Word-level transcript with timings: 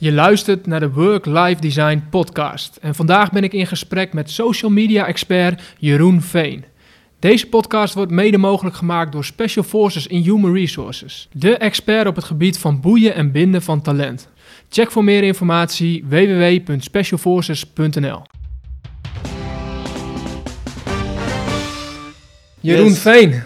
Je 0.00 0.12
luistert 0.12 0.66
naar 0.66 0.80
de 0.80 0.90
Work-Life 0.90 1.60
Design 1.60 2.02
podcast 2.10 2.76
en 2.76 2.94
vandaag 2.94 3.32
ben 3.32 3.44
ik 3.44 3.52
in 3.52 3.66
gesprek 3.66 4.12
met 4.12 4.30
social 4.30 4.70
media 4.70 5.06
expert 5.06 5.62
Jeroen 5.78 6.22
Veen. 6.22 6.64
Deze 7.18 7.46
podcast 7.46 7.94
wordt 7.94 8.12
mede 8.12 8.38
mogelijk 8.38 8.76
gemaakt 8.76 9.12
door 9.12 9.24
Special 9.24 9.64
Forces 9.64 10.06
in 10.06 10.22
Human 10.22 10.54
Resources, 10.54 11.28
de 11.32 11.56
expert 11.56 12.06
op 12.06 12.16
het 12.16 12.24
gebied 12.24 12.58
van 12.58 12.80
boeien 12.80 13.14
en 13.14 13.32
binden 13.32 13.62
van 13.62 13.82
talent. 13.82 14.28
Check 14.68 14.90
voor 14.90 15.04
meer 15.04 15.22
informatie 15.22 16.04
www.specialforces.nl. 16.08 18.22
Jeroen 22.60 22.88
Yes. 22.88 22.98
Veen, 22.98 23.42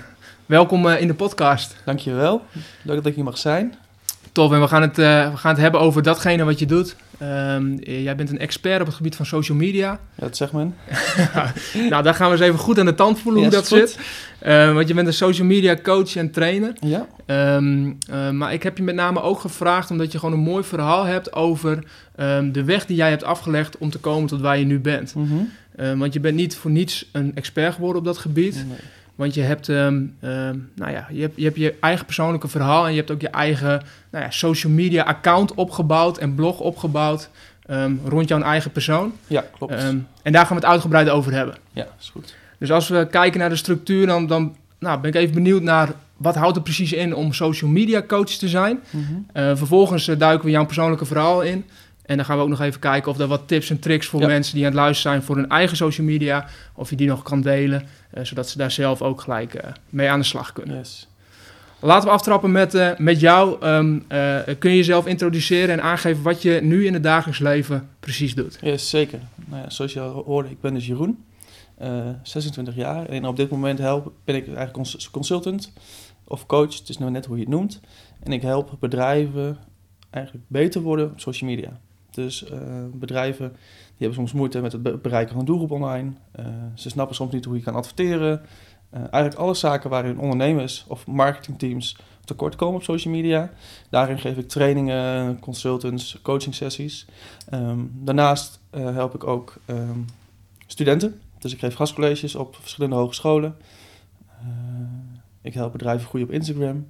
welkom 0.46 0.88
eh, 0.88 1.00
in 1.00 1.06
de 1.06 1.14
podcast. 1.14 1.76
Dankjewel. 1.84 2.42
Leuk 2.82 2.96
dat 2.96 3.06
ik 3.06 3.14
hier 3.14 3.24
mag 3.24 3.38
zijn. 3.38 3.74
Tof, 4.32 4.52
en 4.52 4.60
we 4.60 4.68
gaan 4.68 4.82
het, 4.82 4.98
eh, 4.98 5.30
we 5.30 5.36
gaan 5.36 5.52
het 5.52 5.60
hebben 5.60 5.80
over 5.80 6.02
datgene 6.02 6.44
wat 6.44 6.58
je 6.58 6.66
doet. 6.66 6.96
Ehm, 7.22 7.78
eh, 7.78 8.02
jij 8.02 8.16
bent 8.16 8.30
een 8.30 8.38
expert 8.38 8.80
op 8.80 8.86
het 8.86 8.94
gebied 8.94 9.16
van 9.16 9.26
social 9.26 9.58
media. 9.58 9.90
Ja, 9.90 9.98
dat 10.14 10.36
zegt 10.36 10.52
men. 10.52 10.74
nou, 11.90 12.02
daar 12.02 12.14
gaan 12.14 12.30
we 12.30 12.36
eens 12.36 12.44
even 12.44 12.58
goed 12.58 12.78
aan 12.78 12.86
de 12.86 12.94
tand 12.94 13.20
voelen 13.20 13.42
Ja, 13.42 13.48
hoe 13.48 13.56
dat 13.56 13.66
zit. 13.66 13.98
Eh, 14.38 14.74
want 14.74 14.88
je 14.88 14.94
bent 14.94 15.06
een 15.06 15.12
social 15.12 15.46
media 15.46 15.76
coach 15.82 16.16
en 16.16 16.30
trainer. 16.30 16.72
Ja, 16.80 17.06
Ehm, 17.26 17.92
eh, 18.10 18.30
maar 18.30 18.52
ik 18.52 18.62
heb 18.62 18.76
je 18.76 18.82
met 18.82 18.94
name 18.94 19.22
ook 19.22 19.40
gevraagd 19.40 19.90
omdat 19.90 20.12
je 20.12 20.18
gewoon 20.18 20.34
een 20.34 20.44
mooi 20.44 20.64
verhaal 20.64 21.04
hebt 21.04 21.32
over 21.32 21.84
de 22.52 22.64
weg 22.64 22.86
die 22.86 22.96
jij 22.96 23.10
hebt 23.10 23.24
afgelegd 23.24 23.78
om 23.78 23.90
te 23.90 23.98
komen 23.98 24.28
tot 24.28 24.40
waar 24.40 24.58
je 24.58 24.64
nu 24.64 24.80
bent. 24.80 25.14
Mhm. 25.14 25.98
Want 25.98 26.12
je 26.12 26.20
bent 26.20 26.36
niet 26.36 26.56
voor 26.56 26.70
niets 26.70 27.08
een 27.12 27.32
expert 27.34 27.74
geworden 27.74 27.98
op 27.98 28.04
dat 28.04 28.18
gebied. 28.18 28.54
Nee. 28.54 28.78
Want 29.14 29.34
je 29.34 29.40
hebt, 29.40 29.68
ehm, 29.68 30.04
ehm, 30.20 30.58
nou 30.74 30.92
ja, 30.92 31.06
je, 31.10 31.20
hebt, 31.20 31.36
je 31.36 31.44
hebt 31.44 31.56
je 31.56 31.74
eigen 31.80 32.04
persoonlijke 32.06 32.48
verhaal 32.48 32.84
en 32.84 32.90
je 32.90 32.98
hebt 32.98 33.10
ook 33.10 33.20
je 33.20 33.28
eigen 33.28 33.82
nou 34.10 34.24
ja, 34.24 34.30
social 34.30 34.72
media 34.72 35.02
account 35.02 35.54
opgebouwd 35.54 36.18
en 36.18 36.34
blog 36.34 36.60
opgebouwd 36.60 37.28
ehm, 37.66 37.92
rond 38.04 38.28
jouw 38.28 38.40
eigen 38.40 38.70
persoon. 38.70 39.12
Ja, 39.26 39.44
klopt. 39.56 39.74
En 40.22 40.32
daar 40.32 40.46
gaan 40.46 40.56
we 40.56 40.62
het 40.62 40.72
uitgebreid 40.72 41.08
over 41.08 41.32
hebben. 41.32 41.56
ja, 41.72 41.86
is 42.00 42.10
goed. 42.10 42.34
Dus 42.58 42.72
als 42.72 42.88
we 42.88 43.06
kijken 43.10 43.40
naar 43.40 43.48
de 43.48 43.56
structuur, 43.56 44.06
dan, 44.06 44.26
dan 44.26 44.56
nou, 44.78 45.00
ben 45.00 45.10
ik 45.10 45.16
even 45.16 45.34
benieuwd 45.34 45.62
naar 45.62 45.92
wat 46.16 46.34
houdt 46.34 46.56
er 46.56 46.62
precies 46.62 46.92
in 46.92 47.14
om 47.14 47.32
social 47.32 47.70
media 47.70 48.02
coach 48.02 48.30
te 48.30 48.48
zijn. 48.48 48.80
Mhm. 48.90 49.02
Eh, 49.32 49.56
vervolgens 49.56 50.08
eh, 50.08 50.18
duiken 50.18 50.44
we 50.44 50.50
jouw 50.50 50.64
persoonlijke 50.66 51.04
verhaal 51.04 51.42
in. 51.42 51.64
En 52.12 52.18
dan 52.18 52.26
gaan 52.26 52.36
we 52.36 52.42
ook 52.42 52.48
nog 52.48 52.60
even 52.60 52.80
kijken 52.80 53.10
of 53.10 53.18
er 53.18 53.26
wat 53.26 53.48
tips 53.48 53.70
en 53.70 53.78
tricks 53.78 54.06
voor 54.06 54.20
Ja. 54.20 54.26
mensen 54.26 54.54
die 54.54 54.64
aan 54.64 54.70
het 54.70 54.80
luisteren 54.80 55.12
zijn 55.12 55.24
voor 55.24 55.36
hun 55.36 55.48
eigen 55.48 55.76
social 55.76 56.06
media, 56.06 56.46
of 56.74 56.90
je 56.90 56.96
die 56.96 57.08
nog 57.08 57.22
kan 57.22 57.40
delen, 57.40 57.86
eh, 58.10 58.24
zodat 58.24 58.48
ze 58.48 58.58
daar 58.58 58.70
zelf 58.70 59.02
ook 59.02 59.20
gelijk 59.20 59.54
eh, 59.54 59.70
mee 59.90 60.08
aan 60.10 60.18
de 60.18 60.24
slag 60.24 60.52
kunnen. 60.52 60.76
Yes. 60.76 61.06
Laten 61.80 62.08
we 62.08 62.14
aftrappen 62.14 62.52
met, 62.52 62.74
eh, 62.74 62.90
met 62.96 63.20
jou. 63.20 63.56
Ehm, 63.60 63.98
eh, 64.08 64.38
kun 64.58 64.70
je 64.70 64.76
jezelf 64.76 65.06
introduceren 65.06 65.70
en 65.70 65.82
aangeven 65.82 66.22
wat 66.22 66.42
je 66.42 66.60
nu 66.62 66.86
in 66.86 66.94
het 66.94 67.02
dagelijks 67.02 67.40
leven 67.40 67.88
precies 68.00 68.34
doet? 68.34 68.58
Yes, 68.60 68.90
zeker. 68.90 69.18
Nou 69.46 69.62
ja, 69.62 69.70
zoals 69.70 69.92
je 69.92 70.00
al 70.00 70.22
hoorde, 70.26 70.50
ik 70.50 70.60
ben 70.60 70.74
dus 70.74 70.86
Jeroen, 70.86 71.24
eh, 71.78 72.08
26 72.22 72.74
jaar. 72.74 73.06
En 73.06 73.26
op 73.26 73.36
dit 73.36 73.50
moment 73.50 73.78
help, 73.78 74.12
ben 74.24 74.34
ik 74.34 74.44
eigenlijk 74.44 74.72
cons- 74.74 75.10
consultant 75.10 75.72
of 76.24 76.46
coach, 76.46 76.78
het 76.78 76.88
is 76.88 76.98
nou 76.98 77.10
net 77.10 77.26
hoe 77.26 77.36
je 77.36 77.42
het 77.42 77.50
noemt. 77.52 77.80
En 78.22 78.32
ik 78.32 78.42
help 78.42 78.76
bedrijven 78.80 79.58
eigenlijk 80.10 80.44
beter 80.48 80.80
worden 80.80 81.10
op 81.10 81.20
social 81.20 81.50
media. 81.50 81.80
Dus 82.12 82.44
eh, 82.44 82.58
bedrijven 82.92 83.48
die 83.48 84.08
hebben 84.08 84.14
soms 84.14 84.32
moeite 84.32 84.60
met 84.60 84.72
het 84.72 84.82
be- 84.82 84.96
bereiken 84.96 85.30
van 85.30 85.40
een 85.40 85.46
doelgroep 85.46 85.70
online. 85.70 86.12
Eh, 86.32 86.44
ze 86.74 86.88
snappen 86.88 87.16
soms 87.16 87.32
niet 87.32 87.44
hoe 87.44 87.56
je 87.56 87.62
kan 87.62 87.74
adverteren. 87.74 88.42
Eh, 88.90 89.00
eigenlijk 89.00 89.34
alle 89.34 89.54
zaken 89.54 89.90
waarin 89.90 90.18
ondernemers 90.18 90.84
of 90.88 91.06
marketingteams 91.06 91.96
tekort 92.24 92.56
komen 92.56 92.74
op 92.74 92.82
social 92.82 93.14
media. 93.14 93.50
Daarin 93.90 94.18
geef 94.18 94.36
ik 94.36 94.48
trainingen, 94.48 95.38
consultants, 95.38 96.18
coaching 96.22 96.54
sessies. 96.54 97.06
Ehm, 97.48 97.80
daarnaast 97.92 98.60
help 98.70 99.14
ik 99.14 99.26
ook 99.26 99.56
ehm, 99.64 99.98
studenten. 100.66 101.20
Dus 101.38 101.52
ik 101.52 101.58
geef 101.58 101.74
gastcolleges 101.74 102.34
op 102.34 102.56
verschillende 102.60 102.96
hogescholen. 102.96 103.56
Ik 105.40 105.54
help 105.54 105.72
bedrijven 105.72 106.08
groeien 106.08 106.26
op 106.26 106.32
Instagram. 106.32 106.86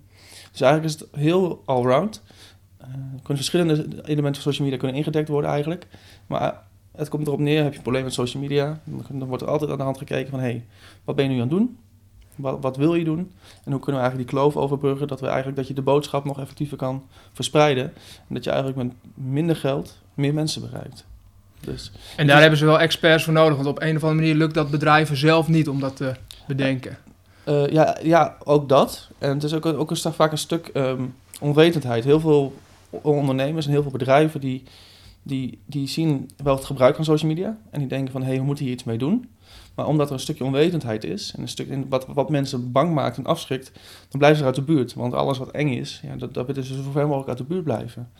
Dus 0.52 0.60
eigenlijk 0.60 0.94
is 0.94 1.00
het 1.00 1.08
heel 1.20 1.62
allround. 1.64 2.22
Er 2.26 2.51
kunnen 3.22 3.37
verschillende 3.37 3.87
elementen 4.04 4.43
van 4.43 4.53
social 4.53 4.65
media 4.65 4.78
kunnen 4.78 4.97
ingedekt 4.97 5.28
worden 5.28 5.50
eigenlijk. 5.50 5.87
Maar 6.26 6.62
het 6.97 7.09
komt 7.09 7.26
erop 7.26 7.38
neer, 7.38 7.62
heb 7.62 7.70
je 7.70 7.76
een 7.76 7.82
probleem 7.82 8.04
met 8.04 8.12
social 8.12 8.43
media, 8.43 8.81
dan, 9.09 9.25
wordt 9.25 9.43
er 9.43 9.48
altijd 9.48 9.70
aan 9.70 9.76
de 9.76 9.82
hand 9.82 9.98
gekeken 9.98 10.31
van... 10.31 10.38
hé, 10.38 10.44
hey, 10.44 10.65
wat 11.04 11.16
ben 11.16 11.25
je 11.25 11.31
nu 11.31 11.37
aan 11.37 11.48
het 11.48 11.50
doen? 11.50 11.78
Wat, 12.37 12.59
wat 12.60 12.76
wil 12.76 12.94
je 12.94 13.04
doen? 13.04 13.32
En 13.65 13.72
hoe 13.72 13.81
kunnen 13.81 14.00
we 14.00 14.06
eigenlijk 14.06 14.31
die 14.31 14.38
kloof 14.38 14.56
overbruggen... 14.56 15.09
dat, 15.09 15.20
we 15.20 15.26
eigenlijk, 15.26 15.56
dat 15.56 15.69
je 15.69 15.75
de 15.75 15.82
boodschap 15.82 16.25
nog 16.25 16.41
effectiever 16.41 16.76
kan 16.76 17.03
verspreiden... 17.32 17.84
en 18.28 18.34
dat 18.34 18.44
je 18.44 18.50
eigenlijk 18.50 18.82
met 18.82 18.93
minder 19.14 19.56
geld 19.56 19.99
meer 20.14 20.34
mensen 20.34 20.62
bereikt. 20.70 21.04
Dus 21.60 21.93
En 22.16 22.26
daar 22.26 22.41
hebben 22.41 22.59
ze 22.59 22.64
wel 22.64 22.81
experts 22.81 23.25
voor 23.25 23.32
nodig, 23.32 23.56
want 23.56 23.69
op 23.69 23.81
een 23.81 23.97
of 23.97 24.03
andere 24.03 24.20
manier 24.20 24.34
lukt 24.34 24.54
dat 24.54 24.70
bedrijven 24.70 25.16
zelf 25.16 25.49
niet 25.49 25.69
om 25.69 25.81
dat 25.81 25.97
te 25.97 26.12
bedenken. 26.47 26.99
Eh, 27.44 27.66
ja, 27.66 27.99
ja, 28.03 28.37
ook 28.44 28.69
dat. 28.69 29.09
En 29.19 29.31
het 29.31 29.43
is 29.43 29.54
ook, 29.54 29.66
ook 29.66 29.91
een, 29.91 29.97
vaak 29.97 30.32
een 30.32 30.38
stuk 30.38 30.66
ehm, 30.66 31.03
onwetendheid. 31.41 32.04
Heel 32.04 32.20
veel 32.20 32.54
ondernemers 33.03 33.66
en 33.66 33.72
heel 33.72 33.82
veel 33.82 33.91
bedrijven 33.91 34.41
die, 34.41 34.62
die, 35.22 35.58
die 35.66 35.88
zien 35.88 36.30
wel 36.42 36.54
het 36.54 36.64
gebruik 36.64 36.94
van 36.94 37.04
social 37.04 37.30
media. 37.30 37.58
En 37.70 37.78
die 37.78 37.88
denken 37.88 38.12
van, 38.12 38.20
hé, 38.20 38.28
hey, 38.28 38.38
we 38.38 38.44
moeten 38.44 38.64
hier 38.64 38.75
iets 38.75 38.84
mee 38.84 38.98
doen. 38.98 39.28
Maar 39.75 39.86
omdat 39.86 40.06
er 40.06 40.12
een 40.12 40.20
stukje 40.20 40.44
onwetendheid 40.44 41.04
is 41.04 41.32
en 41.36 41.42
een 41.42 41.48
stuk 41.48 41.69
in 41.69 41.88
wat, 41.88 42.06
wat 42.06 42.31
mensen 42.31 42.72
bang 42.72 42.94
maakt 42.94 43.16
en 43.16 43.26
afschrikt, 43.26 43.72
dan 44.08 44.19
blijven 44.19 44.38
ze 44.38 44.44
uit 44.44 44.54
de 44.54 44.62
buurt. 44.62 44.94
Want 44.94 45.14
alles 45.14 45.38
wat 45.38 45.50
eng 45.50 45.69
is, 45.69 46.00
ja, 46.02 46.16
dat, 46.16 46.34
dat 46.34 46.47
willen 46.47 46.64
ze 46.64 46.82
zo 46.82 46.91
ver 46.91 47.06
mogelijk 47.06 47.28
uit 47.28 47.38
de 47.38 47.44
buurt 47.44 47.64
blijven. 47.64 48.10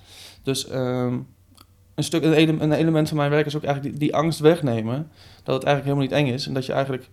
Dus 0.43 0.69
ehm, 0.69 1.19
een, 1.95 2.05
stuk, 2.05 2.23
een, 2.23 2.63
een 2.63 2.73
element 2.73 3.09
van 3.09 3.17
mijn 3.17 3.31
werk 3.31 3.47
is 3.47 3.57
ook 3.57 3.65
eigenlijk 3.65 3.95
die, 3.95 4.09
die 4.09 4.17
angst 4.17 4.39
wegnemen. 4.39 5.11
Dat 5.43 5.55
het 5.55 5.65
eigenlijk 5.65 5.85
helemaal 5.85 6.03
niet 6.03 6.13
eng 6.13 6.35
is. 6.35 6.47
En 6.47 6.55
dat 6.55 6.67
je 6.67 6.73
eigenlijk 6.73 7.09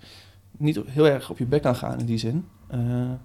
niet 0.58 0.80
heel 0.86 1.08
erg 1.08 1.30
op 1.30 1.38
je 1.38 1.46
bek 1.46 1.62
kan 1.62 1.76
gaan 1.76 2.00
in 2.00 2.06
die 2.06 2.18
zin. 2.18 2.46
Eh, 2.68 2.80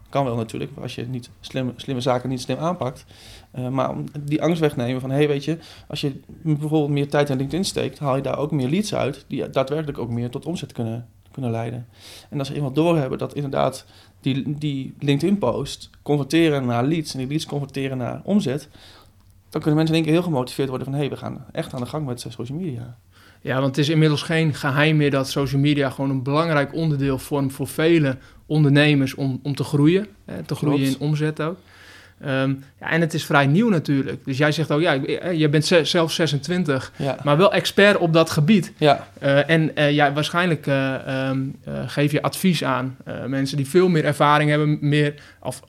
kan 0.08 0.24
wel 0.24 0.36
natuurlijk, 0.36 0.70
als 0.80 0.94
je 0.94 1.06
niet 1.06 1.30
slimme, 1.40 1.72
slimme 1.76 2.00
zaken 2.00 2.28
niet 2.28 2.40
slim 2.40 2.58
aanpakt. 2.58 3.04
Eh, 3.54 3.68
maar 3.68 3.90
om 3.90 4.04
die 4.20 4.42
angst 4.42 4.60
wegnemen 4.60 5.00
van, 5.00 5.10
hé, 5.10 5.16
hey, 5.16 5.28
weet 5.28 5.44
je, 5.44 5.58
als 5.88 6.00
je 6.00 6.20
bijvoorbeeld 6.42 6.88
meer 6.88 7.08
tijd 7.08 7.30
in 7.30 7.36
LinkedIn 7.36 7.64
steekt, 7.64 7.98
haal 7.98 8.16
je 8.16 8.22
daar 8.22 8.38
ook 8.38 8.50
meer 8.50 8.68
leads 8.68 8.94
uit, 8.94 9.24
die 9.28 9.50
daadwerkelijk 9.50 9.98
ook 9.98 10.10
meer 10.10 10.30
tot 10.30 10.46
omzet 10.46 10.72
kunnen, 10.72 11.08
kunnen 11.30 11.50
leiden. 11.50 11.86
En 12.30 12.38
als 12.38 12.48
ze 12.48 12.54
eenmaal 12.54 12.72
doorhebben 12.72 13.18
dat 13.18 13.34
inderdaad 13.34 13.84
die, 14.20 14.58
die 14.58 14.94
LinkedIn-post 14.98 15.90
converteren 16.02 16.66
naar 16.66 16.84
leads 16.84 17.12
en 17.12 17.18
die 17.18 17.28
leads 17.28 17.46
converteren 17.46 17.98
naar 17.98 18.20
omzet, 18.24 18.68
dan 19.50 19.60
kunnen 19.60 19.74
mensen 19.74 19.96
in 19.96 20.02
één 20.02 20.02
keer 20.02 20.12
heel 20.12 20.30
gemotiveerd 20.30 20.68
worden 20.68 20.86
van, 20.86 20.96
hé, 20.96 21.00
hey, 21.00 21.10
we 21.10 21.16
gaan 21.16 21.44
echt 21.52 21.74
aan 21.74 21.80
de 21.80 21.86
gang 21.86 22.06
met 22.06 22.24
eh, 22.24 22.32
social 22.32 22.58
media. 22.58 22.96
Ja, 23.40 23.54
want 23.54 23.66
het 23.66 23.78
is 23.78 23.88
inmiddels 23.88 24.22
geen 24.22 24.54
geheim 24.54 24.96
meer 24.96 25.10
dat 25.10 25.28
social 25.28 25.60
media 25.60 25.90
gewoon 25.90 26.10
een 26.10 26.22
belangrijk 26.22 26.74
onderdeel 26.74 27.18
vormt 27.18 27.52
voor 27.52 27.66
vele 27.68 28.16
ondernemers 28.46 29.14
om, 29.14 29.40
om 29.42 29.54
te 29.54 29.64
groeien. 29.64 30.06
Hè, 30.24 30.42
te 30.42 30.54
groeien 30.54 30.86
in 30.86 30.98
omzet 30.98 31.40
ook. 31.40 31.56
Ehm, 32.20 32.54
ja, 32.80 32.90
en 32.90 33.00
het 33.00 33.14
is 33.14 33.24
vrij 33.24 33.46
nieuw 33.46 33.68
natuurlijk. 33.68 34.24
Dus 34.24 34.38
jij 34.38 34.52
zegt 34.52 34.70
ook, 34.70 34.80
ja, 34.80 35.04
eh, 35.04 35.32
je 35.38 35.48
bent 35.48 35.64
ze- 35.66 35.84
zelf 35.84 36.12
26, 36.12 36.92
Ja, 36.96 37.16
maar 37.24 37.36
wel 37.36 37.52
expert 37.52 37.96
op 37.98 38.12
dat 38.12 38.30
gebied. 38.30 38.72
ja, 38.76 39.06
Eh, 39.18 39.50
en 39.50 39.76
eh, 39.76 39.92
ja, 39.92 40.12
waarschijnlijk 40.12 40.66
eh, 40.66 40.94
ehm, 40.94 41.38
eh, 41.64 41.72
geef 41.86 42.12
je 42.12 42.22
advies 42.22 42.64
aan 42.64 42.96
mensen 43.26 43.56
die 43.56 43.68
veel 43.68 43.88
meer 43.88 44.04
ervaring 44.04 44.50
hebben, 44.50 44.78
meer, 44.80 45.14
of, 45.42 45.62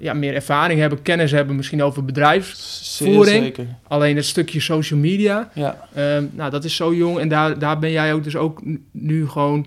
ja, 0.00 0.12
meer 0.14 0.34
ervaring 0.34 0.80
hebben, 0.80 1.02
kennis 1.02 1.30
hebben, 1.30 1.56
misschien 1.56 1.82
over 1.82 2.04
bedrijf. 2.04 2.52
zeer 2.54 3.12
Voering. 3.14 3.44
zeker. 3.44 3.66
Alleen 3.88 4.16
het 4.16 4.24
stukje 4.24 4.60
social 4.60 5.00
media, 5.00 5.50
Ja, 5.54 5.88
Ehm, 5.94 6.24
nou, 6.32 6.50
dat 6.50 6.64
is 6.64 6.76
zo 6.76 6.94
jong 6.94 7.18
en 7.18 7.28
daar, 7.28 7.58
daar 7.58 7.78
ben 7.78 7.90
jij 7.90 8.12
ook 8.12 8.24
dus 8.24 8.36
ook 8.36 8.60
nu 8.90 9.28
gewoon 9.28 9.66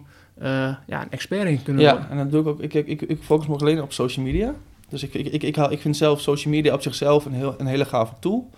ja, 0.87 1.01
een 1.01 1.09
expert 1.09 1.47
in 1.47 1.63
kunnen 1.63 1.83
Ja, 1.83 1.91
worden. 1.91 2.09
en 2.09 2.17
dat 2.17 2.31
doe 2.31 2.41
ik 2.41 2.47
ook. 2.47 2.61
Ik, 2.61 2.73
ik, 2.73 2.87
ik, 2.87 3.01
ik 3.01 3.17
focus 3.23 3.47
me 3.47 3.55
alleen 3.55 3.81
op 3.81 3.93
social 3.93 4.25
media. 4.25 4.53
Dus 4.91 5.03
ik, 5.03 5.13
ik, 5.13 5.27
ik, 5.27 5.43
ik, 5.43 5.55
hou- 5.55 5.71
ik 5.71 5.81
vind 5.81 5.97
zelf 5.97 6.21
social 6.21 6.53
media 6.53 6.73
op 6.73 6.81
zichzelf 6.81 7.25
een, 7.25 7.33
heel, 7.33 7.55
een 7.57 7.65
hele 7.65 7.85
gave 7.85 8.13
tool. 8.19 8.49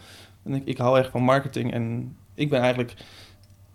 En 0.43 0.53
ik, 0.53 0.61
ik 0.65 0.77
hou 0.77 0.99
echt 0.99 1.09
van 1.09 1.23
marketing 1.23 1.73
en 1.73 2.15
ik 2.35 2.49
ben 2.49 2.59
eigenlijk 2.61 2.93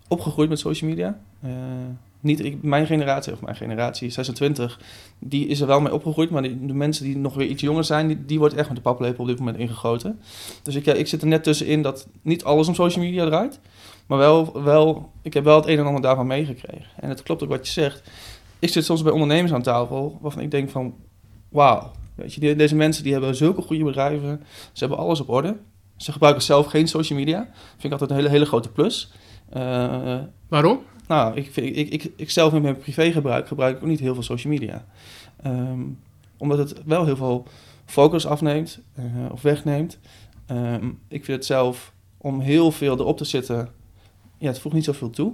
opgegroeid 0.07 0.49
met 0.49 0.59
social 0.59 0.89
media. 0.89 1.19
Eh, 1.41 1.51
niet 2.21 2.63
mijn 2.63 2.85
generatie, 2.85 3.33
of 3.33 3.41
mijn 3.41 3.55
generatie, 3.55 4.09
26, 4.09 4.79
die 5.19 5.47
is 5.47 5.61
er 5.61 5.67
wel 5.67 5.81
mee 5.81 5.93
opgegroeid. 5.93 6.29
Maar 6.29 6.41
die, 6.41 6.65
de 6.65 6.73
mensen 6.73 7.03
die 7.03 7.17
nog 7.17 7.33
weer 7.33 7.47
iets 7.47 7.61
jonger 7.61 7.83
zijn, 7.83 8.07
die, 8.07 8.25
die 8.25 8.39
wordt 8.39 8.55
echt 8.55 8.67
met 8.67 8.77
de 8.77 8.83
paplepel 8.83 9.23
op 9.23 9.29
dit 9.29 9.39
moment 9.39 9.57
ingegoten. 9.57 10.19
Dus 10.63 10.75
ik, 10.75 10.85
ja, 10.85 10.93
ik 10.93 11.07
zit 11.07 11.21
er 11.21 11.27
net 11.27 11.43
tussenin 11.43 11.81
dat 11.81 12.07
niet 12.21 12.43
alles 12.43 12.67
om 12.67 12.75
social 12.75 13.03
media 13.05 13.25
draait. 13.25 13.59
Maar 14.07 14.17
wel, 14.17 14.63
wel, 14.63 15.11
ik 15.21 15.33
heb 15.33 15.43
wel 15.43 15.55
het 15.55 15.67
een 15.67 15.77
en 15.79 15.85
ander 15.85 16.01
daarvan 16.01 16.27
meegekregen. 16.27 16.87
En 16.95 17.09
het 17.09 17.23
klopt 17.23 17.43
ook 17.43 17.49
wat 17.49 17.65
je 17.67 17.73
zegt. 17.73 18.09
Ik 18.59 18.69
zit 18.69 18.85
soms 18.85 19.03
bij 19.03 19.11
ondernemers 19.11 19.53
aan 19.53 19.61
tafel 19.61 20.17
waarvan 20.21 20.41
ik 20.41 20.51
denk 20.51 20.69
van... 20.69 20.95
Wauw, 21.49 21.91
weet 22.19 22.33
je, 22.33 22.55
deze 22.55 22.75
mensen 22.75 23.03
die 23.03 23.11
hebben 23.11 23.35
zulke 23.35 23.61
goede 23.61 23.83
bedrijven. 23.83 24.43
Ze 24.71 24.79
hebben 24.85 24.97
alles 24.97 25.19
op 25.19 25.29
orde. 25.29 25.57
Ze 25.97 26.11
gebruiken 26.11 26.43
zelf 26.43 26.65
geen 26.65 26.87
social 26.87 27.19
media. 27.19 27.49
Vind 27.71 27.83
ik 27.83 27.91
altijd 27.91 28.09
een 28.09 28.15
hele, 28.15 28.29
hele 28.29 28.45
grote 28.45 28.69
plus. 28.69 29.11
Eh, 29.49 30.19
Waarom? 30.47 30.79
nou, 31.07 31.35
ik, 31.35 31.51
vind, 31.51 31.75
ik, 31.77 31.89
ik, 31.89 32.11
ik 32.15 32.29
zelf 32.29 32.53
in 32.53 32.61
mijn 32.61 32.77
privégebruik 32.77 33.47
gebruik 33.47 33.75
ik 33.75 33.83
ook 33.83 33.89
niet 33.89 33.99
heel 33.99 34.13
veel 34.13 34.23
social 34.23 34.53
media. 34.53 34.85
Ehm, 35.41 35.81
omdat 36.37 36.57
het 36.57 36.83
wel 36.85 37.05
heel 37.05 37.15
veel 37.15 37.47
focus 37.85 38.25
afneemt 38.25 38.79
eh, 38.95 39.03
of 39.31 39.41
wegneemt. 39.41 39.99
Ehm, 40.45 40.87
ik 41.07 41.25
vind 41.25 41.37
het 41.37 41.45
zelf 41.45 41.93
om 42.17 42.39
heel 42.39 42.71
veel 42.71 42.99
erop 42.99 43.17
te 43.17 43.25
zetten, 43.25 43.69
ja, 44.37 44.47
het 44.47 44.59
voegt 44.59 44.75
niet 44.75 44.83
zoveel 44.83 45.09
toe. 45.09 45.33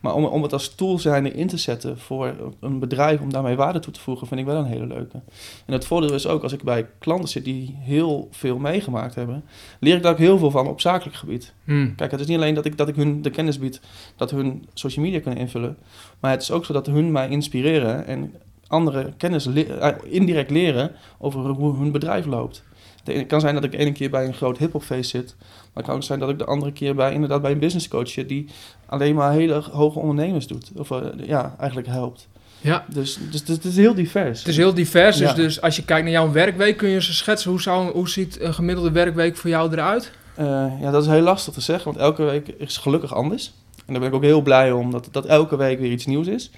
Maar 0.00 0.14
om, 0.14 0.24
om 0.24 0.42
het 0.42 0.52
als 0.52 0.74
tool 0.74 0.98
zijn 0.98 1.34
in 1.34 1.46
te 1.46 1.56
zetten 1.56 1.98
voor 1.98 2.34
een 2.60 2.78
bedrijf 2.78 3.20
om 3.20 3.32
daarmee 3.32 3.56
waarde 3.56 3.78
toe 3.78 3.92
te 3.92 4.00
voegen, 4.00 4.26
vind 4.26 4.40
ik 4.40 4.46
wel 4.46 4.56
een 4.56 4.64
hele 4.64 4.86
leuke. 4.86 5.20
En 5.66 5.72
het 5.72 5.84
voordeel 5.86 6.14
is 6.14 6.26
ook 6.26 6.42
als 6.42 6.52
ik 6.52 6.62
bij 6.62 6.86
klanten 6.98 7.28
zit 7.28 7.44
die 7.44 7.76
heel 7.78 8.28
veel 8.30 8.58
meegemaakt 8.58 9.14
hebben, 9.14 9.44
leer 9.80 9.96
ik 9.96 10.02
daar 10.02 10.12
ook 10.12 10.18
heel 10.18 10.38
veel 10.38 10.50
van 10.50 10.66
op 10.68 10.80
zakelijk 10.80 11.16
gebied. 11.16 11.52
Hmm. 11.64 11.94
Kijk, 11.94 12.10
het 12.10 12.20
is 12.20 12.26
niet 12.26 12.36
alleen 12.36 12.54
dat 12.54 12.64
ik, 12.64 12.78
dat 12.78 12.88
ik 12.88 12.96
hun 12.96 13.22
de 13.22 13.30
kennis 13.30 13.58
bied 13.58 13.80
dat 14.16 14.30
hun 14.30 14.66
social 14.74 15.04
media 15.04 15.20
kunnen 15.20 15.40
invullen, 15.40 15.76
maar 16.20 16.30
het 16.30 16.42
is 16.42 16.50
ook 16.50 16.64
zo 16.64 16.72
dat 16.72 16.86
hun 16.86 17.12
mij 17.12 17.28
inspireren 17.28 18.06
en 18.06 18.34
andere 18.66 19.12
kennis 19.16 19.44
le- 19.44 19.60
eh, 19.62 20.12
indirect 20.12 20.50
leren 20.50 20.92
over 21.18 21.40
hoe 21.40 21.76
hun 21.76 21.92
bedrijf 21.92 22.26
loopt. 22.26 22.64
Het 23.06 23.26
kan 23.26 23.40
zijn 23.40 23.54
dat 23.54 23.64
ik 23.64 23.74
ene 23.74 23.92
keer 23.92 24.10
bij 24.10 24.24
een 24.26 24.34
groot 24.34 24.58
hiphopfeest 24.58 25.10
zit, 25.10 25.34
maar 25.38 25.48
het 25.74 25.84
kan 25.84 25.94
ook 25.94 26.02
zijn 26.02 26.18
dat 26.18 26.28
ik 26.28 26.38
de 26.38 26.44
andere 26.44 26.72
keer 26.72 26.94
bij, 26.94 27.12
inderdaad 27.12 27.42
bij 27.42 27.50
een 27.50 27.58
business 27.58 27.88
coach 27.88 28.08
zit 28.08 28.28
die 28.28 28.46
alleen 28.86 29.14
maar 29.14 29.32
hele 29.32 29.62
hoge 29.72 29.98
ondernemers 29.98 30.46
doet. 30.46 30.70
Of 30.76 30.90
eh, 30.90 30.98
ja, 31.26 31.54
eigenlijk 31.58 31.88
helpt. 31.88 32.28
Ja, 32.60 32.84
Dus, 32.88 33.18
dus, 33.30 33.44
dus 33.44 33.56
het 33.56 33.64
is 33.64 33.76
heel 33.76 33.94
divers. 33.94 34.38
het 34.38 34.48
is 34.48 34.56
heel 34.56 34.74
divers. 34.74 35.16
Dus, 35.16 35.28
Ja. 35.28 35.34
dus 35.34 35.60
als 35.60 35.76
je 35.76 35.84
kijkt 35.84 36.02
naar 36.02 36.12
jouw 36.12 36.32
werkweek, 36.32 36.76
kun 36.76 36.88
je 36.88 36.94
eens 36.94 37.16
schetsen 37.16 37.50
hoe, 37.50 37.60
zou, 37.60 37.92
hoe 37.92 38.08
ziet 38.08 38.40
een 38.40 38.54
gemiddelde 38.54 38.90
werkweek 38.90 39.36
voor 39.36 39.50
jou 39.50 39.72
eruit? 39.72 40.12
Eh, 40.34 40.66
ja, 40.80 40.90
dat 40.90 41.02
is 41.02 41.08
heel 41.08 41.20
lastig 41.20 41.54
te 41.54 41.60
zeggen, 41.60 41.84
want 41.84 41.96
elke 41.96 42.22
week 42.22 42.48
is 42.48 42.76
gelukkig 42.76 43.14
anders. 43.14 43.52
En 43.76 43.92
daar 43.92 43.98
ben 44.00 44.08
ik 44.08 44.14
ook 44.14 44.22
heel 44.22 44.40
blij 44.42 44.72
om, 44.72 44.90
dat, 44.90 45.08
dat 45.10 45.26
elke 45.26 45.56
week 45.56 45.78
weer 45.78 45.90
iets 45.90 46.06
nieuws 46.06 46.26
is. 46.26 46.50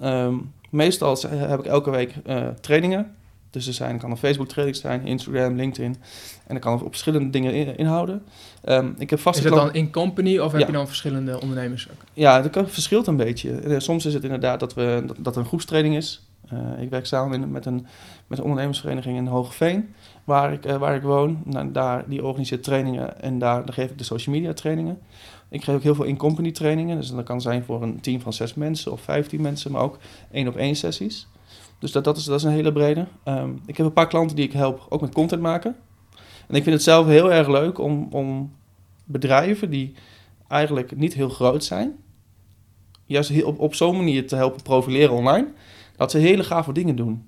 Ehm, 0.00 0.34
meestal 0.70 1.18
heb 1.28 1.58
ik 1.58 1.66
elke 1.66 1.90
week 1.90 2.14
eh, 2.24 2.46
trainingen. 2.60 3.14
Dus 3.56 3.66
er 3.66 3.72
zijn, 3.72 3.98
kan 3.98 4.10
een 4.10 4.16
Facebook 4.16 4.48
training 4.48 4.76
zijn, 4.78 5.06
Instagram, 5.06 5.56
LinkedIn. 5.56 5.96
En 6.46 6.54
dat 6.54 6.58
kan 6.62 6.72
op 6.82 6.88
verschillende 6.88 7.30
dingen 7.30 7.54
in- 7.54 7.76
inhouden. 7.76 8.22
Ehm, 8.64 8.88
ik 8.98 9.10
heb 9.10 9.18
vaste 9.18 9.42
Is 9.44 9.48
dat 9.50 9.58
dan 9.58 9.74
in 9.74 9.90
company 9.92 10.38
of 10.38 10.52
heb 10.52 10.66
je 10.66 10.72
dan 10.72 10.86
verschillende 10.86 11.40
ondernemers? 11.40 11.88
ook? 11.90 11.96
Ja, 12.12 12.42
dat 12.42 12.50
kan- 12.50 12.68
verschilt 12.68 13.06
een 13.06 13.16
beetje. 13.16 13.50
Eh, 13.58 13.78
Soms 13.78 14.06
is 14.06 14.14
het 14.14 14.22
inderdaad 14.24 14.60
dat, 14.60 14.74
we, 14.74 15.02
dat, 15.06 15.16
dat 15.18 15.34
er 15.34 15.40
een 15.40 15.46
groepstraining 15.48 15.96
is. 15.96 16.26
Eh, 16.48 16.58
ik 16.82 16.90
werk 16.90 17.06
samen 17.06 17.42
in- 17.42 17.50
met, 17.50 17.66
een, 17.66 17.86
met 18.26 18.38
een 18.38 18.44
ondernemersvereniging 18.44 19.16
in 19.16 19.26
Hogeveen, 19.26 19.94
waar 20.24 20.52
ik, 20.52 20.64
eh, 20.64 20.76
waar 20.76 20.94
ik 20.94 21.02
woon. 21.02 21.42
Nou, 21.44 21.72
daar, 21.72 22.04
die 22.08 22.24
organiseert 22.24 22.62
trainingen 22.62 23.20
en 23.22 23.38
daar, 23.38 23.64
daar 23.64 23.74
geef 23.74 23.90
ik 23.90 23.98
de 23.98 24.04
social 24.04 24.34
media 24.34 24.52
trainingen. 24.52 24.98
Ik 25.48 25.64
geef 25.64 25.74
ook 25.74 25.82
heel 25.82 25.94
veel 25.94 26.04
in-company 26.04 26.52
trainingen. 26.52 26.96
Dus 26.96 27.10
dat 27.10 27.24
kan 27.24 27.40
zijn 27.40 27.64
voor 27.64 27.82
een 27.82 28.00
team 28.00 28.20
van 28.20 28.32
zes 28.32 28.54
mensen 28.54 28.92
of 28.92 29.00
vijftien 29.00 29.40
mensen, 29.40 29.72
maar 29.72 29.82
ook 29.82 29.98
één 30.30 30.48
op 30.48 30.56
één 30.56 30.74
sessies. 30.76 31.26
Dus 31.86 31.94
dat, 31.94 32.04
dat, 32.04 32.16
is, 32.16 32.24
dat 32.24 32.38
is 32.38 32.42
een 32.42 32.50
hele 32.52 32.72
brede. 32.72 33.06
Ehm, 33.24 33.50
ik 33.66 33.76
heb 33.76 33.86
een 33.86 33.92
paar 33.92 34.06
klanten 34.06 34.36
die 34.36 34.44
ik 34.44 34.52
help 34.52 34.86
ook 34.88 35.00
met 35.00 35.14
content 35.14 35.42
maken. 35.42 35.76
En 36.48 36.54
ik 36.54 36.62
vind 36.62 36.74
het 36.74 36.82
zelf 36.82 37.06
heel 37.06 37.32
erg 37.32 37.48
leuk 37.48 37.78
om, 37.78 38.08
om 38.10 38.52
bedrijven 39.04 39.70
die 39.70 39.94
eigenlijk 40.48 40.96
niet 40.96 41.14
heel 41.14 41.28
groot 41.28 41.64
zijn, 41.64 41.96
juist 43.04 43.42
op, 43.42 43.58
op 43.58 43.74
zo'n 43.74 43.96
manier 43.96 44.26
te 44.26 44.36
helpen 44.36 44.62
profileren 44.62 45.14
online, 45.14 45.52
dat 45.96 46.10
ze 46.10 46.18
hele 46.18 46.44
gave 46.44 46.72
dingen 46.72 46.96
doen. 46.96 47.26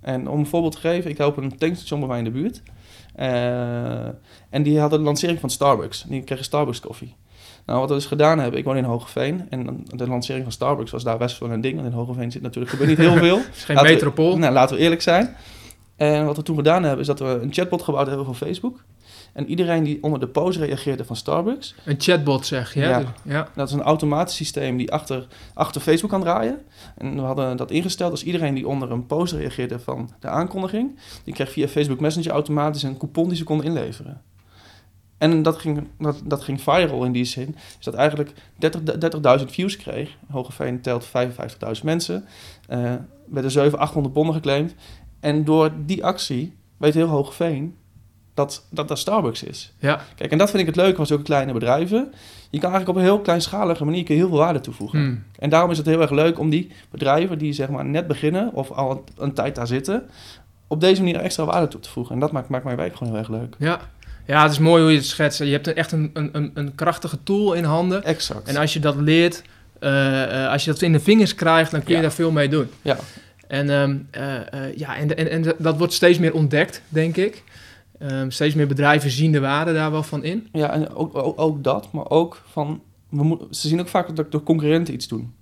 En 0.00 0.28
om 0.28 0.38
een 0.38 0.46
voorbeeld 0.46 0.72
te 0.72 0.78
geven, 0.78 1.10
ik 1.10 1.18
help 1.18 1.36
een 1.36 1.58
tankstation 1.58 2.00
bij 2.00 2.08
mij 2.08 2.18
in 2.18 2.24
de 2.24 2.30
buurt. 2.30 2.62
Eh, 3.14 4.06
en 4.50 4.62
die 4.62 4.80
hadden 4.80 4.98
de 4.98 5.04
lancering 5.04 5.40
van 5.40 5.50
Starbucks. 5.50 6.02
Die 6.02 6.22
kregen 6.22 6.44
Starbucks 6.44 6.80
koffie. 6.80 7.14
Nou, 7.68 7.80
wat 7.80 7.88
we 7.88 7.94
dus 7.94 8.06
gedaan 8.06 8.38
hebben, 8.38 8.58
ik 8.58 8.64
woon 8.64 8.76
in 8.76 8.84
Hogeveen. 8.84 9.46
En 9.50 9.84
de 9.86 10.06
lancering 10.08 10.42
van 10.42 10.52
Starbucks 10.52 10.90
was 10.90 11.02
daar 11.04 11.18
best 11.18 11.38
wel 11.38 11.50
een 11.50 11.60
ding. 11.60 11.74
Want 11.74 11.86
in 11.86 11.92
Hogeveen 11.92 12.30
zit 12.32 12.42
natuurlijk 12.42 12.70
gebeurt 12.70 12.88
niet 12.88 12.98
heel 12.98 13.16
veel. 13.26 13.36
Het 13.38 13.56
is 13.56 13.64
geen 13.64 13.76
Laten 13.76 13.90
we- 13.90 13.96
metropool. 13.96 14.38
Nou, 14.38 14.52
laten 14.52 14.76
we 14.76 14.82
eerlijk 14.82 15.02
zijn. 15.02 15.36
En 15.96 16.24
wat 16.26 16.36
we 16.36 16.42
toen 16.42 16.56
gedaan 16.56 16.82
hebben, 16.82 17.00
is 17.00 17.06
dat 17.06 17.18
we 17.18 17.26
een 17.42 17.52
chatbot 17.52 17.82
gebouwd 17.82 18.06
hebben 18.06 18.26
voor 18.26 18.34
Facebook. 18.34 18.84
En 19.32 19.46
iedereen 19.48 19.84
die 19.84 20.02
onder 20.02 20.20
de 20.20 20.26
post 20.28 20.58
reageerde 20.58 21.04
van 21.04 21.16
Starbucks, 21.16 21.74
Een 21.84 21.94
chatbot 21.98 22.46
zeg 22.46 22.74
je. 22.74 22.80
Ja. 22.80 22.98
Dus- 22.98 23.08
ja. 23.22 23.48
dat 23.54 23.68
is 23.68 23.74
een 23.74 23.82
automatisch 23.82 24.36
systeem 24.36 24.76
die 24.76 24.92
achter, 24.92 25.26
achter 25.54 25.80
Facebook 25.80 26.10
kan 26.10 26.20
draaien. 26.20 26.58
En 26.96 27.14
we 27.14 27.20
hadden 27.20 27.56
dat 27.56 27.70
ingesteld. 27.70 28.10
Dus 28.10 28.22
iedereen 28.24 28.54
die 28.54 28.68
onder 28.68 28.90
een 28.90 29.06
post 29.06 29.32
reageerde 29.32 29.78
van 29.78 30.10
de 30.20 30.28
aankondiging, 30.28 30.98
die 31.24 31.34
kreeg 31.34 31.50
via 31.52 31.68
Facebook 31.68 32.00
Messenger 32.00 32.30
automatisch 32.32 32.82
een 32.82 32.96
coupon 32.98 33.28
die 33.28 33.36
ze 33.36 33.44
konden 33.44 33.66
inleveren. 33.66 34.20
En 35.18 35.42
dat 35.42 35.58
ging, 35.58 35.86
dat, 35.98 36.20
dat 36.24 36.42
ging 36.42 36.60
viral 36.60 37.04
in 37.04 37.12
die 37.12 37.24
zin. 37.24 37.56
Dus 37.76 37.84
dat 37.84 37.94
eigenlijk 37.94 38.32
30 38.56 38.80
30.000 39.40 39.44
views 39.44 39.76
kreeg. 39.76 40.16
Hogeveen 40.30 40.80
telt 40.80 41.06
55.000 41.06 41.82
mensen. 41.82 42.24
Eh 42.68 42.94
werden 43.30 43.50
700, 43.50 43.82
800 43.82 44.14
bonnen 44.14 44.34
geclaimd. 44.34 44.74
En 45.20 45.44
door 45.44 45.72
die 45.86 46.04
actie 46.04 46.56
weet 46.76 46.94
heel 46.94 47.06
Hogeveen 47.06 47.76
dat 48.34 48.66
dat, 48.70 48.88
dat 48.88 48.98
Starbucks 48.98 49.42
is. 49.42 49.72
Ja. 49.78 50.00
Kijk, 50.16 50.32
en 50.32 50.38
dat 50.38 50.50
vind 50.50 50.60
ik 50.60 50.66
het 50.66 50.76
leuke 50.76 50.96
van 50.96 51.06
zulke 51.06 51.22
kleine 51.22 51.52
bedrijven. 51.52 52.12
Je 52.50 52.58
kan 52.58 52.70
eigenlijk 52.70 52.88
op 52.88 52.96
een 52.96 53.10
heel 53.10 53.20
kleinschalige 53.20 53.84
manier 53.84 54.08
heel 54.08 54.28
veel 54.28 54.38
waarde 54.38 54.60
toevoegen. 54.60 54.98
Hmm. 54.98 55.24
En 55.38 55.50
daarom 55.50 55.70
is 55.70 55.76
het 55.76 55.86
heel 55.86 56.00
erg 56.00 56.10
leuk 56.10 56.38
om 56.38 56.50
die 56.50 56.70
bedrijven 56.90 57.38
die 57.38 57.52
zeg 57.52 57.68
maar 57.68 57.84
net 57.84 58.06
beginnen 58.06 58.52
of 58.52 58.70
al 58.70 58.90
een, 58.90 59.00
een 59.16 59.32
tijd 59.32 59.54
daar 59.54 59.66
zitten, 59.66 60.08
op 60.66 60.80
deze 60.80 61.02
manier 61.02 61.20
extra 61.20 61.44
waarde 61.44 61.68
toe 61.68 61.80
te 61.80 61.90
voegen. 61.90 62.14
En 62.14 62.20
dat 62.20 62.32
maakt, 62.32 62.48
maakt 62.48 62.64
mijn 62.64 62.76
werk 62.76 62.96
gewoon 62.96 63.12
heel 63.12 63.22
erg 63.22 63.30
leuk. 63.30 63.54
Ja. 63.58 63.80
Ja, 64.28 64.42
het 64.42 64.52
is 64.52 64.58
mooi 64.58 64.82
hoe 64.82 64.90
je 64.90 64.96
het 64.96 65.06
schetst. 65.06 65.38
Je 65.38 65.44
hebt 65.44 65.72
echt 65.72 65.92
een, 65.92 66.10
een, 66.12 66.50
een, 66.54 66.74
krachtige 66.74 67.18
tool 67.22 67.52
in 67.52 67.64
handen. 67.64 68.04
Exact. 68.04 68.48
En 68.48 68.56
als 68.56 68.72
je 68.72 68.80
dat 68.80 68.96
leert, 68.96 69.42
eh, 69.78 70.44
eh, 70.44 70.52
als 70.52 70.64
je 70.64 70.70
dat 70.70 70.82
in 70.82 70.92
de 70.92 71.00
vingers 71.00 71.34
krijgt, 71.34 71.70
dan 71.70 71.80
kun 71.80 71.90
je 71.90 71.96
Ja. 71.96 72.02
daar 72.02 72.12
veel 72.12 72.30
mee 72.30 72.48
doen. 72.48 72.68
Ja. 72.82 72.96
En, 73.46 73.70
ehm, 73.70 73.96
eh, 74.10 74.76
ja, 74.76 74.96
en, 74.96 75.16
en, 75.16 75.30
en 75.30 75.54
dat 75.58 75.78
wordt 75.78 75.92
steeds 75.92 76.18
meer 76.18 76.34
ontdekt, 76.34 76.82
denk 76.88 77.16
ik. 77.16 77.42
Ehm, 77.98 78.30
steeds 78.30 78.54
meer 78.54 78.66
bedrijven 78.66 79.10
zien 79.10 79.32
de 79.32 79.40
waarde 79.40 79.72
daar 79.72 79.90
wel 79.90 80.02
van 80.02 80.24
in. 80.24 80.48
Ja, 80.52 80.72
en 80.72 80.94
ook, 80.94 81.16
ook, 81.16 81.40
ook 81.40 81.64
dat, 81.64 81.92
maar 81.92 82.10
ook 82.10 82.42
van, 82.50 82.82
we 83.08 83.22
moet, 83.24 83.56
ze 83.56 83.68
zien 83.68 83.80
ook 83.80 83.88
vaak 83.88 84.16
dat 84.16 84.32
de 84.32 84.42
concurrenten 84.42 84.94
iets 84.94 85.08
doen. 85.08 85.34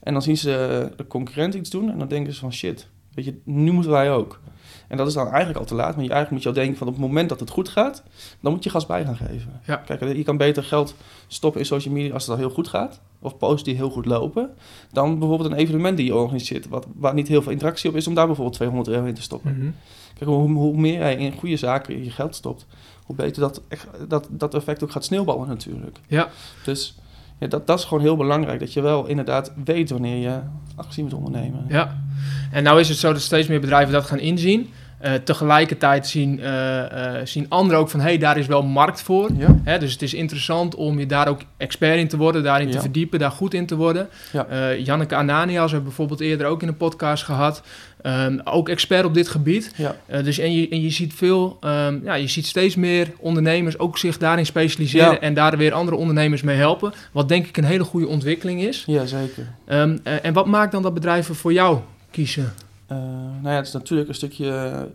En 0.00 0.12
dan 0.12 0.22
zien 0.22 0.36
ze 0.36 0.88
de 0.96 1.06
concurrent 1.06 1.54
iets 1.54 1.70
doen 1.70 1.90
en 1.90 1.98
dan 1.98 2.08
denken 2.08 2.32
ze 2.32 2.40
van 2.40 2.52
shit, 2.52 2.86
weet 3.14 3.24
je, 3.24 3.34
nu 3.44 3.70
moeten 3.72 3.90
wij 3.92 4.10
ook. 4.10 4.40
En 4.88 4.96
dat 4.96 5.06
is 5.06 5.14
dan 5.14 5.28
eigenlijk 5.28 5.58
al 5.58 5.64
te 5.64 5.74
laat, 5.74 5.94
maar 5.94 6.04
je, 6.04 6.10
eigenlijk 6.10 6.30
moet 6.30 6.42
je 6.42 6.48
al 6.48 6.54
denken 6.54 6.76
van 6.78 6.86
op 6.86 6.92
het 6.92 7.02
moment 7.02 7.28
dat 7.28 7.40
het 7.40 7.50
goed 7.50 7.68
gaat, 7.68 8.02
dan 8.40 8.52
moet 8.52 8.64
je 8.64 8.70
gas 8.70 8.86
bij 8.86 9.04
gaan 9.04 9.16
geven. 9.16 9.60
Ja. 9.66 9.76
Kijk, 9.76 10.16
je 10.16 10.22
kan 10.22 10.36
beter 10.36 10.64
geld 10.64 10.94
stoppen 11.26 11.60
in 11.60 11.66
social 11.66 11.94
media 11.94 12.12
als 12.12 12.22
het 12.22 12.32
al 12.32 12.38
heel 12.38 12.50
goed 12.50 12.68
gaat, 12.68 13.00
of 13.20 13.36
posts 13.36 13.64
die 13.64 13.74
heel 13.74 13.90
goed 13.90 14.06
lopen, 14.06 14.50
dan 14.92 15.18
bijvoorbeeld 15.18 15.50
een 15.50 15.56
evenement 15.56 15.96
die 15.96 16.06
je 16.06 16.14
organiseert, 16.14 16.68
wat, 16.68 16.86
waar 16.94 17.14
niet 17.14 17.28
heel 17.28 17.42
veel 17.42 17.52
interactie 17.52 17.90
op 17.90 17.96
is, 17.96 18.06
om 18.06 18.14
daar 18.14 18.26
bijvoorbeeld 18.26 18.56
200 18.56 18.88
euro 18.96 19.06
in 19.06 19.14
te 19.14 19.22
stoppen. 19.22 19.58
Mhm. 19.58 19.70
Kijk, 20.14 20.30
hoe, 20.30 20.50
hoe 20.50 20.76
meer 20.76 20.98
jij 20.98 21.16
in 21.16 21.32
goede 21.38 21.56
zaken 21.56 22.04
je 22.04 22.10
geld 22.10 22.34
stopt, 22.34 22.66
hoe 23.04 23.16
beter 23.16 23.40
dat, 23.42 23.62
echt- 23.68 23.86
dat, 24.08 24.26
dat 24.30 24.54
effect 24.54 24.82
ook 24.84 24.90
gaat 24.90 25.04
sneeuwballen 25.04 25.48
natuurlijk. 25.48 25.98
Ja. 26.06 26.28
Dus 26.64 26.94
ja, 27.38 27.46
dat, 27.46 27.66
dat 27.66 27.78
is 27.78 27.84
gewoon 27.84 28.02
heel 28.02 28.16
belangrijk, 28.16 28.60
dat 28.60 28.72
je 28.72 28.80
wel 28.80 29.06
inderdaad 29.06 29.52
weet 29.64 29.90
wanneer 29.90 30.16
je 30.16 30.38
actie 30.76 31.02
moet 31.02 31.14
ondernemen. 31.14 31.64
Ja, 31.68 32.02
en 32.50 32.62
nou 32.62 32.80
is 32.80 32.88
het 32.88 32.98
zo 32.98 33.12
dat 33.12 33.22
steeds 33.22 33.48
meer 33.48 33.60
bedrijven 33.60 33.92
dat 33.92 34.04
gaan 34.04 34.18
inzien. 34.18 34.70
Eh, 34.98 35.14
tegelijkertijd 35.14 36.06
zien, 36.06 36.40
eh, 36.40 37.16
eh, 37.18 37.26
zien 37.26 37.46
anderen 37.48 37.80
ook 37.80 37.88
van, 37.88 38.00
hé, 38.00 38.06
hey, 38.06 38.18
daar 38.18 38.38
is 38.38 38.46
wel 38.46 38.62
markt 38.62 39.02
voor. 39.02 39.30
Ja, 39.36 39.58
Hè, 39.64 39.78
dus 39.78 39.92
het 39.92 40.02
is 40.02 40.14
interessant 40.14 40.74
om 40.74 40.98
je 40.98 41.06
daar 41.06 41.28
ook 41.28 41.40
expert 41.56 41.98
in 41.98 42.08
te 42.08 42.16
worden, 42.16 42.42
daarin 42.42 42.70
te 42.70 42.80
verdiepen, 42.80 43.18
daar 43.18 43.30
goed 43.30 43.54
in 43.54 43.66
te 43.66 43.76
worden. 43.76 44.08
Ja. 44.32 44.74
Janneke 44.74 45.16
Ananias 45.16 45.70
hebben 45.70 45.78
we 45.78 45.96
bijvoorbeeld 45.96 46.20
eerder 46.20 46.46
ook 46.46 46.62
in 46.62 46.68
een 46.68 46.76
podcast 46.76 47.24
gehad. 47.24 47.62
Ehm, 48.06 48.38
ook 48.44 48.68
expert 48.68 49.04
op 49.04 49.14
dit 49.14 49.28
gebied. 49.28 49.72
ja, 49.76 49.96
Eh, 50.06 50.24
dus 50.24 50.38
en 50.38 50.52
je, 50.52 50.68
en 50.68 50.80
je 50.80 50.90
ziet 50.90 51.14
veel, 51.14 51.56
ehm, 51.60 51.98
ja, 52.04 52.14
je 52.14 52.26
ziet 52.26 52.46
steeds 52.46 52.74
meer 52.76 53.12
ondernemers 53.18 53.78
ook 53.78 53.98
zich 53.98 54.18
daarin 54.18 54.46
specialiseren 54.46 55.10
Ja. 55.12 55.20
en 55.20 55.34
daar 55.34 55.56
weer 55.56 55.72
andere 55.72 55.96
ondernemers 55.96 56.42
mee 56.42 56.56
helpen. 56.56 56.92
Wat 57.12 57.28
denk 57.28 57.46
ik 57.46 57.56
een 57.56 57.64
hele 57.64 57.84
goede 57.84 58.06
ontwikkeling 58.06 58.60
is. 58.62 58.82
ja 58.86 59.06
zeker. 59.06 59.46
Ehm, 59.64 59.98
eh, 60.02 60.24
en 60.24 60.32
wat 60.32 60.46
maakt 60.46 60.72
dan 60.72 60.82
dat 60.82 60.94
bedrijven 60.94 61.34
voor 61.34 61.52
jou 61.52 61.78
kiezen? 62.10 62.52
Eh, 62.86 62.96
nou 63.42 63.48
ja, 63.48 63.56
het 63.56 63.66
is 63.66 63.72
natuurlijk 63.72 64.08
een 64.08 64.14
stukje 64.14 64.88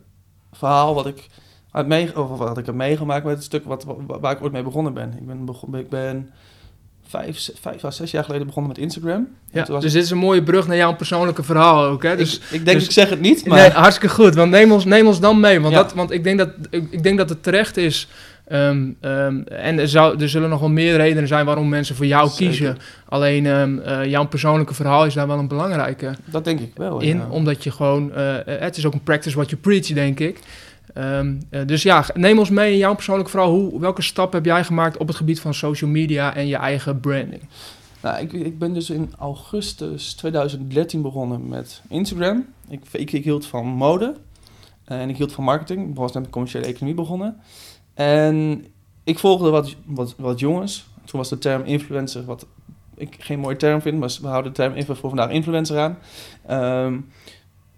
verhaal 0.53 0.94
wat 0.96 1.06
ik, 1.06 1.27
uit 1.72 1.88
mee, 1.88 2.20
of 2.20 2.38
wat 2.38 2.58
ik 2.58 2.65
heb 2.65 2.75
meegemaakt 2.75 3.25
met 3.25 3.36
het 3.36 3.44
stuk 3.44 3.63
wat, 3.65 3.84
wa- 3.84 4.20
waar 4.20 4.32
ik 4.36 4.41
ooit 4.44 4.51
mee 4.51 4.63
begonnen 4.63 4.94
ben. 4.94 5.13
Ik 5.18 5.27
ben, 5.27 5.48
ik 5.80 5.89
ben 5.89 6.30
vijf, 7.12 7.50
vijf 7.62 7.84
à 7.84 7.91
zes 7.91 8.12
jaar 8.12 8.24
geleden 8.24 8.46
begonnen 8.48 8.72
met 8.72 8.82
Instagram. 8.82 9.27
Ja, 9.51 9.65
was 9.68 9.84
dus 9.84 9.91
dit 9.94 10.03
is 10.03 10.10
een 10.10 10.18
mooie 10.18 10.44
brug 10.44 10.68
naar 10.68 10.77
jouw 10.77 10.96
persoonlijke 10.96 11.44
verhaal 11.44 11.86
ook. 11.86 12.03
Hè? 12.03 12.15
Dus, 12.15 12.36
ik, 12.38 12.41
ik 12.51 12.65
denk, 12.65 12.77
dus- 12.77 12.86
ik 12.86 12.91
zeg 12.91 13.10
het 13.10 13.20
niet, 13.22 13.46
maar... 13.46 13.60
nee, 13.60 13.70
hartstikke 13.70 14.15
goed. 14.15 14.36
Want 14.36 14.51
neem 14.51 14.72
ons, 14.72 14.86
neem 14.86 15.08
ons 15.08 15.20
dan 15.20 15.39
mee. 15.39 15.60
Want, 15.62 15.74
Ja. 15.74 15.82
dat, 15.82 15.94
want 15.94 16.12
ik, 16.12 16.24
denk 16.24 16.38
dat, 16.38 16.50
ik, 16.70 16.88
ik 16.89 17.03
denk 17.03 17.18
dat 17.18 17.30
het 17.30 17.44
terecht 17.44 17.77
is. 17.77 18.08
ehm, 18.48 18.89
ehm, 19.01 19.41
en 19.41 19.80
er, 19.80 19.88
zou, 19.88 20.22
er 20.22 20.30
zullen 20.30 20.50
nog 20.50 20.60
wel 20.60 20.70
meer 20.70 20.96
redenen 20.98 21.27
zijn 21.27 21.46
waarom 21.46 21.70
mensen 21.70 21.96
voor 21.96 22.06
jou 22.06 22.30
Zeker. 22.30 22.46
kiezen. 22.46 22.77
Alleen 23.10 23.46
ehm, 23.46 23.80
eh, 23.80 24.06
jouw 24.06 24.25
persoonlijke 24.27 24.74
verhaal 24.74 25.06
is 25.06 25.13
daar 25.13 25.27
wel 25.27 25.39
een 25.39 25.48
belangrijke 25.48 26.12
Dat 26.25 26.44
denk 26.44 26.60
ik 26.60 26.72
wel, 26.75 27.00
in. 27.01 27.18
ja. 27.18 27.27
Omdat 27.30 27.63
je 27.63 27.72
gewoon... 27.72 28.13
eh, 28.13 28.38
eh, 28.39 28.62
het 28.62 28.77
is 28.77 28.86
ook 28.86 28.94
een 28.94 29.03
practice 29.03 29.36
what 29.36 29.50
you 29.50 29.62
preach, 29.62 29.86
denk 29.88 30.20
ik. 30.20 30.39
Ehm, 30.93 31.36
eh, 31.50 31.65
dus 31.65 31.83
ja, 31.83 32.05
neem 32.13 32.39
ons 32.39 32.50
mee 32.50 32.71
in 32.71 32.77
jouw 32.77 32.93
persoonlijke 32.95 33.31
verhaal. 33.31 33.50
Hoe, 33.51 33.79
welke 33.79 34.01
stap 34.01 34.33
heb 34.33 34.45
jij 34.45 34.63
gemaakt 34.63 34.98
op 34.98 35.07
het 35.07 35.15
gebied 35.17 35.39
van 35.39 35.53
social 35.53 35.89
media 35.89 36.36
en 36.36 36.48
je 36.48 36.55
eigen 36.55 37.00
branding? 37.00 37.41
Nou, 38.01 38.21
ik, 38.21 38.33
ik 38.33 38.60
ben 38.60 38.74
dus 38.74 38.89
in 38.89 39.13
augustus 39.17 40.13
2013 40.13 41.01
begonnen 41.01 41.48
met 41.48 41.81
Instagram. 41.89 42.45
Ik, 42.69 42.81
ik, 42.91 43.12
ik 43.12 43.24
hield 43.24 43.45
van 43.45 43.65
mode 43.67 44.15
en 44.86 45.10
ik 45.10 45.17
hield 45.17 45.31
van 45.33 45.43
marketing. 45.43 45.89
Ik 45.89 45.95
was 45.95 46.12
net 46.12 46.21
met 46.24 46.31
commerciële 46.31 46.65
economie 46.65 46.95
begonnen. 46.95 47.38
En 47.93 48.65
ik 49.03 49.19
volgde 49.19 49.50
wat, 49.50 49.75
wat, 49.86 50.15
wat 50.17 50.39
jongens. 50.39 50.86
Toen 51.05 51.19
was 51.19 51.29
de 51.29 51.38
term 51.38 51.63
influencer, 51.63 52.25
wat 52.25 52.45
ik 52.95 53.15
geen 53.19 53.39
mooie 53.39 53.55
term 53.55 53.81
vind, 53.81 54.00
maar 54.00 54.17
we 54.21 54.27
houden 54.27 54.51
de 54.53 54.57
term 54.57 54.74
even 54.74 54.95
voor 54.95 55.10
vandaag 55.10 55.29
influencer 55.29 55.79
aan. 55.79 55.98
Ehm, 56.45 56.98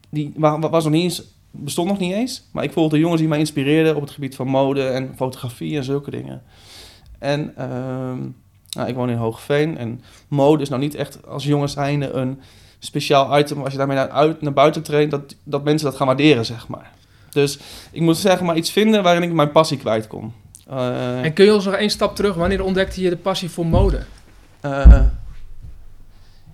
die 0.09 0.33
wa- 0.35 0.59
wa- 0.59 0.69
was 0.69 0.83
nog 0.83 0.93
niet 0.93 1.03
eens, 1.03 1.23
bestond 1.55 1.87
nog 1.87 1.99
niet 1.99 2.13
eens, 2.13 2.43
maar 2.51 2.63
ik 2.63 2.71
volgde 2.71 2.99
jongens 2.99 3.19
die 3.19 3.29
mij 3.29 3.39
inspireerden 3.39 3.95
op 3.95 4.01
het 4.01 4.11
gebied 4.11 4.35
van 4.35 4.47
mode 4.47 4.87
en 4.87 5.13
fotografie 5.15 5.77
en 5.77 5.83
zulke 5.83 6.11
dingen. 6.11 6.41
En 7.19 7.53
nou, 8.75 8.87
ik 8.89 8.95
woon 8.95 9.09
in 9.09 9.17
Hoogveen 9.17 9.77
en 9.77 10.01
mode 10.27 10.61
is 10.63 10.69
nou 10.69 10.81
niet 10.81 10.95
echt 10.95 11.27
als 11.27 11.43
jongens 11.43 11.73
zijnde 11.73 12.11
een 12.11 12.41
speciaal 12.79 13.39
item. 13.39 13.61
Als 13.63 13.71
je 13.71 13.77
daarmee 13.77 13.97
naar, 13.97 14.09
uit, 14.09 14.41
naar 14.41 14.53
buiten 14.53 14.83
traint, 14.83 15.11
dat, 15.11 15.35
dat 15.43 15.63
mensen 15.63 15.87
dat 15.87 15.97
gaan 15.97 16.07
waarderen, 16.07 16.45
zeg 16.45 16.67
maar. 16.67 16.91
Dus 17.29 17.59
ik 17.91 18.01
moet 18.01 18.17
zeggen, 18.17 18.45
maar 18.45 18.57
iets 18.57 18.71
vinden 18.71 19.03
waarin 19.03 19.23
ik 19.23 19.33
mijn 19.33 19.51
passie 19.51 19.77
kwijt 19.77 20.07
kon. 20.07 20.33
Eh, 20.67 21.23
En 21.23 21.33
kun 21.33 21.45
je 21.45 21.53
ons 21.53 21.65
nog 21.65 21.73
één 21.73 21.89
stap 21.89 22.15
terug? 22.15 22.35
Wanneer 22.35 22.63
ontdekte 22.63 23.01
je 23.01 23.09
de 23.09 23.17
passie 23.17 23.49
voor 23.49 23.65
mode? 23.65 24.03
eh, 24.61 25.01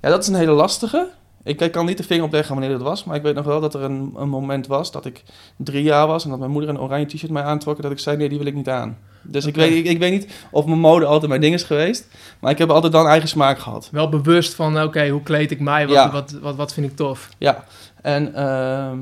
ja, 0.02 0.10
dat 0.10 0.22
is 0.22 0.28
een 0.28 0.36
hele 0.36 0.52
lastige. 0.52 1.08
Ik, 1.50 1.62
ik 1.62 1.72
kan 1.72 1.86
niet 1.86 1.98
de 1.98 2.04
vinger 2.04 2.24
opleggen 2.24 2.56
wanneer 2.56 2.78
dat 2.78 2.82
was, 2.88 3.04
maar 3.04 3.16
ik 3.16 3.22
weet 3.22 3.36
nog 3.36 3.46
wel 3.46 3.62
dat 3.62 3.74
er 3.74 3.82
een, 3.82 4.14
een 4.16 4.30
moment 4.30 4.68
was 4.68 4.92
dat 4.92 5.06
ik 5.06 5.24
drie 5.58 5.84
jaar 5.84 6.08
was 6.08 6.24
en 6.24 6.30
dat 6.30 6.40
mijn 6.40 6.52
moeder 6.52 6.70
een 6.70 6.80
oranje 6.80 7.06
t-shirt 7.06 7.32
mij 7.32 7.44
aantrok 7.44 7.76
en 7.76 7.82
dat 7.82 7.92
ik 7.92 8.00
zei, 8.00 8.18
nee, 8.18 8.30
die 8.30 8.38
wil 8.38 8.48
ik 8.48 8.54
niet 8.54 8.70
aan. 8.70 8.98
Dus 9.22 9.46
ik, 9.46 9.56
weet, 9.56 9.76
ik, 9.76 9.86
ik 9.86 10.00
weet 10.00 10.12
niet 10.12 10.48
of 10.52 10.66
mijn 10.66 10.80
mode 10.80 11.06
altijd 11.06 11.30
mijn 11.30 11.42
ding 11.42 11.54
is 11.54 11.64
geweest, 11.64 12.08
maar 12.40 12.52
ik 12.52 12.58
heb 12.58 12.70
altijd 12.70 12.94
dan 12.94 13.08
eigen 13.08 13.30
smaak 13.30 13.60
gehad. 13.60 13.90
Wel 13.92 14.10
bewust 14.10 14.54
van, 14.54 14.82
oké, 14.82 15.08
hoe 15.10 15.24
kleed 15.24 15.52
ik 15.52 15.60
mij? 15.60 15.86
Wat, 15.86 15.96
Ja. 15.96 16.12
wat, 16.12 16.32
wat, 16.32 16.56
wat 16.56 16.74
vind 16.74 16.86
ik 16.86 16.96
tof? 16.96 17.30
Ja, 17.38 17.64
en, 18.02 18.34
ehm, 18.34 18.98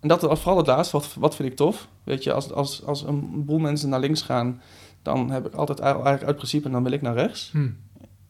en 0.00 0.08
dat 0.08 0.22
was 0.22 0.40
vooral 0.40 0.56
het 0.58 0.66
laatste, 0.66 0.96
wat, 0.96 1.14
wat 1.18 1.36
vind 1.36 1.48
ik 1.50 1.56
tof. 1.56 1.88
Weet 2.04 2.24
je, 2.24 2.32
als, 2.32 2.52
als, 2.52 2.82
als 2.86 3.02
een 3.02 3.44
boel 3.44 3.58
mensen 3.58 3.88
naar 3.88 4.00
links 4.00 4.22
gaan, 4.22 4.60
dan 5.02 5.30
heb 5.30 5.46
ik 5.46 5.54
altijd 5.54 5.78
eigenlijk 5.78 6.24
uit 6.24 6.36
principe, 6.36 6.70
dan 6.70 6.82
wil 6.82 6.92
ik 6.92 7.02
naar 7.02 7.14
rechts. 7.14 7.48
Hm. 7.52 7.68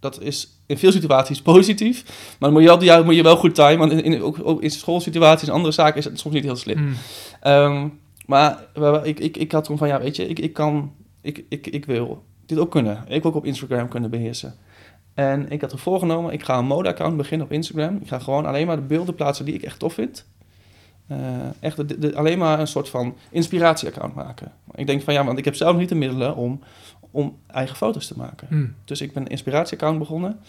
Dat 0.00 0.21
is 0.21 0.61
in 0.66 0.78
veel 0.78 0.92
situaties 0.92 1.42
positief, 1.42 2.04
maar 2.07 2.50
dan 2.50 2.52
moet 2.52 2.62
je 2.80 2.87
wel, 2.87 3.04
moet 3.04 3.14
je 3.14 3.23
wel 3.23 3.37
goed 3.37 3.54
timen, 3.54 3.78
want 3.78 3.92
in, 3.92 4.02
in, 4.04 4.23
ook, 4.23 4.37
ook 4.42 4.62
in 4.62 4.71
schoolsituaties 4.71 5.49
en 5.49 5.54
andere 5.54 5.73
zaken 5.73 5.99
is 5.99 6.04
het 6.04 6.19
soms 6.21 6.35
niet 6.35 6.45
heel 6.45 6.57
slim. 6.57 6.78
Hm. 6.78 6.92
Ehm, 7.40 7.88
maar 8.26 8.59
ik, 9.02 9.21
ik, 9.21 9.37
ik 9.37 9.52
had 9.52 9.64
toen 9.64 9.78
van, 9.78 9.88
ja, 9.88 10.00
weet 10.00 10.16
je, 10.16 10.28
ik, 10.28 10.38
ik 10.38 10.52
kan, 10.52 10.92
ik, 11.21 11.45
ik, 11.49 11.66
ik 11.66 11.85
wil 11.85 12.23
dit 12.47 12.59
ook 12.59 12.71
kunnen. 12.71 13.04
Ik 13.09 13.23
wil 13.23 13.30
ook 13.30 13.37
op 13.37 13.45
Instagram 13.45 13.88
kunnen 13.88 14.11
beheersen. 14.11 14.54
En 15.14 15.50
ik 15.50 15.61
had 15.61 15.73
er 15.73 15.78
voorgenomen, 15.78 16.33
ik 16.33 16.42
ga 16.45 16.59
een 16.59 16.66
mode-account 16.66 17.16
beginnen 17.16 17.47
op 17.47 17.52
Instagram. 17.52 17.99
Ik 18.02 18.09
ga 18.09 18.19
gewoon 18.19 18.47
alleen 18.47 18.66
maar 18.66 18.76
de 18.76 18.83
beelden 18.83 19.14
plaatsen 19.14 19.45
die 19.45 19.54
ik 19.54 19.62
echt 19.62 19.78
tof 19.78 19.95
vind. 19.95 20.26
Eh, 21.07 21.19
echt 21.61 21.76
de, 21.88 21.99
de- 21.99 22.16
alleen 22.16 22.38
maar 22.38 22.61
een 22.61 22.66
soort 22.66 22.88
van 22.88 23.14
inspiratie-account 23.30 24.14
maken. 24.14 24.52
Ik 24.75 24.87
denk 24.87 25.02
van, 25.02 25.14
ja, 25.14 25.25
want 25.25 25.38
ik 25.38 25.45
heb 25.45 25.54
zelf 25.54 25.76
niet 25.76 25.88
de 25.88 25.95
middelen 25.95 26.37
om, 26.37 26.61
om 27.11 27.37
eigen 27.47 27.76
foto's 27.76 28.07
te 28.07 28.14
maken. 28.17 28.47
Hm. 28.50 28.67
Dus 28.85 29.00
ik 29.00 29.12
ben 29.12 29.23
een 29.23 29.29
inspiratie-account 29.29 29.99
begonnen. 29.99 30.40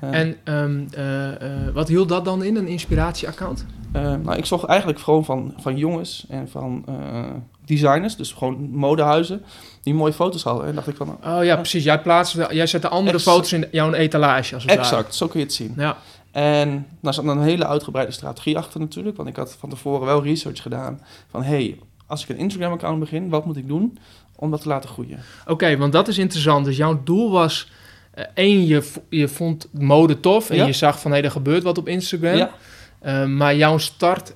Eh, 0.00 0.20
En 0.20 0.36
ehm, 0.44 0.84
eh, 0.90 1.66
eh, 1.66 1.74
wat 1.74 1.88
hield 1.88 2.08
dat 2.08 2.24
dan 2.24 2.44
in, 2.44 2.56
een 2.56 2.66
inspiratieaccount? 2.66 3.66
Nou, 3.92 4.36
ik 4.36 4.44
zocht 4.44 4.64
eigenlijk 4.64 5.00
gewoon 5.00 5.24
van, 5.24 5.54
van 5.56 5.76
jongens 5.76 6.26
en 6.28 6.48
van 6.48 6.84
designers, 7.64 8.16
dus 8.16 8.32
gewoon 8.32 8.70
modehuizen, 8.70 9.42
die 9.82 9.94
mooie 9.94 10.12
foto's 10.12 10.42
hadden. 10.42 10.66
En 10.66 10.74
dacht 10.74 10.88
ik 10.88 10.96
van, 10.96 11.18
Oh 11.24 11.44
ja, 11.44 11.56
precies. 11.56 11.84
Jij, 11.84 12.00
plaatste, 12.00 12.48
jij 12.50 12.66
zette 12.66 12.88
andere 12.88 13.16
Exact. 13.16 13.36
foto's 13.36 13.52
in 13.52 13.66
jouw 13.70 13.92
etalage, 13.92 14.54
als 14.54 14.62
het 14.62 14.72
ware. 14.72 14.88
exact, 14.88 15.14
zo 15.14 15.26
kun 15.26 15.40
je 15.40 15.46
het 15.46 15.54
zien. 15.54 15.74
Ja. 15.76 15.96
En 16.30 16.86
daar 17.00 17.14
zat 17.14 17.24
een 17.24 17.42
hele 17.42 17.66
uitgebreide 17.66 18.12
strategie 18.12 18.58
achter 18.58 18.80
natuurlijk, 18.80 19.16
want 19.16 19.28
ik 19.28 19.36
had 19.36 19.56
van 19.58 19.68
tevoren 19.68 20.06
wel 20.06 20.22
research 20.22 20.62
gedaan 20.62 21.00
van, 21.30 21.42
hey, 21.42 21.78
als 22.10 22.22
ik 22.22 22.28
een 22.28 22.36
Instagram-account 22.36 22.98
begin, 23.00 23.28
wat 23.28 23.44
moet 23.46 23.56
ik 23.56 23.68
doen 23.68 23.98
om 24.36 24.50
dat 24.50 24.62
te 24.62 24.68
laten 24.68 24.88
groeien? 24.90 25.18
Oké, 25.46 25.76
want 25.76 25.92
dat 25.92 26.08
is 26.08 26.18
interessant. 26.18 26.64
Dus 26.64 26.76
jouw 26.76 27.00
doel 27.04 27.30
was... 27.30 27.70
eh, 28.14 28.24
één, 28.34 28.66
je, 28.66 28.92
je 29.08 29.28
vond 29.28 29.68
mode 29.72 30.20
tof 30.20 30.50
en 30.50 30.56
Ja. 30.56 30.66
je 30.66 30.72
zag 30.72 31.00
van... 31.00 31.10
hé, 31.12 31.20
er 31.20 31.30
gebeurt 31.30 31.62
wat 31.62 31.78
op 31.78 31.88
Instagram. 31.88 32.36
Ja, 32.36 32.50
Eh, 33.00 33.24
maar 33.26 33.56
jouw 33.56 33.78
start 33.78 34.34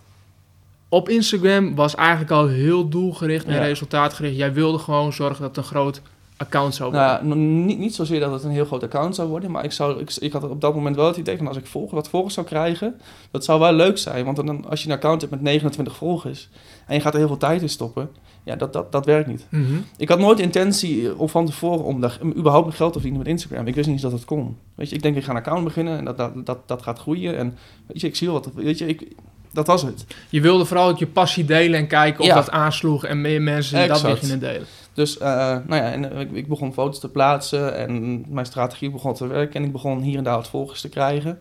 op 0.89 1.09
Instagram 1.09 1.75
was 1.75 1.95
eigenlijk 1.95 2.31
al 2.31 2.47
heel 2.49 2.89
doelgericht 2.89 3.45
en 3.47 3.55
Ja. 3.55 3.63
resultaatgericht. 3.65 4.37
Jij 4.37 4.53
wilde 4.53 4.79
gewoon 4.79 5.13
zorgen 5.13 5.43
dat 5.43 5.57
een 5.57 5.63
groot 5.65 6.01
account 6.37 6.75
zou 6.75 6.91
worden. 6.93 7.29
nou, 7.29 7.41
niet, 7.41 7.79
niet 7.79 7.95
zozeer 7.95 8.21
dat 8.21 8.33
het 8.33 8.45
een 8.45 8.51
heel 8.51 8.65
groot 8.65 8.83
account 8.83 9.15
zou 9.15 9.29
worden, 9.29 9.51
maar 9.51 9.65
ik, 9.65 9.73
zou, 9.73 10.01
ik, 10.01 10.17
ik 10.17 10.33
had 10.33 10.49
op 10.49 10.61
dat 10.61 10.75
moment 10.75 10.97
wel 10.97 11.07
het 11.07 11.17
idee 11.17 11.37
van 11.37 11.49
als 11.49 11.57
ik 11.57 11.67
volgers, 11.67 11.93
wat 11.93 12.09
volgers 12.09 12.35
zou 12.35 12.47
krijgen, 12.47 13.01
dat 13.31 13.45
zou 13.45 13.61
wel 13.61 13.73
leuk 13.73 13.99
zijn. 13.99 14.25
Want 14.25 14.37
dan, 14.37 14.69
als 14.69 14.83
je 14.83 14.89
een 14.89 14.95
account 14.95 15.21
hebt 15.21 15.33
met 15.33 15.43
29 15.43 15.97
volgers 15.97 16.49
en 16.87 16.95
je 16.95 17.01
gaat 17.01 17.13
er 17.13 17.19
heel 17.19 17.29
veel 17.29 17.37
tijd 17.37 17.63
in 17.63 17.69
stoppen, 17.69 18.11
ja, 18.45 18.57
dat, 18.57 18.73
dat, 18.73 18.93
dat 18.93 19.07
werkt 19.07 19.29
niet. 19.29 19.47
Mhm. 19.49 19.75
Ik 19.97 20.09
had 20.09 20.19
nooit 20.19 20.37
de 20.37 20.43
intentie 20.43 21.19
om 21.19 21.29
van 21.29 21.47
tevoren 21.47 21.85
om 21.85 22.01
daar, 22.01 22.19
überhaupt 22.37 22.67
nog 22.67 22.77
geld 22.77 22.93
te 22.93 22.99
verdienen 22.99 23.23
met 23.27 23.33
Instagram. 23.33 23.67
Ik 23.67 23.75
wist 23.75 23.87
niet 23.87 23.95
eens 23.95 24.11
dat 24.11 24.21
het 24.21 24.25
kon. 24.25 24.57
Weet 24.75 24.89
je, 24.89 24.97
ik 24.97 25.03
denk 25.03 25.17
ik 25.17 25.25
ga 25.25 25.31
een 25.31 25.37
account 25.37 25.65
beginnen 25.65 25.99
en 25.99 26.05
dat, 26.05 26.17
dat, 26.17 26.47
dat, 26.47 26.69
dat 26.69 26.83
gaat 26.83 26.99
groeien. 26.99 27.37
En 27.37 27.57
weet 27.87 28.01
je, 28.01 28.07
ik 28.07 28.17
zie 28.17 28.27
wel 28.31 28.41
wat. 28.41 28.55
Weet 28.55 28.79
je, 28.79 28.87
ik, 28.87 29.09
dat 29.55 29.67
was 29.67 29.83
het. 29.83 30.07
Je 30.29 30.41
wilde 30.41 30.65
vooral 30.65 30.89
ook 30.89 30.99
je 30.99 31.07
passie 31.07 31.45
delen 31.45 31.79
en 31.79 31.87
kijken 31.87 32.21
of 32.21 32.27
Ja. 32.27 32.35
dat 32.35 32.51
aansloeg 32.51 33.05
en 33.05 33.21
meer 33.21 33.43
mensen 33.43 33.79
die 33.79 33.89
dat 33.89 33.97
Exact. 33.97 34.19
gingen 34.19 34.41
delen. 34.41 34.67
Dus 34.93 35.19
eh, 35.19 35.29
nou 35.67 35.75
ja, 35.75 35.93
en, 35.93 36.13
eh, 36.13 36.21
ik, 36.21 36.33
ik 36.33 36.49
begon 36.49 36.73
foto's 36.73 37.01
te 37.01 37.09
plaatsen 37.09 37.77
en 37.77 38.25
mijn 38.29 38.47
strategie 38.47 38.91
begon 38.91 39.15
te 39.15 39.27
werken. 39.27 39.55
En 39.55 39.65
ik 39.67 39.73
begon 39.73 40.01
hier 40.01 40.19
en 40.19 40.25
daar 40.25 40.37
wat 40.37 40.49
volgers 40.49 40.81
te 40.81 40.89
krijgen. 40.89 41.39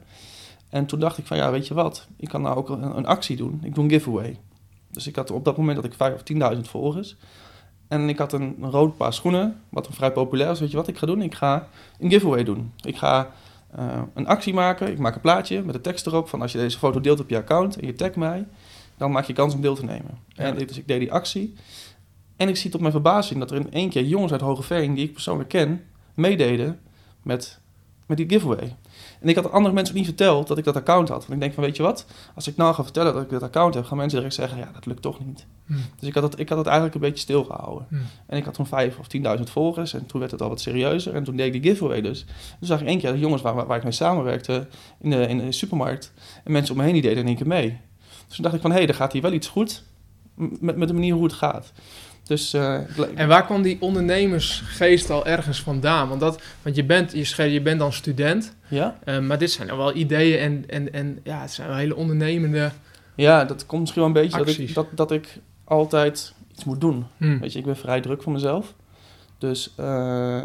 En 0.70 0.86
toen 0.86 1.00
dacht 1.00 1.18
ik 1.18 1.26
van 1.26 1.38
ja, 1.38 1.52
weet 1.52 1.68
je 1.68 1.74
wat? 1.74 2.08
Ik 2.18 2.28
kan 2.30 2.42
nou 2.42 2.56
ook 2.58 2.70
een, 2.70 2.98
een 2.98 3.06
actie 3.06 3.36
doen. 3.38 3.60
Ik 3.64 3.76
doe 3.76 3.84
een 3.84 3.90
giveaway. 3.90 4.38
Dus 4.92 5.08
ik 5.08 5.16
had 5.16 5.32
op 5.32 5.46
dat 5.46 5.58
moment 5.58 5.76
dat 5.76 5.86
ik 5.86 5.94
5 5.94 6.14
of 6.14 6.22
10.000 6.56 6.60
volgers. 6.62 7.16
En 7.88 8.10
ik 8.10 8.18
had 8.18 8.34
een, 8.34 8.56
een 8.62 8.70
rood 8.72 8.98
paar 8.98 9.14
schoenen, 9.14 9.62
wat 9.70 9.88
een 9.88 9.94
vrij 9.94 10.12
populair 10.12 10.52
is. 10.52 10.60
Weet 10.60 10.72
je 10.72 10.78
wat 10.78 10.88
ik 10.88 10.98
ga 10.98 11.06
doen? 11.06 11.22
Ik 11.22 11.36
ga 11.36 11.68
een 12.00 12.10
giveaway 12.10 12.44
doen. 12.44 12.72
Ik 12.82 12.98
ga 12.98 13.32
eh, 13.76 14.02
een 14.14 14.28
actie 14.28 14.54
maken. 14.54 14.92
Ik 14.92 14.98
maak 15.00 15.16
een 15.16 15.22
plaatje 15.22 15.62
met 15.62 15.74
de 15.74 15.82
tekst 15.82 16.08
erop 16.08 16.30
van 16.30 16.42
als 16.42 16.52
je 16.52 16.58
deze 16.58 16.78
foto 16.78 17.02
deelt 17.02 17.20
op 17.20 17.30
je 17.30 17.38
account 17.38 17.78
en 17.80 17.86
je 17.88 17.94
tagt 17.96 18.16
mij, 18.16 18.46
dan 18.98 19.12
maak 19.12 19.26
je 19.26 19.34
kans 19.34 19.54
om 19.54 19.62
deel 19.62 19.76
te 19.76 19.86
nemen. 19.86 20.18
Ja. 20.28 20.44
En 20.44 20.58
ik- 20.60 20.68
dus 20.68 20.78
ik 20.78 20.88
deed 20.88 21.00
die 21.00 21.12
actie. 21.12 21.54
En 22.38 22.48
ik 22.50 22.56
zie 22.58 22.72
tot 22.72 22.80
mijn 22.80 22.92
verbazing 22.92 23.40
dat 23.40 23.52
er 23.52 23.58
in 23.58 23.72
één 23.72 23.90
keer 23.90 24.04
jongens 24.04 24.32
uit 24.32 24.42
Hogeveen, 24.42 24.94
die 24.94 25.06
ik 25.06 25.14
persoonlijk 25.14 25.50
ken, 25.50 25.84
meededen 26.14 26.80
met, 27.22 27.60
met 28.06 28.18
die 28.18 28.30
giveaway. 28.30 28.76
En 29.24 29.30
ik 29.30 29.36
had 29.36 29.52
andere 29.52 29.74
mensen 29.74 29.94
ook 29.94 30.00
niet 30.00 30.10
verteld 30.10 30.48
dat 30.48 30.58
ik 30.58 30.64
dat 30.64 30.76
account 30.76 31.10
had. 31.10 31.20
Want 31.20 31.34
ik 31.34 31.40
denk 31.40 31.54
van, 31.54 31.64
weet 31.64 31.76
je 31.76 31.84
wat? 31.84 32.06
Als 32.36 32.48
ik 32.48 32.56
nou 32.56 32.74
ga 32.74 32.84
vertellen 32.84 33.14
dat 33.14 33.24
ik 33.24 33.30
dat 33.30 33.44
account 33.44 33.74
heb, 33.74 33.86
gaan 33.86 33.98
mensen 33.98 34.18
direct 34.18 34.36
zeggen, 34.36 34.58
ja, 34.58 34.70
dat 34.74 34.86
lukt 34.86 35.02
toch 35.02 35.26
niet. 35.26 35.46
Hm. 35.66 35.74
Dus 36.00 36.08
ik 36.08 36.14
had 36.14 36.24
het, 36.24 36.40
ik 36.40 36.50
had 36.50 36.58
het 36.58 36.68
eigenlijk 36.68 36.96
een 36.96 37.02
beetje 37.02 37.20
stilgehouden. 37.20 37.88
Hm. 37.90 37.96
En 38.28 38.38
ik 38.38 38.46
had 38.46 38.54
toen 38.54 38.68
vijf 38.68 38.98
of 38.98 39.08
10.000 39.38 39.44
volgers 39.44 39.94
en 39.94 40.06
toen 40.06 40.20
werd 40.20 40.32
het 40.32 40.42
al 40.42 40.50
wat 40.50 40.62
serieuzer. 40.62 41.14
En 41.14 41.24
toen 41.24 41.36
deed 41.36 41.56
ik 41.56 41.62
die 41.62 41.72
giveaway 41.72 42.02
dus. 42.02 42.26
Toen 42.60 42.68
zag 42.68 42.82
ik 42.82 42.88
één 42.88 43.00
keer 43.00 43.12
de 43.12 43.20
jongens 43.20 43.42
waar, 43.42 43.68
waar 43.68 43.78
ik 43.78 43.84
mee 43.84 43.92
samenwerkte 43.92 44.68
in 45.00 45.10
de, 45.10 45.28
in 45.28 45.38
de 45.38 45.52
supermarkt. 45.52 46.14
En 46.44 46.52
mensen 46.52 46.74
om 46.74 46.80
me 46.80 46.86
heen 46.86 46.94
die 46.94 47.02
deden 47.02 47.20
in 47.20 47.28
één 47.28 47.38
keer 47.38 47.48
mee. 47.48 47.80
Dus 48.28 48.36
toen 48.36 48.44
dacht 48.44 48.56
ik 48.56 48.62
van, 48.62 48.72
hé, 48.72 48.78
hey, 48.78 48.88
er 48.88 48.96
gaat 48.96 49.14
hier 49.14 49.22
wel 49.22 49.34
iets 49.34 49.48
goed 49.48 49.84
met, 50.36 50.76
met 50.76 50.88
de 50.88 50.94
manier 50.94 51.14
hoe 51.14 51.24
het 51.24 51.34
gaat. 51.34 51.72
Dus 52.24 52.54
eh, 52.54 53.20
En 53.20 53.28
waar 53.28 53.46
kwam 53.46 53.62
die 53.62 53.78
ondernemersgeest 53.80 55.10
al 55.10 55.26
ergens 55.26 55.62
vandaan? 55.62 56.08
Want, 56.08 56.20
dat, 56.20 56.42
want 56.62 56.76
je, 56.76 56.84
bent, 56.84 57.12
je, 57.12 57.52
je 57.52 57.62
bent 57.62 57.80
dan 57.80 57.94
student, 57.94 58.56
ja? 58.68 58.98
eh, 59.04 59.20
maar 59.20 59.38
dit 59.38 59.52
zijn 59.52 59.78
wel 59.78 59.96
ideeën 59.96 60.40
en, 60.40 60.64
en, 60.70 60.94
en 60.94 61.20
ja, 61.24 61.42
het 61.42 61.52
zijn 61.52 61.68
wel 61.68 61.78
hele 61.78 61.96
ondernemende... 61.96 62.72
ja, 63.16 63.46
dat 63.46 63.66
komt 63.66 63.82
misschien 63.82 64.02
wel 64.02 64.12
een 64.12 64.22
beetje 64.22 64.38
dat 64.38 64.58
ik, 64.58 64.74
dat, 64.74 64.88
dat 64.92 65.12
ik 65.12 65.40
altijd 65.64 66.34
iets 66.52 66.64
moet 66.64 66.82
doen. 66.82 67.06
Hm. 67.18 67.40
Weet 67.40 67.54
je, 67.54 67.60
ik 67.60 67.66
ben 67.66 67.78
vrij 67.78 68.02
druk 68.02 68.24
voor 68.24 68.32
mezelf. 68.32 68.74
Dus 69.38 69.74
eh, 69.76 70.42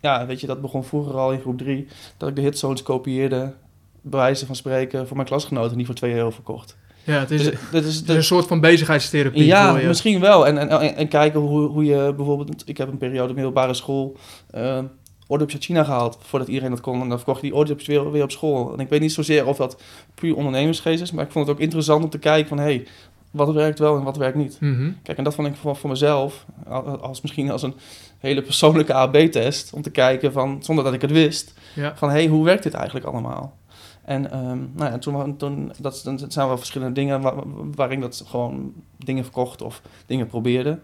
ja, 0.00 0.26
weet 0.26 0.40
je, 0.40 0.46
dat 0.46 0.60
begon 0.60 0.84
vroeger 0.84 1.14
al 1.16 1.32
in 1.32 1.40
groep 1.40 1.58
3. 1.58 1.88
Dat 2.16 2.28
ik 2.28 2.36
de 2.36 2.42
hitzones 2.42 2.82
kopieerde, 2.82 3.54
bij 4.00 4.20
wijze 4.20 4.46
van 4.46 4.56
spreken, 4.56 5.06
voor 5.06 5.16
mijn 5.16 5.28
klasgenoten 5.28 5.76
die 5.76 5.86
voor 5.86 5.94
2 5.94 6.14
euro 6.14 6.30
verkocht. 6.30 6.76
Ja, 7.04 7.18
het 7.18 7.30
is, 7.30 7.42
Dus, 7.42 7.52
het 7.52 7.70
dit 7.72 7.84
is, 7.84 8.02
is 8.02 8.08
een 8.08 8.24
soort 8.24 8.46
van 8.46 8.60
bezigheidstherapie 8.60 9.44
ja, 9.44 9.70
voor 9.70 9.80
je. 9.80 9.86
misschien 9.86 10.20
wel. 10.20 10.46
En, 10.46 10.58
en, 10.58 10.68
en, 10.68 10.96
en 10.96 11.08
kijken 11.08 11.40
hoe, 11.40 11.68
hoe 11.68 11.84
je 11.84 12.12
bijvoorbeeld... 12.16 12.62
Ik 12.68 12.76
heb 12.76 12.88
een 12.88 12.98
periode 12.98 13.34
middelbare 13.34 13.74
school... 13.74 14.16
eh 14.50 14.78
oordopjes 15.26 15.54
uit 15.56 15.64
China 15.64 15.84
gehaald 15.84 16.18
voordat 16.20 16.48
iedereen 16.48 16.70
dat 16.70 16.80
kon. 16.80 17.00
En 17.00 17.08
dan 17.08 17.16
verkocht 17.16 17.40
je 17.40 17.46
die 17.46 17.56
oordopjes 17.56 17.88
weer, 17.88 18.10
weer 18.10 18.22
op 18.22 18.30
school. 18.30 18.72
En 18.72 18.80
ik 18.80 18.88
weet 18.88 19.00
niet 19.00 19.12
zozeer 19.12 19.46
of 19.46 19.56
dat 19.56 19.80
puur 20.14 20.36
ondernemersgeest 20.36 21.02
is... 21.02 21.12
maar 21.12 21.24
ik 21.24 21.30
vond 21.30 21.46
het 21.46 21.56
ook 21.56 21.62
interessant 21.62 22.04
om 22.04 22.10
te 22.10 22.18
kijken 22.18 22.48
van... 22.48 22.58
hey, 22.58 22.86
wat 23.30 23.52
werkt 23.52 23.78
wel 23.78 23.96
en 23.96 24.02
wat 24.02 24.16
werkt 24.16 24.36
niet. 24.36 24.56
Mhm. 24.60 24.90
Kijk, 25.02 25.18
en 25.18 25.24
dat 25.24 25.34
vond 25.34 25.48
ik 25.48 25.54
voor, 25.56 25.76
voor 25.76 25.90
mezelf... 25.90 26.44
al- 26.68 27.00
als 27.00 27.20
misschien 27.20 27.50
als 27.50 27.62
een 27.62 27.74
hele 28.18 28.42
persoonlijke 28.42 28.94
AB-test... 28.94 29.72
om 29.72 29.82
te 29.82 29.90
kijken 29.90 30.32
van, 30.32 30.58
zonder 30.62 30.84
dat 30.84 30.94
ik 30.94 31.00
het 31.00 31.10
wist... 31.10 31.54
Ja. 31.74 31.92
van 31.96 32.10
hey, 32.10 32.26
hoe 32.26 32.44
werkt 32.44 32.62
dit 32.62 32.74
eigenlijk 32.74 33.06
allemaal? 33.06 33.56
En 34.04 34.30
ehm, 34.30 34.58
nou 34.74 34.90
ja, 34.90 34.98
toen, 34.98 35.36
toen 35.36 35.72
dat, 35.80 36.00
dat 36.04 36.32
zijn 36.32 36.46
wel 36.46 36.56
verschillende 36.58 36.94
dingen 36.94 37.20
waar, 37.20 37.34
waarin 37.74 38.00
dat 38.00 38.24
gewoon 38.26 38.72
dingen 38.98 39.22
verkocht 39.24 39.62
of 39.62 39.82
dingen 40.06 40.26
probeerde. 40.26 40.78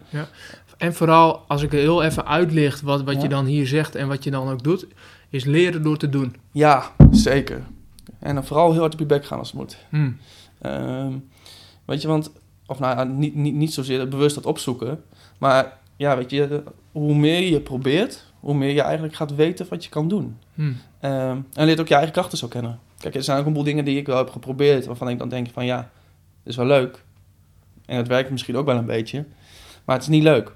En 0.77 0.93
vooral, 0.93 1.37
als 1.47 1.61
ik 1.61 1.71
heel 1.71 2.03
even 2.03 2.25
uitlicht 2.27 2.81
wat, 2.81 3.03
wat 3.03 3.15
Ja. 3.15 3.21
je 3.21 3.29
dan 3.29 3.45
hier 3.45 3.67
zegt 3.67 3.95
en 3.95 4.07
wat 4.07 4.23
je 4.23 4.31
dan 4.31 4.49
ook 4.49 4.63
doet, 4.63 4.87
is 5.29 5.43
leren 5.45 5.83
door 5.83 5.97
te 5.97 6.09
doen. 6.09 6.35
Ja, 6.51 6.91
zeker. 7.11 7.63
En 8.19 8.35
dan 8.35 8.43
vooral 8.45 8.71
heel 8.71 8.79
hard 8.79 8.93
op 8.93 8.99
je 8.99 9.05
bek 9.05 9.25
gaan 9.25 9.39
als 9.39 9.47
het 9.47 9.57
moet. 9.57 9.77
Hm. 9.89 10.11
Ehm, 10.61 11.13
weet 11.85 12.01
je, 12.01 12.07
want, 12.07 12.31
of 12.65 12.79
nou 12.79 12.97
ja, 12.97 13.03
niet, 13.03 13.35
niet, 13.35 13.53
niet 13.53 13.73
zozeer 13.73 14.07
bewust 14.07 14.35
dat 14.35 14.45
opzoeken, 14.45 15.03
maar 15.37 15.77
ja, 15.95 16.17
weet 16.17 16.29
je, 16.29 16.63
hoe 16.91 17.15
meer 17.15 17.41
je 17.41 17.59
probeert, 17.59 18.25
hoe 18.39 18.53
meer 18.53 18.73
je 18.73 18.81
eigenlijk 18.81 19.15
gaat 19.15 19.35
weten 19.35 19.65
wat 19.69 19.83
je 19.83 19.89
kan 19.89 20.07
doen. 20.07 20.37
Hm. 20.53 20.71
Ehm, 20.99 21.37
en 21.53 21.65
leert 21.65 21.79
ook 21.79 21.87
je 21.87 21.93
eigen 21.95 22.13
krachten 22.13 22.37
zo 22.37 22.47
kennen. 22.47 22.79
Kijk, 23.01 23.15
er 23.15 23.23
zijn 23.23 23.39
ook 23.39 23.45
een 23.45 23.53
boel 23.53 23.63
dingen 23.63 23.85
die 23.85 23.97
ik 23.97 24.07
wel 24.07 24.17
heb 24.17 24.29
geprobeerd, 24.29 24.85
waarvan 24.85 25.09
ik 25.09 25.17
dan 25.17 25.29
denk 25.29 25.47
van 25.53 25.65
ja, 25.65 25.91
is 26.43 26.55
wel 26.55 26.65
leuk. 26.65 27.03
En 27.85 27.97
het 27.97 28.07
werkt 28.07 28.29
misschien 28.29 28.57
ook 28.57 28.65
wel 28.65 28.77
een 28.77 28.85
beetje, 28.85 29.25
maar 29.85 29.95
het 29.95 30.03
is 30.03 30.11
niet 30.11 30.23
leuk. 30.23 30.51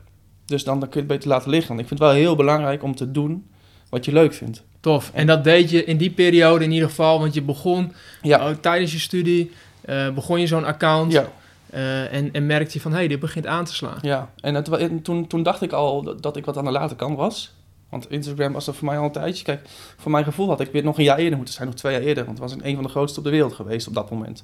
Dus 0.45 0.63
dan, 0.63 0.79
dan 0.79 0.89
kun 0.89 1.01
je 1.01 1.07
het 1.07 1.15
beter 1.15 1.29
laten 1.29 1.49
liggen. 1.49 1.67
Want 1.67 1.79
ik 1.79 1.87
vind 1.87 1.99
het 1.99 2.09
wel 2.09 2.17
heel 2.17 2.35
belangrijk 2.35 2.83
om 2.83 2.95
te 2.95 3.11
doen 3.11 3.47
wat 3.89 4.05
je 4.05 4.13
leuk 4.13 4.33
vindt. 4.33 4.63
Tof. 4.79 5.11
En 5.13 5.27
dat 5.27 5.43
deed 5.43 5.69
je 5.69 5.83
in 5.83 5.97
die 5.97 6.09
periode 6.09 6.63
in 6.63 6.71
ieder 6.71 6.89
geval, 6.89 7.19
want 7.19 7.33
je 7.33 7.41
begon 7.41 7.93
Ja, 8.21 8.49
oh, 8.49 8.55
tijdens 8.55 8.91
je 8.91 8.99
studie, 8.99 9.51
eh, 9.81 10.09
begon 10.09 10.39
je 10.39 10.47
zo'n 10.47 10.65
account 10.65 11.11
ja, 11.11 11.29
eh, 11.69 12.13
en, 12.13 12.33
en 12.33 12.45
merkte 12.45 12.73
je 12.73 12.81
van, 12.81 12.91
hé, 12.91 12.97
hey, 12.97 13.07
dit 13.07 13.19
begint 13.19 13.47
aan 13.47 13.65
te 13.65 13.73
slaan. 13.73 13.97
ja. 14.01 14.29
En, 14.41 14.55
het, 14.55 14.69
en 14.69 15.01
toen, 15.01 15.27
toen 15.27 15.43
dacht 15.43 15.61
ik 15.61 15.71
al 15.71 16.03
dat, 16.03 16.21
dat 16.21 16.37
ik 16.37 16.45
wat 16.45 16.57
aan 16.57 16.65
de 16.65 16.71
late 16.71 16.95
kant 16.95 17.17
was. 17.17 17.53
Want 17.89 18.11
Instagram 18.11 18.53
was 18.53 18.67
er 18.67 18.73
voor 18.73 18.87
mij 18.87 18.97
al 18.97 19.03
een 19.03 19.11
tijdje. 19.11 19.43
Kijk, 19.43 19.69
voor 19.97 20.11
mijn 20.11 20.23
gevoel 20.23 20.47
had 20.47 20.59
ik 20.59 20.71
weer 20.71 20.83
nog 20.83 20.97
een 20.97 21.03
jaar 21.03 21.17
eerder 21.17 21.37
moeten 21.37 21.53
zijn, 21.53 21.67
nog 21.67 21.77
twee 21.77 21.93
jaar 21.93 22.01
eerder. 22.01 22.25
Want 22.25 22.39
het 22.39 22.49
was 22.49 22.59
een 22.61 22.75
van 22.75 22.83
de 22.83 22.89
grootste 22.89 23.19
op 23.19 23.25
de 23.25 23.31
wereld 23.31 23.53
geweest 23.53 23.87
op 23.87 23.93
dat 23.93 24.11
moment. 24.11 24.43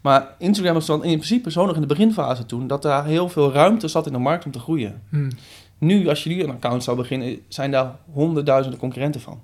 Maar 0.00 0.34
Instagram 0.38 0.74
was 0.74 0.86
dan 0.86 1.04
in 1.04 1.16
principe 1.16 1.50
zo 1.50 1.66
nog 1.66 1.74
in 1.74 1.80
de 1.80 1.86
beginfase 1.86 2.46
toen, 2.46 2.66
dat 2.66 2.82
daar 2.82 3.04
heel 3.04 3.28
veel 3.28 3.52
ruimte 3.52 3.88
zat 3.88 4.06
in 4.06 4.12
de 4.12 4.18
markt 4.18 4.44
om 4.44 4.50
te 4.50 4.58
groeien. 4.58 5.02
Hm. 5.08 5.30
Nu, 5.78 6.08
als 6.08 6.24
je 6.24 6.30
nu 6.30 6.42
een 6.42 6.50
account 6.50 6.84
zou 6.84 6.96
beginnen, 6.96 7.38
zijn 7.48 7.70
daar 7.70 7.96
honderdduizenden 8.12 8.80
concurrenten 8.80 9.20
van. 9.20 9.42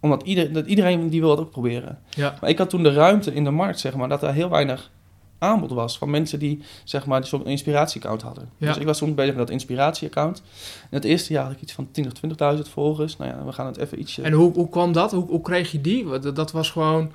Omdat 0.00 0.22
ieder, 0.22 0.52
dat 0.52 0.66
iedereen 0.66 1.08
die 1.08 1.20
wil 1.20 1.28
dat 1.28 1.38
ook 1.38 1.50
proberen. 1.50 1.98
Ja, 2.10 2.34
Maar 2.40 2.50
ik 2.50 2.58
had 2.58 2.70
toen 2.70 2.82
de 2.82 2.92
ruimte 2.92 3.34
in 3.34 3.44
de 3.44 3.50
markt, 3.50 3.80
zeg 3.80 3.94
maar, 3.94 4.08
dat 4.08 4.22
er 4.22 4.32
heel 4.32 4.50
weinig 4.50 4.90
aanbod 5.38 5.70
was 5.70 5.98
van 5.98 6.10
mensen 6.10 6.38
die, 6.38 6.62
zeg 6.84 7.06
maar, 7.06 7.26
zo'n 7.26 7.46
inspiratieaccount 7.46 8.22
hadden. 8.22 8.48
Ja. 8.56 8.66
Dus 8.66 8.76
ik 8.76 8.86
was 8.86 8.98
toen 8.98 9.14
bezig 9.14 9.34
met 9.34 9.46
dat 9.46 9.50
inspiratieaccount. 9.50 10.42
In 10.90 10.96
het 10.96 11.04
eerste 11.04 11.32
jaar 11.32 11.44
had 11.44 11.52
ik 11.52 11.60
iets 11.60 11.72
van 11.72 11.88
10.000 12.02 12.06
of 12.06 12.56
20.000 12.56 12.60
volgers. 12.70 13.16
Nou 13.16 13.30
ja, 13.30 13.44
we 13.44 13.52
gaan 13.52 13.66
het 13.66 13.76
even 13.76 14.00
ietsje... 14.00 14.22
en 14.22 14.32
hoe, 14.32 14.52
hoe 14.52 14.68
kwam 14.68 14.92
dat? 14.92 15.12
Hoe, 15.12 15.26
hoe 15.26 15.40
kreeg 15.40 15.72
je 15.72 15.80
die? 15.80 16.18
Dat, 16.20 16.36
dat 16.36 16.52
was 16.52 16.70
gewoon 16.70 17.12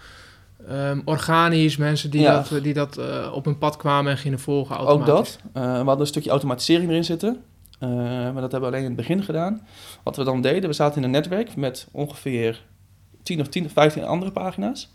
ehm, 0.67 1.01
organisch, 1.05 1.77
mensen 1.77 2.11
die 2.11 2.21
Ja. 2.21 2.45
dat, 2.49 2.63
die 2.63 2.73
dat 2.73 2.97
eh, 2.97 3.31
op 3.33 3.45
hun 3.45 3.57
pad 3.57 3.77
kwamen 3.77 4.11
en 4.11 4.17
gingen 4.17 4.39
volgen 4.39 4.77
Ook 4.77 5.05
dat. 5.05 5.39
Eh, 5.53 5.61
we 5.61 5.69
hadden 5.69 5.99
een 5.99 6.07
stukje 6.07 6.29
automatisering 6.29 6.89
erin 6.89 7.05
zitten. 7.05 7.43
Eh, 7.79 7.89
maar 7.89 8.41
dat 8.41 8.51
hebben 8.51 8.59
we 8.59 8.65
alleen 8.65 8.79
in 8.79 8.85
het 8.85 8.95
begin 8.95 9.23
gedaan. 9.23 9.67
Wat 10.03 10.15
we 10.15 10.23
dan 10.23 10.41
deden, 10.41 10.69
we 10.69 10.75
zaten 10.75 10.97
in 10.97 11.03
een 11.03 11.11
netwerk 11.11 11.55
met 11.55 11.87
ongeveer 11.91 12.63
10 13.23 13.39
of 13.39 13.47
10 13.47 13.65
of 13.65 13.71
15 13.71 14.03
andere 14.03 14.31
pagina's. 14.31 14.89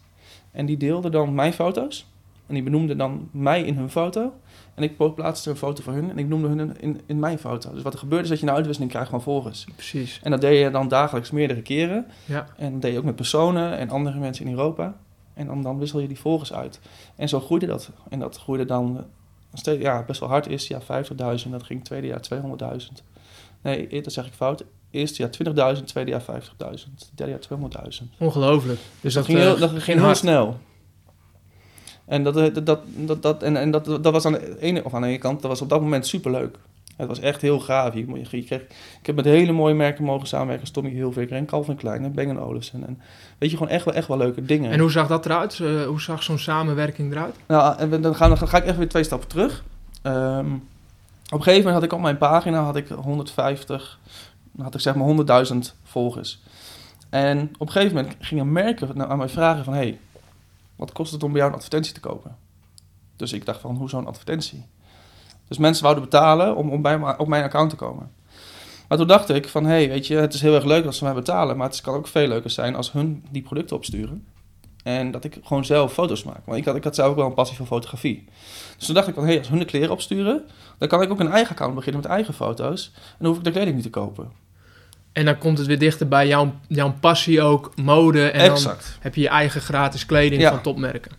En 0.53 0.67
die 0.67 0.77
deelden 0.77 1.11
dan 1.11 1.35
mijn 1.35 1.53
foto's. 1.53 2.07
En 2.47 2.55
die 2.55 2.63
benoemden 2.63 2.99
dan 2.99 3.29
mij 3.31 3.63
in 3.63 3.77
hun 3.77 3.91
foto. 3.91 4.33
En 4.75 4.83
ik 4.83 5.15
plaatste 5.15 5.51
een 5.51 5.57
foto 5.57 5.83
van 5.83 5.95
hun 5.95 6.11
en 6.11 6.19
ik 6.19 6.29
noemde 6.29 6.49
hun 6.49 6.81
in, 6.81 7.01
in, 7.07 7.19
mijn 7.19 7.39
foto. 7.39 7.73
Dus 7.73 7.83
wat 7.83 7.93
er 7.93 7.99
gebeurde 7.99 8.25
is 8.25 8.31
dat 8.31 8.41
je 8.41 8.47
een 8.47 8.53
uitwisseling 8.53 8.93
krijgt 8.93 9.11
van 9.11 9.23
volgers. 9.23 9.67
Precies. 9.75 10.21
En 10.23 10.31
dat 10.31 10.41
deed 10.41 10.61
je 10.61 10.71
dan 10.71 10.89
dagelijks 10.89 11.31
meerdere 11.31 11.63
keren. 11.63 12.07
Ja. 12.25 12.47
En 12.57 12.73
dat 12.73 12.83
deed 12.83 12.93
je 12.93 12.99
ook 12.99 13.05
met 13.05 13.17
personen 13.17 13.77
en 13.79 13.91
andere 13.91 14.19
mensen 14.19 14.45
in 14.45 14.51
Europa. 14.51 14.97
En 15.35 15.47
dan, 15.47 15.63
dan 15.63 15.79
wissel 15.79 16.01
je 16.01 16.09
die 16.09 16.19
volgers 16.19 16.53
uit. 16.53 16.81
En 17.17 17.29
zo 17.29 17.41
groeide 17.41 17.67
dat. 17.67 17.91
En 18.09 18.19
dat 18.19 18.39
groeide 18.39 18.65
dan 18.65 18.97
eh, 18.97 19.03
steeds, 19.53 19.83
ja, 19.83 20.03
best 20.03 20.21
wel 20.21 20.29
hard. 20.29 20.47
Eerste 20.47 20.83
jaar 20.89 21.05
50.000, 21.45 21.51
dat 21.51 21.63
ging 21.63 21.85
tweede 21.85 22.07
jaar 22.07 22.29
200.000. 22.75 22.93
Nee, 23.63 23.97
e- 23.97 24.01
dat 24.01 24.13
zeg 24.13 24.27
ik 24.27 24.33
fout. 24.33 24.65
Eerste 24.91 25.23
jaar 25.23 25.77
20.000, 25.77 25.85
tweede 25.85 26.11
jaar 26.11 26.23
50.000. 26.23 26.27
Derde 27.15 27.33
jaar 27.33 27.59
200.000. 28.03 28.17
Ongelooflijk. 28.19 28.81
Dus 29.01 29.15
dat, 29.15 29.25
ging 29.25 29.39
heel, 29.39 29.55
eh, 29.55 29.61
dat 29.61 29.71
ging 29.71 29.85
heel 29.85 29.99
hard. 29.99 30.17
snel. 30.17 30.59
En, 32.07 32.25
dat, 32.25 32.37
eh, 32.37 32.55
dat, 32.65 32.81
dat, 32.97 33.23
dat, 33.23 33.43
en, 33.43 33.57
en 33.57 33.71
dat, 33.71 33.85
dat 33.85 34.13
was 34.13 34.25
aan 34.25 34.33
de, 34.33 34.57
ene, 34.61 34.85
of 34.85 34.95
aan 34.95 35.03
de 35.03 35.09
ene 35.09 35.19
kant, 35.19 35.41
dat 35.41 35.51
was 35.51 35.61
op 35.61 35.69
dat 35.69 35.81
moment 35.81 36.07
superleuk. 36.07 36.57
Het 36.97 37.09
was 37.09 37.21
echt 37.21 37.43
heel 37.43 37.61
gaaf. 37.61 37.95
Je, 37.95 38.07
je 38.13 38.23
kreeg, 38.23 38.51
ik 39.01 39.07
heb 39.07 39.17
met 39.17 39.25
hele 39.25 39.53
mooie 39.53 39.75
merken 39.75 40.05
mogen 40.05 40.27
samenwerken. 40.27 40.65
als 40.65 40.73
Tommy 40.73 40.91
Hilfiger 40.91 41.37
en 41.37 41.47
Calvin 41.47 41.77
Klein 41.77 42.05
en 42.05 42.15
Bang 42.15 42.39
Olufsen. 42.39 42.87
En 42.87 43.01
weet 43.39 43.51
je, 43.51 43.57
gewoon 43.57 43.73
echt 43.73 43.85
wel, 43.85 43.95
echt 43.95 44.09
wel 44.09 44.17
leuke 44.17 44.45
dingen. 44.45 44.71
En 44.71 44.79
hoe 44.79 44.91
zag 44.91 45.07
dat 45.07 45.27
eruit? 45.27 45.61
Eh, 45.61 45.87
hoe 45.87 46.01
zag 46.01 46.23
zo'n 46.23 46.39
samenwerking 46.39 47.13
eruit? 47.13 47.35
Nou, 47.47 47.79
en 47.79 48.03
dan, 48.03 48.15
gaan, 48.15 48.29
dan 48.29 48.49
ga 48.49 48.57
ik 48.57 48.65
even 48.65 48.79
weer 48.79 48.89
twee 48.89 49.05
stappen 49.05 49.29
terug. 49.29 49.65
Ehm, 50.03 50.53
op 51.27 51.39
een 51.39 51.43
gegeven 51.43 51.57
moment 51.57 51.75
had 51.75 51.83
ik 51.83 51.93
op 51.93 52.01
mijn 52.01 52.19
pagina 52.19 52.63
had 52.63 52.77
ik 52.77 52.89
150, 52.89 53.99
dan 54.53 54.65
had 54.65 54.75
ik 54.75 54.81
zeg 54.81 54.95
maar 54.95 55.07
100.000 55.07 55.75
volgers. 55.85 56.43
En 57.11 57.51
op 57.59 57.67
een 57.67 57.73
gegeven 57.73 57.97
moment 57.97 58.15
gingen 58.19 58.53
merken 58.53 59.09
aan 59.09 59.19
mij 59.19 59.29
vragen 59.29 59.65
van... 59.65 59.75
Hey, 59.75 59.99
wat 60.77 60.93
kost 60.93 61.13
het 61.13 61.23
om 61.23 61.31
bij 61.31 61.39
jou 61.39 61.51
een 61.51 61.57
advertentie 61.57 61.95
te 61.95 62.01
kopen? 62.01 62.37
Dus 63.17 63.33
ik 63.33 63.45
dacht 63.45 63.61
van, 63.61 63.77
hoezo 63.77 63.99
een 63.99 64.07
advertentie? 64.07 64.67
Dus 65.49 65.59
mensen 65.59 65.83
wouden 65.83 66.05
betalen 66.05 66.57
om, 66.57 66.71
om 66.71 66.83
bij 66.83 67.17
op 67.19 67.29
mijn 67.29 67.45
account 67.45 67.71
te 67.71 67.77
komen. 67.77 68.13
Maar 68.89 68.99
toen 68.99 69.07
dacht 69.07 69.29
ik 69.29 69.49
van, 69.49 69.65
hey, 69.65 69.89
weet 69.89 70.07
je, 70.07 70.17
het 70.17 70.35
is 70.35 70.41
heel 70.41 70.55
erg 70.55 70.65
leuk 70.65 70.87
als 70.87 70.97
ze 70.97 71.05
mij 71.05 71.15
betalen... 71.15 71.57
maar 71.57 71.69
het 71.69 71.81
kan 71.81 71.95
ook 71.95 72.07
veel 72.07 72.29
leuker 72.29 72.51
zijn 72.51 72.75
als 72.75 72.93
hun 72.93 73.25
die 73.31 73.43
producten 73.43 73.77
opsturen... 73.77 74.27
En 74.87 75.11
dat 75.11 75.25
ik 75.25 75.39
gewoon 75.43 75.65
zelf 75.65 75.93
foto's 75.93 76.25
maak. 76.25 76.47
Want 76.47 76.59
ik 76.59 76.65
had, 76.65 76.77
ik 76.77 76.85
had 76.85 76.95
zelf 76.95 77.11
ook 77.11 77.17
wel 77.17 77.27
een 77.27 77.35
passie 77.35 77.57
voor 77.57 77.67
fotografie. 77.67 78.25
Dus 78.77 78.87
toen 78.87 78.95
dacht 78.95 79.09
ik 79.09 79.15
van, 79.15 79.23
hé, 79.23 79.29
hey, 79.29 79.39
als 79.39 79.49
hun 79.49 79.59
de 79.59 79.65
kleren 79.65 79.91
opsturen... 79.91 80.45
dan 80.79 80.89
kan 80.89 81.03
ik 81.03 81.11
ook 81.11 81.21
een 81.21 81.31
eigen 81.31 81.51
account 81.51 81.75
beginnen 81.75 82.03
met 82.03 82.11
eigen 82.11 82.35
foto's. 82.35 82.93
En 82.95 83.17
dan 83.19 83.29
hoef 83.29 83.39
ik 83.39 83.45
de 83.45 83.51
kleding 83.51 83.75
niet 83.75 83.85
te 83.85 83.91
kopen. 83.91 84.31
En 85.17 85.25
dan 85.25 85.39
komt 85.39 85.59
het 85.59 85.67
weer 85.67 85.79
dichter 85.79 86.09
bij 86.09 86.27
jouw, 86.27 86.53
jouw 86.69 86.95
passie 87.01 87.43
ook, 87.43 87.73
mode. 87.77 88.31
En 88.31 88.39
dan 88.47 88.51
exact. 88.51 88.99
heb 89.01 89.15
je 89.15 89.21
je 89.21 89.29
eigen 89.29 89.61
gratis 89.61 90.07
kleding 90.07 90.43
Ja. 90.43 90.51
van 90.51 90.61
topmerken. 90.63 91.13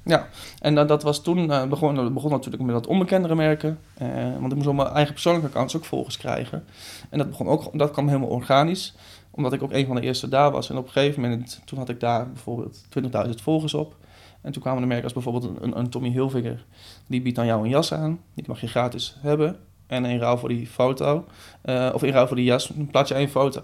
En 0.60 0.76
dat, 0.76 0.88
dat 0.88 1.04
was 1.04 1.24
toen, 1.24 1.52
eh, 1.52 1.64
begon, 1.66 1.96
dat 1.96 2.14
begon 2.14 2.32
natuurlijk 2.32 2.64
met 2.64 2.74
wat 2.74 2.88
onbekendere 2.88 3.36
merken. 3.36 3.80
Eh, 3.94 4.08
want 4.40 4.52
ik 4.52 4.56
moest 4.56 4.68
op 4.68 4.76
mijn 4.76 4.88
eigen 4.88 5.14
persoonlijke 5.14 5.48
accounts 5.48 5.76
ook 5.76 5.86
volgers 5.86 6.18
krijgen. 6.18 6.64
En 7.10 7.18
dat, 7.18 7.30
begon 7.30 7.48
ook, 7.48 7.78
dat 7.78 7.92
kwam 7.92 8.08
helemaal 8.08 8.30
organisch. 8.30 8.96
Omdat 9.32 9.54
ik 9.54 9.64
ook 9.64 9.72
een 9.74 9.86
van 9.86 9.96
de 9.96 10.02
eerste 10.02 10.30
daar 10.30 10.52
was. 10.52 10.70
En 10.70 10.78
op 10.78 10.86
een 10.86 10.92
gegeven 10.92 11.22
moment, 11.22 11.62
toen 11.66 11.78
had 11.78 11.90
ik 11.90 12.00
daar 12.00 12.28
bijvoorbeeld 12.32 12.86
20.000 12.90 13.42
volgers 13.42 13.74
op. 13.74 13.96
En 14.42 14.52
toen 14.52 14.62
kwamen 14.62 14.82
de 14.82 14.88
merken 14.88 15.04
als 15.06 15.14
bijvoorbeeld 15.14 15.62
een, 15.62 15.78
een 15.78 15.90
Tommy 15.90 16.10
Hilfiger. 16.10 16.66
Die 17.08 17.22
biedt 17.22 17.36
dan 17.36 17.46
jou 17.46 17.64
een 17.64 17.70
jas 17.70 17.94
aan. 17.94 18.20
Die 18.34 18.44
mag 18.48 18.62
je 18.62 18.68
gratis 18.68 19.18
hebben. 19.22 19.58
En 19.88 20.06
in 20.06 20.20
ruil 20.20 20.38
voor 20.38 20.50
die 20.50 20.68
foto, 20.68 21.26
eh, 21.62 21.90
of 21.94 22.04
in 22.04 22.12
ruil 22.14 22.28
voor 22.28 22.36
die 22.36 22.46
jas, 22.46 22.72
plaats 22.92 23.10
je 23.10 23.16
één 23.16 23.30
foto. 23.30 23.62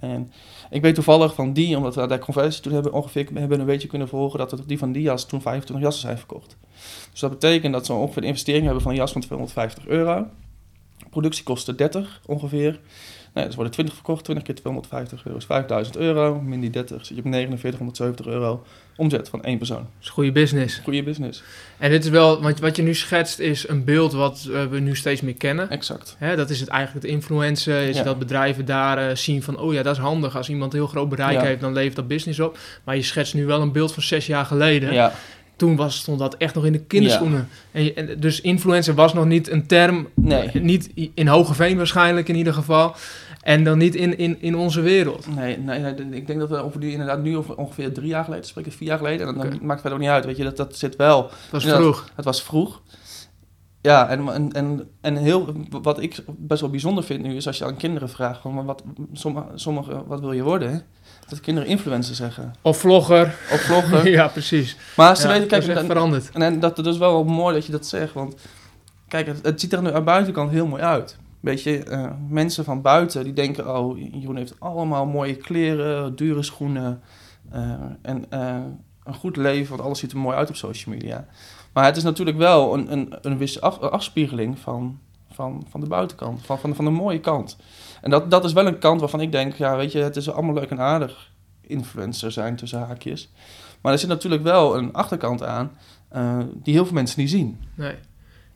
En 0.00 0.32
ik 0.70 0.82
weet 0.82 0.94
toevallig 0.94 1.34
van 1.34 1.52
die, 1.52 1.76
omdat 1.76 1.94
we 1.94 2.06
daar 2.06 2.18
conversie 2.18 2.62
toen 2.62 2.72
hebben, 2.72 2.92
ongeveer 2.92 3.28
hebben 3.34 3.60
een 3.60 3.66
beetje 3.66 3.88
kunnen 3.88 4.08
volgen, 4.08 4.38
dat 4.38 4.62
die 4.66 4.78
van 4.78 4.92
die 4.92 5.02
jas 5.02 5.26
toen 5.26 5.40
25 5.40 5.84
jassen 5.84 6.02
zijn 6.02 6.18
verkocht. 6.18 6.56
Dus 7.10 7.20
dat 7.20 7.30
betekent 7.30 7.72
dat 7.72 7.86
ze 7.86 7.92
ongeveer 7.92 8.22
een 8.22 8.28
investering 8.28 8.64
hebben 8.64 8.82
van 8.82 8.90
een 8.90 8.96
jas 8.96 9.12
van 9.12 9.20
250 9.20 9.86
euro. 9.86 10.26
Productiekosten 11.10 11.76
30 11.76 12.20
ongeveer. 12.26 12.80
Nou, 13.38 13.50
dus 13.50 13.58
worden 13.58 13.74
20 13.74 13.94
verkocht, 13.94 14.24
20 14.24 14.44
keer 14.46 14.54
250 14.54 15.24
euro 15.24 15.38
is 15.38 15.44
5000 15.44 15.96
euro. 15.96 16.40
Min 16.40 16.60
die 16.60 16.70
30 16.70 17.06
zit 17.06 17.16
je 17.16 17.22
op 17.22 17.28
4970 17.30 18.26
euro 18.26 18.64
omzet 18.96 19.28
van 19.28 19.44
één 19.44 19.58
persoon. 19.58 19.76
Dat 19.76 19.86
is 20.00 20.08
goede 20.08 20.32
business. 20.32 20.80
Goede 20.84 21.02
business. 21.02 21.42
En 21.78 21.90
dit 21.90 22.04
is 22.04 22.10
wel, 22.10 22.42
want 22.42 22.60
wat 22.60 22.76
je 22.76 22.82
nu 22.82 22.94
schetst 22.94 23.38
is 23.38 23.68
een 23.68 23.84
beeld 23.84 24.12
wat 24.12 24.48
eh, 24.52 24.64
we 24.66 24.78
nu 24.78 24.96
steeds 24.96 25.20
meer 25.20 25.34
kennen. 25.34 25.70
Exact. 25.70 26.16
Hè, 26.18 26.36
dat 26.36 26.50
is 26.50 26.60
het 26.60 26.68
eigenlijk 26.68 27.04
het 27.04 27.14
influencen, 27.14 27.88
is 27.88 27.96
Ja. 27.96 28.02
dat 28.02 28.18
bedrijven 28.18 28.64
daar 28.64 29.08
eh, 29.08 29.16
zien 29.16 29.42
van, 29.42 29.58
oh 29.58 29.72
ja, 29.72 29.82
dat 29.82 29.96
is 29.96 30.02
handig. 30.02 30.36
Als 30.36 30.48
iemand 30.48 30.72
heel 30.72 30.86
groot 30.86 31.08
bereik 31.08 31.32
Ja. 31.32 31.42
heeft, 31.42 31.60
dan 31.60 31.72
levert 31.72 31.96
dat 31.96 32.08
business 32.08 32.40
op. 32.40 32.58
Maar 32.84 32.96
je 32.96 33.02
schetst 33.02 33.34
nu 33.34 33.46
wel 33.46 33.60
een 33.60 33.72
beeld 33.72 33.92
van 33.92 34.02
zes 34.02 34.26
jaar 34.26 34.44
geleden. 34.44 34.92
Ja, 34.92 35.12
Toen 35.56 35.76
was, 35.76 35.96
stond 35.96 36.18
dat 36.18 36.36
echt 36.36 36.54
nog 36.54 36.64
in 36.64 36.72
de 36.72 36.80
kinderschoenen. 36.84 37.48
En, 37.72 37.96
en 37.96 38.20
dus 38.20 38.40
influencer 38.40 38.94
was 38.94 39.14
nog 39.14 39.24
niet 39.24 39.50
een 39.50 39.66
term, 39.66 40.08
nee. 40.14 40.50
niet 40.52 40.90
in 41.14 41.26
Hogeveen 41.26 41.76
waarschijnlijk 41.76 42.28
in 42.28 42.36
ieder 42.36 42.52
geval. 42.52 42.94
En 43.40 43.64
dan 43.64 43.78
niet 43.78 43.94
in, 43.94 44.18
in, 44.18 44.40
in 44.42 44.56
onze 44.56 44.80
wereld. 44.80 45.34
Nee, 45.34 45.58
nee, 45.58 45.78
nee, 45.80 45.94
ik 46.10 46.26
denk 46.26 46.38
dat 46.38 46.48
we 46.48 46.56
over 46.56 46.80
die 46.80 46.90
inderdaad 46.92 47.22
nu 47.22 47.34
ongeveer 47.56 47.92
drie 47.92 48.08
jaar 48.08 48.24
geleden 48.24 48.44
spreken, 48.44 48.72
vier 48.72 48.88
jaar 48.88 48.98
geleden. 48.98 49.26
En 49.28 49.34
dan 49.34 49.46
maakt 49.46 49.58
het 49.60 49.80
verder 49.80 49.92
ook 49.92 49.98
niet 49.98 50.08
uit, 50.08 50.24
weet 50.24 50.36
je, 50.36 50.44
dat, 50.44 50.56
dat 50.56 50.76
zit 50.76 50.96
wel. 50.96 51.22
Dat 51.22 51.32
was 51.50 51.64
Ja. 51.64 51.76
vroeg. 51.76 52.08
Het 52.14 52.24
was 52.24 52.42
vroeg. 52.42 52.82
Ja, 53.80 54.08
en, 54.08 54.28
en, 54.28 54.52
en, 54.52 54.88
en 55.00 55.16
heel, 55.16 55.52
wat 55.82 56.00
ik 56.02 56.16
best 56.26 56.60
wel 56.60 56.70
bijzonder 56.70 57.04
vind 57.04 57.22
nu 57.22 57.34
is 57.36 57.46
als 57.46 57.58
je 57.58 57.64
aan 57.64 57.76
kinderen 57.76 58.08
vraagt 58.08 58.40
van 58.40 58.64
wat, 58.64 58.82
sommige, 59.12 59.46
sommige, 59.54 60.02
wat 60.06 60.20
wil 60.20 60.32
je 60.32 60.42
worden? 60.42 60.82
Dat 61.28 61.40
kinderen 61.40 61.68
influencer 61.68 62.14
zeggen. 62.14 62.54
Of 62.62 62.78
vlogger. 62.78 63.24
Of 63.52 63.60
vloggen. 63.60 64.10
ja, 64.18 64.28
precies. 64.28 64.76
Maar 64.96 65.16
ze 65.16 65.22
Ja, 65.22 65.28
weten, 65.28 65.40
dat 65.48 65.50
kijk, 65.50 65.62
is 65.62 65.68
echt 65.68 65.78
en, 65.80 65.86
veranderd. 65.86 66.30
en, 66.32 66.42
en 66.42 66.60
dat 66.60 66.76
het 66.76 66.86
is 66.86 66.98
wel 66.98 67.24
mooi 67.24 67.54
dat 67.54 67.66
je 67.66 67.72
dat 67.72 67.86
zegt, 67.86 68.12
want 68.12 68.36
kijk, 69.08 69.26
het, 69.26 69.38
het 69.42 69.60
ziet 69.60 69.72
er 69.72 69.82
nu 69.82 69.88
aan 69.88 69.94
de 69.94 70.00
buitenkant 70.02 70.50
heel 70.50 70.66
mooi 70.66 70.82
uit. 70.82 71.16
Weet 71.40 71.62
je, 71.62 71.82
eh, 71.82 72.10
mensen 72.28 72.64
van 72.64 72.82
buiten 72.82 73.24
die 73.24 73.32
denken, 73.32 73.76
oh, 73.76 73.98
Jeroen 73.98 74.36
heeft 74.36 74.60
allemaal 74.60 75.06
mooie 75.06 75.36
kleren, 75.36 76.16
dure 76.16 76.42
schoenen 76.42 77.02
eh, 77.50 77.72
en 78.02 78.30
eh, 78.30 78.56
een 79.04 79.14
goed 79.14 79.36
leven, 79.36 79.68
want 79.68 79.82
alles 79.82 79.98
ziet 79.98 80.12
er 80.12 80.18
mooi 80.18 80.36
uit 80.36 80.48
op 80.48 80.56
social 80.56 80.94
media. 80.94 81.26
Maar 81.72 81.84
het 81.84 81.96
is 81.96 82.02
natuurlijk 82.02 82.36
wel 82.36 82.74
een, 82.74 82.92
een, 82.92 83.14
een 83.20 83.38
wisse 83.38 83.60
af- 83.60 83.78
afspiegeling 83.78 84.58
van, 84.58 84.98
van, 85.30 85.66
van 85.68 85.80
de 85.80 85.86
buitenkant, 85.86 86.46
van, 86.46 86.58
van, 86.58 86.74
van 86.74 86.84
de 86.84 86.90
mooie 86.90 87.20
kant. 87.20 87.56
En 88.00 88.10
dat, 88.10 88.30
dat 88.30 88.44
is 88.44 88.52
wel 88.52 88.66
een 88.66 88.78
kant 88.78 89.00
waarvan 89.00 89.20
ik 89.20 89.32
denk, 89.32 89.54
ja, 89.54 89.76
weet 89.76 89.92
je, 89.92 89.98
het 89.98 90.16
is 90.16 90.30
allemaal 90.30 90.54
leuk 90.54 90.70
en 90.70 90.80
aardig 90.80 91.32
influencer 91.60 92.32
zijn 92.32 92.56
tussen 92.56 92.78
haakjes. 92.78 93.32
Maar 93.80 93.92
er 93.92 93.98
zit 93.98 94.08
natuurlijk 94.08 94.42
wel 94.42 94.76
een 94.76 94.92
achterkant 94.92 95.42
aan 95.42 95.70
die 96.62 96.74
heel 96.74 96.84
veel 96.84 96.94
mensen 96.94 97.20
niet 97.20 97.30
zien. 97.30 97.60
Nee. 97.74 97.94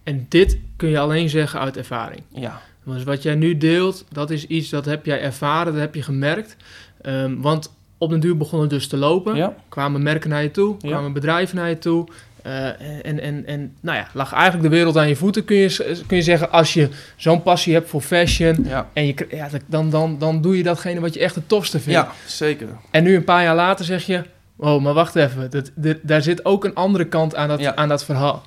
En 0.03 0.27
dit 0.29 0.59
kun 0.77 0.89
je 0.89 0.99
alleen 0.99 1.29
zeggen 1.29 1.61
uit 1.61 1.77
ervaring. 1.77 2.23
Ja, 2.29 2.61
Dus 2.85 3.05
wat 3.05 3.23
jij 3.23 3.35
nu 3.35 3.57
deelt, 3.59 4.05
dat 4.11 4.31
is 4.31 4.47
iets 4.47 4.69
dat 4.69 4.85
heb 4.85 5.07
jij 5.07 5.21
ervaren, 5.21 5.73
dat 5.73 5.81
heb 5.81 5.95
je 5.95 6.03
gemerkt. 6.03 6.57
Ehm, 7.03 7.41
want 7.41 7.73
op 7.99 8.11
den 8.11 8.21
duur 8.21 8.37
begon 8.37 8.61
het 8.61 8.71
dus 8.71 8.89
te 8.89 8.97
lopen. 8.97 9.37
ja, 9.37 9.55
Kwamen 9.69 10.03
merken 10.03 10.31
naar 10.31 10.43
je 10.43 10.51
toe, 10.51 10.77
Ja. 10.79 10.89
kwamen 10.89 11.13
bedrijven 11.13 11.57
naar 11.57 11.69
je 11.69 11.79
toe. 11.79 12.07
Eh, 12.43 12.67
en, 13.07 13.21
en, 13.21 13.47
en 13.47 13.77
nou 13.81 13.97
ja, 13.99 14.07
lag 14.13 14.33
eigenlijk 14.33 14.63
de 14.71 14.77
wereld 14.77 14.97
aan 14.97 15.09
je 15.09 15.17
voeten, 15.17 15.45
kun 15.45 15.57
je, 15.57 16.01
kun 16.07 16.17
je 16.17 16.23
zeggen. 16.23 16.51
Als 16.51 16.75
je 16.75 16.89
zo'n 17.17 17.43
passie 17.43 17.75
hebt 17.75 17.89
voor 17.89 18.01
fashion, 18.01 18.57
ja. 18.65 18.89
en 18.93 19.07
je, 19.07 19.27
ja, 19.31 19.49
dan, 19.67 19.91
dan, 19.91 20.19
dan 20.19 20.41
doe 20.41 20.57
je 20.57 20.63
datgene 20.63 21.01
wat 21.01 21.15
je 21.15 21.21
echt 21.21 21.35
het 21.35 21.49
tofste 21.49 21.81
vindt. 21.81 21.99
Ja, 22.01 22.13
zeker. 22.27 22.69
En 22.91 23.03
nu 23.03 23.15
een 23.17 23.25
paar 23.25 23.43
jaar 23.43 23.55
later 23.55 23.85
zeg 23.85 24.07
je... 24.07 24.23
Oh, 24.57 24.83
maar 24.83 24.93
wacht 24.95 25.17
even. 25.17 25.51
Dat, 25.51 25.71
daar 26.03 26.23
zit 26.23 26.45
ook 26.45 26.65
een 26.65 26.75
andere 26.75 27.05
kant 27.05 27.35
aan 27.37 27.49
dat, 27.49 27.61
Ja. 27.61 27.75
aan 27.77 27.89
dat 27.89 28.05
verhaal. 28.05 28.43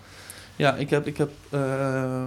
Ja, 0.55 0.75
ik 0.75 0.89
heb, 0.89 1.07
ik 1.07 1.17
heb, 1.17 1.29
ehm, 1.49 2.23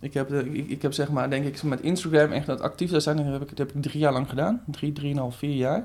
ik 0.00 0.14
heb, 0.14 0.32
ik, 0.32 0.68
ik 0.70 0.82
heb 0.82 0.92
zeg 0.92 1.10
maar, 1.10 1.30
denk 1.30 1.44
ik, 1.46 1.62
met 1.62 1.80
Instagram 1.80 2.32
echt 2.32 2.46
dat 2.46 2.60
actief 2.60 2.90
te 2.90 3.00
zijn, 3.00 3.16
dat 3.16 3.26
heb 3.26 3.42
ik, 3.42 3.48
dat 3.48 3.58
heb 3.58 3.72
ik 3.74 3.82
drie 3.82 3.98
jaar 3.98 4.12
lang 4.12 4.28
gedaan. 4.28 4.62
Drie, 4.66 4.92
drieënhalf, 4.92 5.36
vier 5.36 5.56
jaar. 5.56 5.84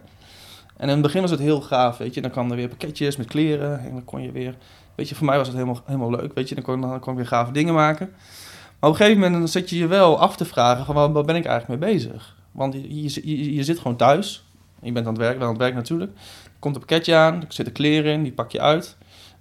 En 0.78 0.88
in 0.88 0.93
het 0.93 1.02
begin 1.02 1.21
was 1.21 1.32
het 1.32 1.39
heel 1.39 1.62
gaaf, 1.62 1.97
weet 1.97 2.13
je. 2.13 2.21
Dan 2.21 2.32
kwamen 2.32 2.52
er 2.52 2.58
weer 2.58 2.67
pakketjes 2.67 3.17
met 3.17 3.28
kleren 3.28 3.80
en 3.80 3.91
dan 3.91 4.04
kon 4.04 4.21
je 4.21 4.32
weer, 4.32 4.56
weet 4.95 5.10
je, 5.10 5.15
voor 5.15 5.26
mij 5.26 5.38
was 5.38 5.47
het 5.47 5.56
helemaal, 5.56 5.82
helemaal 5.86 6.12
leuk, 6.12 6.34
weet 6.34 6.50
je. 6.50 6.56
Dan 6.56 6.63
kon, 6.63 6.82
dan 6.82 7.00
kon 7.00 7.12
ik 7.12 7.17
weer 7.17 7.28
gave 7.28 7.52
dingen 7.52 7.74
maken. 7.74 8.10
Maar 8.80 8.89
op 8.89 8.95
een 8.95 9.06
gegeven 9.06 9.19
moment 9.21 9.39
dan 9.39 9.47
zit 9.47 9.69
je 9.69 9.78
je 9.78 9.88
wel 9.88 10.19
af 10.19 10.36
te 10.36 10.45
vragen 10.45 10.86
van, 10.86 10.95
waar, 10.95 11.12
waar 11.12 11.24
ben 11.24 11.36
ik 11.36 11.45
eigenlijk 11.45 11.82
mee 11.82 11.93
bezig? 11.93 12.36
Want 12.52 12.74
je, 12.74 13.02
je, 13.02 13.21
je, 13.24 13.54
je 13.54 13.63
zit 13.63 13.78
gewoon 13.78 13.97
thuis. 13.97 14.45
Je 14.82 14.91
bent 14.91 15.06
aan 15.06 15.13
het 15.13 15.21
werk, 15.21 15.38
wel 15.38 15.47
aan 15.47 15.54
het 15.54 15.62
werk 15.62 15.74
natuurlijk. 15.74 16.12
Er 16.43 16.52
komt 16.60 16.76
een 16.76 16.82
pakketje 16.86 17.15
aan, 17.15 17.36
er 17.36 17.45
zitten 17.47 17.74
kleren 17.74 18.13
in, 18.13 18.24
die 18.24 18.32
pak 18.32 18.52
je 18.52 18.62
uit. 18.62 18.97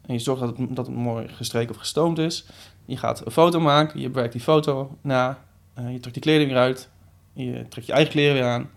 En 0.06 0.14
je 0.14 0.20
zorgt 0.20 0.40
dat 0.40 0.56
het, 0.56 0.76
dat 0.76 0.86
het 0.86 0.96
mooi 0.96 1.28
gestreken 1.28 1.70
of 1.70 1.80
gestoomd 1.80 2.18
is. 2.18 2.46
Je 2.90 2.96
gaat 2.96 3.26
een 3.26 3.32
foto 3.32 3.60
maken, 3.60 4.00
je 4.00 4.08
bewerkt 4.08 4.32
die 4.32 4.40
foto 4.42 4.96
na. 5.02 5.38
eh, 5.74 5.92
je 5.92 5.98
trekt 6.00 6.14
die 6.14 6.22
kleding 6.22 6.50
weer 6.50 6.60
uit. 6.60 6.88
Je 7.32 7.66
trekt 7.68 7.86
je 7.86 7.92
eigen 7.92 8.12
kleren 8.12 8.34
weer 8.34 8.44
aan. 8.44 8.70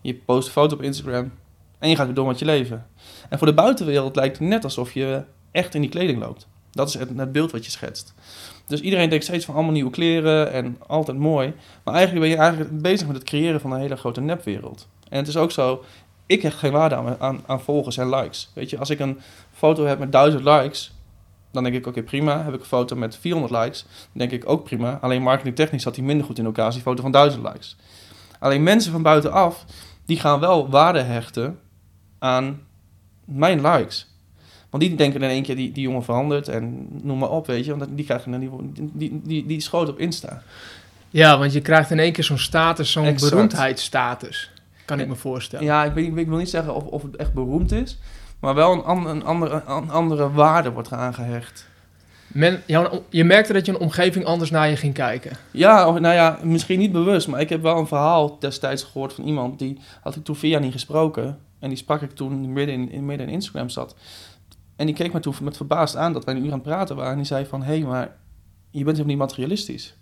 Je 0.00 0.14
post 0.14 0.46
een 0.46 0.52
foto 0.52 0.74
op 0.74 0.82
Instagram. 0.82 1.32
En 1.78 1.88
je 1.88 1.96
gaat 1.96 2.06
weer 2.06 2.14
door 2.14 2.26
met 2.26 2.38
je 2.38 2.44
leven. 2.44 2.86
En 3.28 3.38
voor 3.38 3.46
de 3.46 3.54
buitenwereld 3.54 4.16
lijkt 4.16 4.38
het 4.38 4.48
net 4.48 4.64
alsof 4.64 4.92
je 4.92 5.22
echt 5.50 5.74
in 5.74 5.80
die 5.80 5.90
kleding 5.90 6.18
loopt. 6.18 6.48
Dat 6.70 6.88
is 6.88 6.94
het, 6.94 7.08
het 7.16 7.32
beeld 7.32 7.52
wat 7.52 7.64
je 7.64 7.70
schetst. 7.70 8.14
Dus 8.66 8.80
iedereen 8.80 9.08
denkt 9.08 9.24
steeds 9.24 9.44
van 9.44 9.54
allemaal 9.54 9.72
nieuwe 9.72 9.90
kleren 9.90 10.52
en 10.52 10.78
altijd 10.86 11.18
mooi. 11.18 11.54
Maar 11.84 11.94
eigenlijk 11.94 12.26
ben 12.26 12.34
je 12.34 12.42
eigenlijk 12.42 12.82
bezig 12.82 13.06
met 13.06 13.16
het 13.16 13.24
creëren 13.24 13.60
van 13.60 13.72
een 13.72 13.80
hele 13.80 13.96
grote 13.96 14.20
nepwereld. 14.20 14.88
En 15.08 15.18
het 15.18 15.28
is 15.28 15.36
ook 15.36 15.50
zo, 15.50 15.84
ik 16.26 16.42
heb 16.42 16.52
geen 16.52 16.72
waarde 16.72 16.94
aan, 16.94 17.16
aan, 17.18 17.42
aan 17.46 17.60
volgers 17.60 17.96
en 17.96 18.08
likes. 18.14 18.50
Weet 18.54 18.70
je, 18.70 18.78
als 18.78 18.90
ik 18.90 18.98
een 18.98 19.20
foto 19.52 19.84
heb 19.84 19.98
met 19.98 20.12
1000 20.12 20.44
likes, 20.44 20.95
dan 21.52 21.62
denk 21.62 21.74
ik, 21.74 21.86
oké, 21.86 22.02
prima. 22.02 22.42
Heb 22.44 22.54
ik 22.54 22.60
een 22.60 22.66
foto 22.66 22.96
met 22.96 23.16
400 23.16 23.62
likes, 23.64 23.82
dan 23.88 24.28
denk 24.28 24.30
ik 24.30 24.48
ook 24.48 24.64
prima. 24.64 24.98
Alleen 25.00 25.22
marketingtechnisch 25.22 25.82
zat 25.82 25.94
die 25.94 26.04
minder 26.04 26.26
goed 26.26 26.38
in 26.38 26.44
elkaar 26.44 26.64
als 26.64 26.74
die 26.74 26.82
foto 26.82 27.02
van 27.02 27.12
1000 27.12 27.42
likes. 27.46 27.76
Alleen 28.38 28.62
mensen 28.62 28.92
van 28.92 29.02
buitenaf, 29.02 29.64
die 30.06 30.18
gaan 30.20 30.40
wel 30.40 30.68
waarde 30.70 31.00
hechten 31.02 31.58
aan 32.18 32.60
mijn 33.24 33.60
likes. 33.66 34.14
Want 34.70 34.82
die 34.82 34.94
denken 34.94 35.22
in 35.22 35.28
één 35.28 35.42
keer, 35.42 35.56
die, 35.56 35.72
die 35.72 35.82
jongen 35.82 36.04
verandert 36.04 36.48
en 36.48 36.88
noem 37.02 37.18
maar 37.18 37.30
op, 37.30 37.46
weet 37.46 37.64
je. 37.64 37.76
Want 37.76 37.96
die 37.96 38.04
krijgen 38.04 38.30
dan 38.30 38.40
die, 38.40 38.50
die, 38.92 39.20
die, 39.24 39.46
die 39.46 39.60
schoot 39.60 39.88
op 39.88 39.98
Insta. 39.98 40.42
Ja, 41.10 41.38
want 41.38 41.52
je 41.52 41.60
krijgt 41.60 41.90
in 41.90 41.98
één 41.98 42.12
keer 42.12 42.24
zo'n 42.24 42.38
status, 42.38 42.92
zo'n 42.92 43.06
beroemdheidsstatus. 43.30 44.50
Kan 44.84 45.00
ik 45.00 45.08
me 45.08 45.14
voorstellen. 45.14 45.64
Ja, 45.64 45.84
ik, 45.84 45.92
weet- 45.92 46.16
ik 46.16 46.28
wil 46.28 46.36
niet 46.38 46.50
zeggen 46.50 46.74
of, 46.74 46.84
of 46.84 47.02
het 47.02 47.16
echt 47.16 47.32
beroemd 47.32 47.72
is, 47.72 47.98
maar 48.46 48.54
wel 48.54 48.72
een, 48.72 48.82
an- 48.82 49.06
een, 49.06 49.24
andere, 49.24 49.62
een 49.66 49.90
andere 49.90 50.30
waarde 50.30 50.70
wordt 50.72 50.90
eraan 50.90 51.14
gehecht. 51.14 51.68
Men, 52.26 52.62
je 53.10 53.24
merkte 53.24 53.52
dat 53.52 53.66
je 53.66 53.72
een 53.72 53.78
omgeving 53.78 54.24
anders 54.24 54.50
naar 54.50 54.68
je 54.68 54.76
ging 54.76 54.94
kijken. 54.94 55.36
Ja, 55.50 55.88
of- 55.88 55.98
nou 56.00 56.14
ja, 56.14 56.38
misschien 56.42 56.78
niet 56.78 56.92
bewust, 56.92 57.28
maar 57.28 57.40
ik 57.40 57.48
heb 57.48 57.62
wel 57.62 57.78
een 57.78 57.86
verhaal 57.86 58.38
destijds 58.38 58.82
gehoord 58.82 59.12
van 59.12 59.24
iemand 59.24 59.58
die 59.58 59.78
had 60.00 60.16
ik 60.16 60.24
toen 60.24 60.36
vier 60.36 60.50
jaar 60.50 60.60
niet 60.60 60.72
gesproken. 60.72 61.38
En 61.58 61.68
die 61.68 61.78
sprak 61.78 62.02
ik 62.02 62.10
toen 62.10 62.52
midden 62.52 62.74
in, 62.74 62.90
in, 62.90 63.04
midden 63.06 63.26
in 63.26 63.32
Instagram 63.32 63.68
zat. 63.68 63.96
En 64.76 64.86
die 64.86 64.94
keek 64.94 65.12
me 65.12 65.20
toen 65.20 65.34
met 65.42 65.56
verbaasd 65.56 65.96
aan 65.96 66.12
dat 66.12 66.24
wij 66.24 66.34
een 66.34 66.40
uur 66.44 66.52
aan 66.52 66.58
het 66.58 66.62
praten 66.68 66.96
waren. 66.96 67.10
En 67.10 67.16
die 67.16 67.26
zei 67.26 67.46
van, 67.46 67.62
hé, 67.62 67.76
hey, 67.78 67.80
maar 67.86 68.16
je 68.70 68.84
bent 68.84 68.96
helemaal 68.96 69.06
niet 69.06 69.18
materialistisch. 69.18 69.96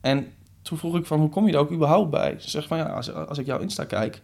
En 0.00 0.26
toen 0.62 0.78
vroeg 0.78 0.96
ik 0.96 1.06
van, 1.06 1.20
hoe 1.20 1.28
kom 1.28 1.46
je 1.46 1.52
er 1.52 1.58
ook 1.58 1.72
überhaupt 1.72 2.10
bij? 2.10 2.34
Ze 2.38 2.50
zegt 2.50 2.66
van, 2.66 2.76
ja, 2.78 2.84
als, 2.84 3.12
als 3.14 3.38
ik 3.38 3.46
jouw 3.46 3.58
Insta 3.58 3.84
kijk, 3.84 4.22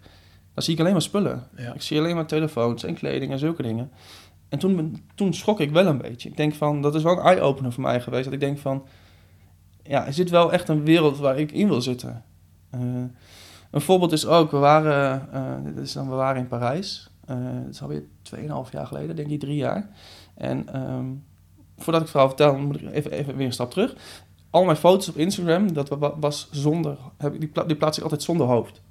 dan 0.55 0.63
zie 0.65 0.75
ik 0.75 0.81
alleen 0.81 0.93
maar 0.93 1.03
spullen. 1.03 1.43
Ja. 1.57 1.73
Ik 1.75 1.83
zie 1.83 1.99
alleen 1.99 2.15
maar 2.15 2.27
telefoons 2.27 2.85
en 2.85 2.95
kleding 2.95 3.33
en 3.33 3.39
zulke 3.39 3.63
dingen. 3.63 3.91
En 4.49 4.59
toen, 4.59 5.05
toen 5.15 5.35
schrok 5.35 5.61
ik 5.61 5.71
wel 5.71 5.87
een 5.87 5.99
beetje. 5.99 6.29
Ik 6.29 6.37
denk 6.37 6.55
van, 6.55 6.83
dat 6.83 6.95
is 6.95 7.03
wel 7.03 7.13
een 7.19 7.25
eye-opener 7.25 7.73
voor 7.73 7.83
mij 7.83 8.01
geweest. 8.01 8.25
Dat 8.25 8.33
ik 8.33 8.41
denk 8.41 8.59
van, 8.59 8.87
ja, 9.83 10.05
is 10.05 10.17
dit 10.17 10.31
wel 10.31 10.53
echt 10.53 10.69
een 10.69 10.85
wereld 10.85 11.19
waar 11.19 11.39
ik 11.39 11.53
in 11.53 11.69
wil 11.69 11.81
zitten? 11.83 12.25
Eh, 12.71 12.81
een 13.71 13.81
voorbeeld 13.81 14.13
is 14.13 14.27
ook, 14.27 14.51
we 14.51 14.57
waren, 14.57 15.29
eh, 15.33 15.53
dit 15.65 15.77
is 15.79 15.93
dan, 15.93 16.09
we 16.09 16.15
waren 16.15 16.41
in 16.41 16.49
Parijs. 16.49 17.11
Eh 17.27 17.37
dat 17.65 17.75
is 17.75 17.83
alweer 17.83 18.03
2,5 18.23 18.73
jaar 18.73 18.87
geleden, 18.87 19.17
denk 19.17 19.29
ik, 19.31 19.41
drie 19.41 19.57
jaar. 19.57 19.89
En 20.35 20.69
ehm, 20.73 21.05
voordat 21.77 21.95
ik 21.95 22.01
het 22.01 22.11
verhaal 22.11 22.29
vertel, 22.29 22.57
moet 22.59 22.81
ik 22.81 22.91
even, 22.93 23.11
even 23.11 23.37
weer 23.37 23.47
een 23.47 23.53
stap 23.53 23.71
terug. 23.71 23.95
Al 24.51 24.65
mijn 24.65 24.77
foto's 24.77 25.09
op 25.09 25.17
Instagram, 25.17 25.73
dat 25.73 25.89
wa- 25.89 26.19
was 26.19 26.49
zonder, 26.51 26.97
heb 27.19 27.35
ik, 27.35 27.41
die, 27.41 27.49
pla- 27.49 27.65
die 27.65 27.77
plaats 27.77 27.97
ik 27.97 28.03
altijd 28.03 28.23
zonder 28.23 28.47
hoofd. 28.47 28.83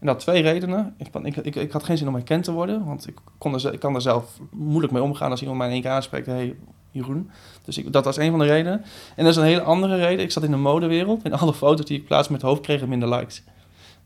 En 0.00 0.06
dat 0.06 0.14
had 0.14 0.18
twee 0.24 0.42
redenen. 0.42 0.94
Ik, 0.98 1.08
ik, 1.22 1.36
ik, 1.36 1.54
ik 1.54 1.72
had 1.72 1.84
geen 1.84 1.98
zin 1.98 2.08
om 2.08 2.14
herkend 2.14 2.44
te 2.44 2.52
worden, 2.52 2.84
want 2.84 3.08
ik, 3.08 3.18
kon 3.38 3.54
er, 3.54 3.72
ik 3.72 3.80
kan 3.80 3.94
er 3.94 4.00
zelf 4.00 4.38
moeilijk 4.50 4.92
mee 4.92 5.02
omgaan 5.02 5.30
als 5.30 5.40
iemand 5.40 5.58
mij 5.58 5.66
in 5.66 5.72
één 5.72 5.82
keer 5.82 5.90
aanspreekt. 5.90 6.26
Hey, 6.26 6.56
Jeroen. 6.90 7.30
Dus 7.64 7.78
ik, 7.78 7.92
dat 7.92 8.04
was 8.04 8.16
een 8.16 8.30
van 8.30 8.38
de 8.38 8.44
redenen. 8.44 8.84
En 9.16 9.24
dat 9.24 9.32
is 9.32 9.36
een 9.36 9.44
hele 9.44 9.62
andere 9.62 9.96
reden. 9.96 10.24
Ik 10.24 10.30
zat 10.30 10.42
in 10.42 10.50
de 10.50 10.56
modewereld 10.56 11.22
en 11.22 11.32
alle 11.32 11.54
foto's 11.54 11.86
die 11.86 11.98
ik 11.98 12.06
plaatste 12.06 12.32
met 12.32 12.42
hoofd 12.42 12.60
kregen 12.60 12.88
minder 12.88 13.08
likes. 13.08 13.42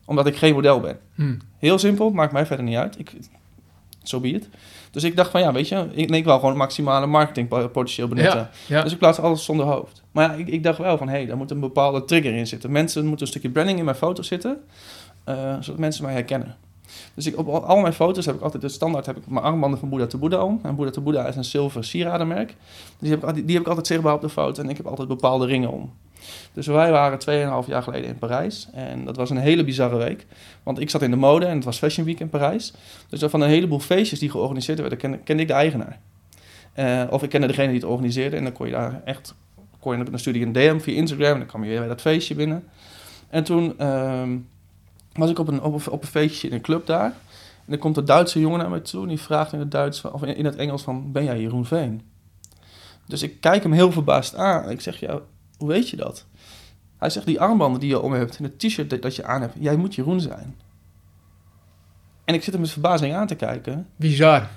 Omdat 0.05 0.27
ik 0.27 0.35
geen 0.35 0.53
model 0.53 0.79
ben. 0.79 0.99
Hm. 1.15 1.35
Heel 1.57 1.77
simpel, 1.77 2.09
maakt 2.09 2.31
mij 2.31 2.45
verder 2.45 2.65
niet 2.65 2.77
uit. 2.77 2.99
Ik, 2.99 3.13
zo 4.03 4.19
be 4.19 4.27
it. 4.27 4.49
Dus 4.91 5.03
ik 5.03 5.15
dacht 5.15 5.31
van 5.31 5.41
ja, 5.41 5.51
weet 5.51 5.67
je, 5.67 5.87
ik, 5.91 6.09
nee, 6.09 6.19
ik 6.19 6.25
wil 6.25 6.39
gewoon 6.39 6.57
maximale 6.57 7.05
marketingpotentieel 7.05 8.07
benutten. 8.07 8.37
Ja, 8.39 8.49
ja. 8.67 8.83
Dus 8.83 8.91
ik 8.91 8.97
plaats 8.97 9.19
alles 9.19 9.45
zonder 9.45 9.65
hoofd. 9.65 10.03
Maar 10.11 10.29
ja, 10.29 10.33
ik, 10.33 10.47
ik 10.47 10.63
dacht 10.63 10.77
wel 10.77 10.97
van, 10.97 11.07
hé, 11.07 11.15
hey, 11.15 11.25
daar 11.25 11.37
moet 11.37 11.51
een 11.51 11.59
bepaalde 11.59 12.05
trigger 12.05 12.35
in 12.35 12.47
zitten. 12.47 12.71
Mensen 12.71 13.03
er 13.03 13.09
moet 13.09 13.21
een 13.21 13.27
stukje 13.27 13.49
branding 13.49 13.79
in 13.79 13.85
mijn 13.85 13.97
foto 13.97 14.21
zitten, 14.21 14.57
eh, 15.25 15.55
zodat 15.59 15.79
mensen 15.79 16.03
mij 16.03 16.13
herkennen. 16.13 16.55
Dus 17.13 17.25
ik, 17.25 17.37
op 17.37 17.47
al, 17.47 17.77
mijn 17.77 17.93
foto's 17.93 18.25
heb 18.25 18.35
ik 18.35 18.41
altijd, 18.41 18.61
de 18.61 18.69
standaard 18.69 19.05
heb 19.05 19.17
ik 19.17 19.27
mijn 19.27 19.45
armbanden 19.45 19.79
van 19.79 19.89
Boeddha 19.89 20.07
to 20.07 20.17
Boeddha 20.17 20.43
om. 20.43 20.59
En 20.63 20.75
Boeddha 20.75 20.93
to 20.93 21.01
Boeddha 21.01 21.27
is 21.27 21.35
een 21.35 21.43
zilver 21.43 21.83
sieradenmerk. 21.83 22.47
Dus 22.47 23.09
die 23.09 23.09
heb, 23.09 23.23
ik, 23.23 23.35
die 23.35 23.53
heb 23.53 23.61
ik 23.61 23.67
altijd 23.67 23.87
zichtbaar 23.87 24.13
op 24.13 24.21
de 24.21 24.29
foto 24.29 24.63
en 24.63 24.69
ik 24.69 24.77
heb 24.77 24.85
altijd 24.85 25.07
bepaalde 25.07 25.45
ringen 25.45 25.71
om. 25.71 25.93
Dus 26.53 26.67
wij 26.67 26.91
waren 26.91 27.19
2,5 27.63 27.67
jaar 27.67 27.83
geleden 27.83 28.09
in 28.09 28.17
Parijs. 28.17 28.67
En 28.73 29.05
dat 29.05 29.15
was 29.15 29.29
een 29.29 29.37
hele 29.37 29.63
bizarre 29.63 29.97
week. 29.97 30.25
Want 30.63 30.79
ik 30.79 30.89
zat 30.89 31.01
in 31.01 31.11
de 31.11 31.17
mode 31.17 31.45
en 31.45 31.55
het 31.55 31.65
was 31.65 31.77
Fashion 31.77 32.05
Week 32.05 32.19
in 32.19 32.29
Parijs. 32.29 32.73
Dus 33.09 33.23
van 33.23 33.41
een 33.41 33.49
heleboel 33.49 33.79
feestjes 33.79 34.19
die 34.19 34.29
georganiseerd 34.29 34.79
werden, 34.79 34.97
kende, 34.97 35.17
kende 35.17 35.41
ik 35.41 35.47
de 35.47 35.53
eigenaar. 35.53 35.99
Eh, 36.73 37.03
of 37.09 37.23
ik 37.23 37.29
kende 37.29 37.47
degene 37.47 37.67
die 37.67 37.75
het 37.75 37.89
organiseerde. 37.89 38.37
En 38.37 38.43
dan 38.43 38.51
kon 38.51 38.65
je 38.65 38.71
daar 38.71 39.01
echt... 39.05 39.35
Kon 39.79 39.97
je, 39.97 40.03
dan 40.03 40.19
stuurde 40.19 40.39
je 40.39 40.45
een 40.45 40.51
DM 40.51 40.79
via 40.79 40.95
Instagram 40.95 41.31
en 41.31 41.37
dan 41.37 41.47
kwam 41.47 41.63
je 41.63 41.69
weer 41.69 41.79
bij 41.79 41.87
dat 41.87 42.01
feestje 42.01 42.35
binnen. 42.35 42.63
En 43.29 43.43
toen 43.43 43.79
ehm, 43.79 44.37
was 45.15 45.29
ik 45.29 45.39
op 45.39 45.47
een, 45.47 45.61
op, 45.61 46.01
een- 46.01 46.07
feestje 46.07 46.47
in 46.47 46.53
een 46.53 46.61
club 46.61 46.85
daar. 46.85 47.05
En 47.05 47.71
dan 47.71 47.77
komt 47.79 47.97
een 47.97 48.05
Duitse 48.05 48.39
jongen 48.39 48.59
naar 48.59 48.69
mij 48.69 48.79
toe 48.79 49.01
en 49.01 49.07
die 49.07 49.19
vraagt 49.19 49.53
in 49.53 49.59
het, 49.59 49.71
Duits, 49.71 50.01
of 50.01 50.23
in 50.23 50.45
het 50.45 50.55
Engels 50.55 50.83
van... 50.83 51.11
Ben 51.11 51.23
jij 51.23 51.41
Jeroen 51.41 51.65
Veen? 51.65 52.01
Dus 53.07 53.21
ik 53.23 53.41
kijk 53.41 53.63
hem 53.63 53.71
heel 53.71 53.91
verbaasd 53.91 54.35
aan. 54.35 54.69
Ik 54.69 54.81
zeg, 54.81 54.99
ja, 54.99 55.19
hoe 55.57 55.67
weet 55.67 55.89
je 55.89 55.95
dat? 55.97 56.25
Hij 56.97 57.09
zegt, 57.09 57.25
die 57.25 57.39
armbanden 57.41 57.79
die 57.79 57.89
je 57.89 57.99
om 58.01 58.13
hebt 58.13 58.37
en 58.37 58.43
het 58.43 58.59
t-shirt 58.59 58.89
dat- 58.89 59.01
dat 59.01 59.15
je 59.15 59.23
aan 59.25 59.41
hebt, 59.41 59.53
jij 59.59 59.75
moet 59.75 59.95
Jeroen 59.95 60.19
zijn. 60.21 60.55
En 62.25 62.33
ik 62.33 62.43
zit 62.43 62.53
hem 62.53 62.61
met 62.61 62.71
verbazing 62.71 63.13
aan 63.15 63.27
te 63.27 63.35
kijken. 63.35 63.87
Bizar. 63.95 64.47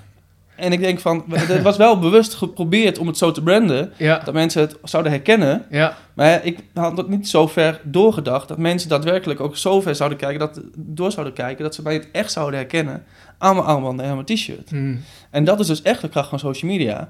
En 0.59 0.71
ik 0.71 0.79
denk 0.79 0.99
van, 0.99 1.23
het 1.31 1.61
was 1.61 1.77
wel 1.77 1.99
bewust 1.99 2.33
geprobeerd 2.33 2.97
om 2.97 3.07
het 3.07 3.17
zo 3.17 3.31
te 3.31 3.43
branden, 3.43 3.93
Ja, 3.97 4.19
dat 4.25 4.33
mensen 4.33 4.61
het 4.61 4.77
zouden 4.83 5.11
herkennen. 5.11 5.65
ja. 5.69 5.97
Maar 6.13 6.45
ik 6.45 6.59
had 6.73 6.95
dat 6.95 7.09
niet 7.09 7.27
zo 7.29 7.47
ver 7.47 7.81
doorgedacht, 7.83 8.47
dat 8.47 8.57
mensen 8.57 8.89
daadwerkelijk 8.89 9.39
ook 9.39 9.57
zo 9.57 9.81
ver 9.81 9.95
zouden 9.95 10.17
kijken, 10.17 10.39
dat, 10.39 10.61
door 10.75 11.11
zouden 11.11 11.33
kijken, 11.33 11.63
dat 11.63 11.75
ze 11.75 11.81
mij 11.81 11.93
het 11.93 12.07
echt 12.11 12.31
zouden 12.31 12.59
herkennen 12.59 13.03
aan 13.37 13.55
mijn 13.55 13.67
armbanden 13.67 14.05
en 14.05 14.11
aan 14.11 14.23
mijn 14.25 14.37
t-shirt. 14.37 14.69
Hm. 14.69 14.95
En 15.29 15.43
dat 15.43 15.59
is 15.59 15.67
dus 15.67 15.81
echt 15.81 16.01
de 16.01 16.09
kracht 16.09 16.29
van 16.29 16.39
social 16.39 16.71
media. 16.71 17.07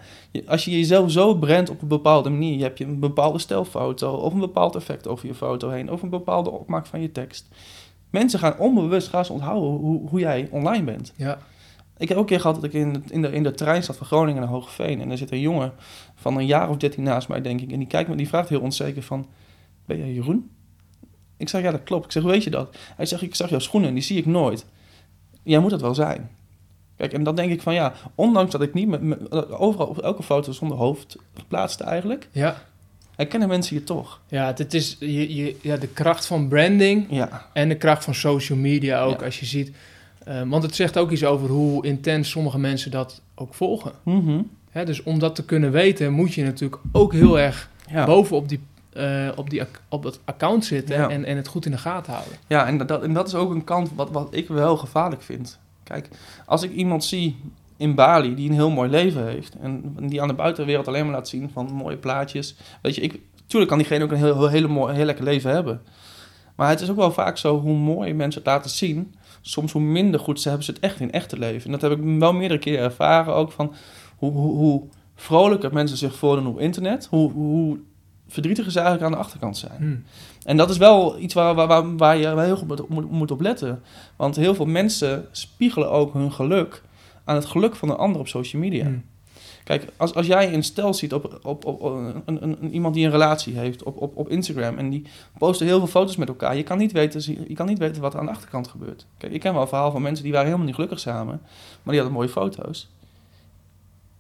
Als 0.47 0.65
je 0.65 0.71
jezelf 0.71 1.11
zo 1.11 1.35
brandt 1.35 1.69
op 1.69 1.81
een 1.81 1.87
bepaalde 1.87 2.29
manier, 2.29 2.57
je 2.57 2.63
hebt 2.63 2.77
je 2.77 2.85
een 2.85 2.99
bepaalde 2.99 3.39
stijlfoto 3.39 4.11
of 4.13 4.33
een 4.33 4.39
bepaald 4.39 4.75
effect 4.75 5.07
over 5.07 5.27
je 5.27 5.33
foto 5.35 5.69
heen, 5.69 5.91
of 5.91 6.01
een 6.01 6.09
bepaalde 6.09 6.49
opmaak 6.49 6.85
van 6.85 7.01
je 7.01 7.11
tekst. 7.11 7.47
Mensen 8.09 8.39
gaan 8.39 8.57
onbewust 8.57 9.07
gaan 9.07 9.25
ze 9.25 9.33
onthouden 9.33 9.69
hoe, 9.69 10.09
hoe 10.09 10.19
jij 10.19 10.47
online 10.51 10.83
bent. 10.83 11.13
Ja. 11.15 11.37
Ik 11.99 12.07
heb 12.07 12.17
ook 12.17 12.23
een 12.23 12.29
keer 12.29 12.39
gehad 12.39 12.55
dat 12.55 12.63
ik 12.63 12.73
in, 12.73 12.93
de- 12.93 13.01
in, 13.09 13.21
de, 13.21 13.31
in 13.31 13.43
de 13.43 13.51
trein 13.51 13.83
zat 13.83 13.97
van 13.97 14.07
Groningen 14.07 14.41
naar 14.41 14.49
Hogeveen. 14.51 15.01
En 15.01 15.11
er 15.11 15.17
zit 15.17 15.31
een 15.31 15.39
jongen 15.39 15.73
van 16.15 16.37
een 16.37 16.45
jaar 16.45 16.69
of 16.69 16.77
dertien 16.77 17.03
naast 17.03 17.27
mij, 17.27 17.41
denk 17.41 17.61
ik. 17.61 17.71
En 17.71 17.77
die 17.79 17.87
kijkt 17.87 18.09
me, 18.09 18.15
die 18.15 18.27
vraagt 18.27 18.49
heel 18.49 18.61
onzeker 18.61 19.01
van, 19.03 19.27
ben 19.85 19.97
jij 19.97 20.13
Jeroen? 20.13 20.49
Ik 21.37 21.49
zeg, 21.49 21.61
ja, 21.61 21.71
dat 21.71 21.83
klopt. 21.83 22.05
Ik 22.05 22.11
zeg, 22.11 22.23
weet 22.23 22.43
je 22.43 22.49
dat? 22.49 22.75
Hij 22.95 23.05
zegt, 23.05 23.21
ik 23.21 23.35
zag 23.35 23.49
jouw 23.49 23.59
schoenen 23.59 23.89
en 23.89 23.95
die 23.95 24.03
zie 24.03 24.17
ik 24.17 24.25
nooit. 24.25 24.65
Jij 25.43 25.59
moet 25.59 25.69
dat 25.69 25.81
wel 25.81 25.95
zijn. 25.95 26.29
Kijk, 26.97 27.13
en 27.13 27.23
dan 27.23 27.35
denk 27.35 27.51
ik 27.51 27.61
van, 27.61 27.73
ja, 27.73 27.93
ondanks 28.15 28.51
dat 28.51 28.61
ik 28.61 28.73
niet 28.73 28.87
met, 28.87 29.01
met- 29.01 29.51
overal 29.51 29.87
op 29.87 29.97
elke 29.97 30.23
foto 30.23 30.51
zonder 30.51 30.77
hoofd 30.77 31.15
geplaatst 31.33 31.79
eigenlijk, 31.79 32.27
Ja. 32.31 32.63
herkennen 33.15 33.47
mensen 33.47 33.75
je 33.75 33.83
toch. 33.83 34.21
Ja, 34.27 34.53
het 34.57 34.73
is 34.73 34.95
je, 34.99 35.35
je, 35.35 35.55
ja, 35.61 35.77
de 35.77 35.87
kracht 35.87 36.25
van 36.25 36.47
branding 36.47 37.05
Ja, 37.09 37.45
en 37.53 37.69
de 37.69 37.75
kracht 37.77 38.03
van 38.03 38.15
social 38.15 38.57
media 38.57 39.01
ook, 39.01 39.19
Ja. 39.19 39.25
als 39.25 39.39
je 39.39 39.45
ziet. 39.45 39.71
Eh, 40.29 40.41
want 40.49 40.63
het 40.63 40.75
zegt 40.75 40.97
ook 40.97 41.11
iets 41.11 41.25
over 41.25 41.49
hoe 41.49 41.85
intens 41.85 42.29
sommige 42.29 42.59
mensen 42.59 42.91
dat 42.91 43.21
ook 43.35 43.53
volgen. 43.53 43.91
Mhm. 44.03 44.41
Hè, 44.69 44.85
dus 44.85 45.03
om 45.03 45.19
dat 45.19 45.35
te 45.35 45.45
kunnen 45.45 45.71
weten, 45.71 46.13
moet 46.13 46.33
je 46.33 46.43
natuurlijk 46.43 46.81
ook 46.91 47.13
heel 47.13 47.39
erg 47.39 47.69
ja. 47.91 48.05
bovenop 48.05 48.49
die, 48.49 48.59
eh, 48.93 49.27
op, 49.35 49.49
die, 49.49 49.61
ac- 49.61 49.81
op 49.89 50.03
dat 50.03 50.19
account 50.25 50.65
zitten 50.65 50.95
Ja. 50.95 51.09
en, 51.09 51.25
en 51.25 51.35
het 51.37 51.47
goed 51.47 51.65
in 51.65 51.71
de 51.71 51.77
gaten 51.77 52.13
houden. 52.13 52.33
Ja, 52.47 52.67
en 52.67 52.77
dat, 52.77 53.03
en 53.03 53.13
dat 53.13 53.27
is 53.27 53.35
ook 53.35 53.51
een 53.51 53.63
kant 53.63 53.89
wat, 53.95 54.09
wat 54.11 54.27
ik 54.31 54.47
wel 54.47 54.77
gevaarlijk 54.77 55.21
vind. 55.21 55.59
Kijk, 55.83 56.09
als 56.45 56.63
ik 56.63 56.71
iemand 56.71 57.03
zie 57.03 57.35
in 57.77 57.95
Bali 57.95 58.35
die 58.35 58.49
een 58.49 58.55
heel 58.55 58.69
mooi 58.69 58.89
leven 58.89 59.27
heeft... 59.27 59.55
en 59.61 59.95
die 59.99 60.21
aan 60.21 60.27
de 60.27 60.33
buitenwereld 60.33 60.87
alleen 60.87 61.03
maar 61.05 61.13
laat 61.13 61.27
zien 61.27 61.49
van 61.53 61.71
mooie 61.73 61.97
plaatjes... 61.97 62.55
Weet 62.81 62.95
je, 62.95 63.01
ik, 63.01 63.19
tuurlijk 63.47 63.69
kan 63.71 63.79
diegene 63.79 64.03
ook 64.03 64.11
een 64.11 64.17
heel, 64.17 64.37
heel, 64.37 64.47
hele 64.49 64.67
mooi, 64.67 64.95
heel 64.95 65.05
lekker 65.05 65.23
leven 65.23 65.51
hebben. 65.51 65.81
Maar 66.55 66.69
het 66.69 66.81
is 66.81 66.89
ook 66.89 66.95
wel 66.95 67.11
vaak 67.11 67.37
zo, 67.37 67.59
hoe 67.59 67.77
mooi 67.77 68.13
mensen 68.13 68.41
het 68.41 68.49
laten 68.51 68.69
zien... 68.69 69.13
soms 69.49 69.71
hoe 69.71 69.81
minder 69.81 70.19
goed 70.19 70.41
ze 70.41 70.47
hebben 70.47 70.65
ze 70.65 70.71
het 70.71 70.79
echt 70.79 70.99
in 70.99 71.11
echte 71.11 71.39
leven. 71.39 71.65
En 71.65 71.71
dat 71.71 71.81
heb 71.81 71.91
ik 71.91 72.19
wel 72.19 72.33
meerdere 72.33 72.59
keren 72.59 72.83
ervaren 72.83 73.33
ook 73.33 73.51
van... 73.51 73.73
hoe, 74.17 74.31
hoe, 74.31 74.57
hoe 74.57 74.83
vrolijker 75.15 75.73
mensen 75.73 75.97
zich 75.97 76.15
voordoen 76.15 76.47
op 76.47 76.59
internet... 76.59 77.07
hoe, 77.09 77.31
hoe 77.31 77.79
verdrietiger 78.27 78.71
ze 78.71 78.79
eigenlijk 78.79 79.07
aan 79.07 79.17
de 79.17 79.23
achterkant 79.23 79.57
zijn. 79.57 79.77
Hm. 79.77 79.95
En 80.47 80.57
dat 80.57 80.69
is 80.69 80.77
wel 80.77 81.19
iets 81.19 81.33
waar, 81.33 81.55
waar, 81.55 81.67
waar, 81.67 81.97
waar 81.97 82.17
je 82.17 82.39
heel 82.39 82.57
goed 82.57 82.89
moet, 82.89 83.11
moet, 83.11 83.31
op 83.31 83.41
letten. 83.41 83.81
Want 84.15 84.35
heel 84.35 84.55
veel 84.55 84.65
mensen 84.65 85.27
spiegelen 85.31 85.91
ook 85.91 86.13
hun 86.13 86.31
geluk 86.31 86.81
aan 87.23 87.35
het 87.35 87.45
geluk 87.45 87.75
van 87.75 87.89
een 87.89 87.95
ander 87.95 88.19
op 88.19 88.27
social 88.27 88.61
media. 88.61 88.85
Hm. 88.85 88.97
Kijk, 89.69 89.85
als, 89.97 90.13
als 90.13 90.25
jij 90.25 90.53
een 90.53 90.63
stel 90.63 90.93
ziet 90.93 91.13
op, 91.13 91.39
op, 91.43 91.65
op, 91.65 91.81
op 91.81 91.93
een, 92.25 92.43
een, 92.43 92.71
iemand 92.73 92.93
die 92.93 93.05
een 93.05 93.11
relatie 93.11 93.57
heeft 93.57 93.83
op, 93.83 94.01
op, 94.01 94.17
op 94.17 94.29
Instagram 94.29 94.77
en 94.77 94.89
die 94.89 95.05
posten 95.37 95.65
heel 95.67 95.77
veel 95.77 95.87
foto's 95.87 96.15
met 96.15 96.27
elkaar, 96.27 96.55
je 96.55 96.63
kan, 96.63 96.77
niet 96.77 96.91
weten, 96.91 97.45
je 97.47 97.53
kan 97.53 97.65
niet 97.65 97.77
weten 97.77 98.01
wat 98.01 98.13
er 98.13 98.19
aan 98.19 98.25
de 98.25 98.31
achterkant 98.31 98.67
gebeurt. 98.67 99.05
Kijk, 99.17 99.33
ik 99.33 99.39
ken 99.39 99.53
wel 99.53 99.61
een 99.61 99.67
verhaal 99.67 99.91
van 99.91 100.01
mensen 100.01 100.23
die 100.23 100.31
waren 100.31 100.45
helemaal 100.47 100.67
niet 100.67 100.75
gelukkig 100.75 100.99
samen, 100.99 101.41
maar 101.83 101.93
die 101.93 101.95
hadden 101.95 102.13
mooie 102.13 102.29
foto's. 102.29 102.89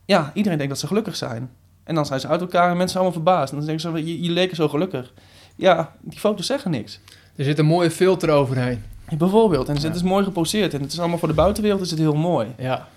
Ja, 0.05 0.31
iedereen 0.33 0.57
denkt 0.57 0.73
dat 0.73 0.81
ze 0.81 0.87
gelukkig 0.87 1.15
zijn. 1.15 1.49
En 1.83 1.95
dan 1.95 2.05
zijn 2.05 2.19
ze 2.19 2.27
uit 2.27 2.41
elkaar 2.41 2.69
en 2.69 2.77
mensen 2.77 2.89
zijn 2.89 3.03
allemaal 3.03 3.23
verbaasd. 3.23 3.51
En 3.51 3.57
dan 3.57 3.67
denken 3.67 3.91
ze, 3.99 4.05
je, 4.05 4.21
je 4.23 4.29
leken 4.31 4.55
zo 4.55 4.69
gelukkig. 4.69 5.13
Ja, 5.55 5.95
die 6.01 6.19
foto's 6.19 6.45
zeggen 6.45 6.71
niks. 6.71 6.99
Er 7.35 7.43
zit 7.43 7.59
een 7.59 7.65
mooie 7.65 7.91
filter 7.91 8.29
overheen. 8.29 8.83
Bijvoorbeeld. 9.17 9.69
En 9.69 9.75
Ja. 9.75 9.81
het 9.81 9.95
is 9.95 10.03
mooi 10.03 10.23
geposeerd. 10.23 10.73
En 10.73 10.81
het 10.81 10.91
is 10.91 10.99
allemaal 10.99 11.17
voor 11.17 11.27
de 11.27 11.33
buitenwereld 11.33 11.81
is 11.81 11.89
het 11.89 11.99
heel 11.99 12.15
mooi. 12.15 12.47
Ja. 12.57 12.87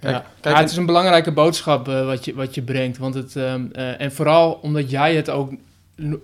Kijk, 0.00 0.14
ja. 0.14 0.24
kijk, 0.40 0.54
Ja, 0.54 0.60
het 0.60 0.70
is 0.70 0.76
een 0.76 0.86
belangrijke 0.86 1.32
boodschap 1.32 1.88
eh, 1.88 2.04
wat, 2.06 2.24
je, 2.24 2.34
wat 2.34 2.54
je 2.54 2.62
brengt. 2.62 2.98
Want 2.98 3.14
het, 3.14 3.36
ehm, 3.36 3.66
eh, 3.72 4.00
en 4.00 4.12
vooral 4.12 4.52
omdat 4.62 4.90
jij 4.90 5.14
het 5.14 5.30
ook, 5.30 5.52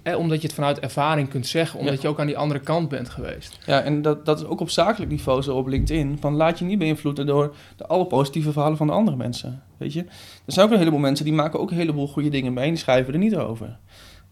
eh, 0.03 0.19
omdat 0.19 0.41
je 0.41 0.47
het 0.47 0.57
vanuit 0.57 0.79
ervaring 0.81 1.29
kunt 1.29 1.47
zeggen, 1.47 1.79
omdat 1.79 1.95
Ja. 1.95 2.01
je 2.03 2.09
ook 2.09 2.21
aan 2.21 2.27
die 2.27 2.39
andere 2.39 2.61
kant 2.61 2.89
bent 2.89 3.09
geweest. 3.09 3.59
Ja, 3.67 3.81
en 3.81 4.03
dat, 4.03 4.27
dat 4.27 4.39
is 4.41 4.47
ook 4.47 4.61
op 4.61 4.71
zakelijk 4.71 5.11
niveau 5.11 5.43
zo 5.43 5.57
op 5.57 5.67
LinkedIn. 5.67 6.17
Van 6.21 6.35
laat 6.35 6.59
je 6.59 6.65
niet 6.65 6.79
beïnvloeden 6.79 7.27
door 7.27 7.55
de 7.77 7.87
alle 7.87 8.07
positieve 8.07 8.53
verhalen 8.53 8.77
van 8.77 8.87
de 8.87 8.93
andere 8.93 9.17
mensen. 9.17 9.62
Weet 9.77 9.93
je? 9.93 10.01
Er 10.45 10.53
zijn 10.53 10.67
ook 10.67 10.73
een 10.73 10.79
heleboel 10.79 11.01
mensen 11.01 11.25
die 11.25 11.35
maken 11.35 11.61
ook 11.61 11.71
een 11.71 11.77
heleboel 11.77 12.09
goede 12.09 12.29
dingen 12.29 12.53
mee. 12.53 12.65
En 12.65 12.71
die 12.71 12.79
schrijven 12.79 13.12
er 13.12 13.19
niet 13.19 13.37
over. 13.37 13.77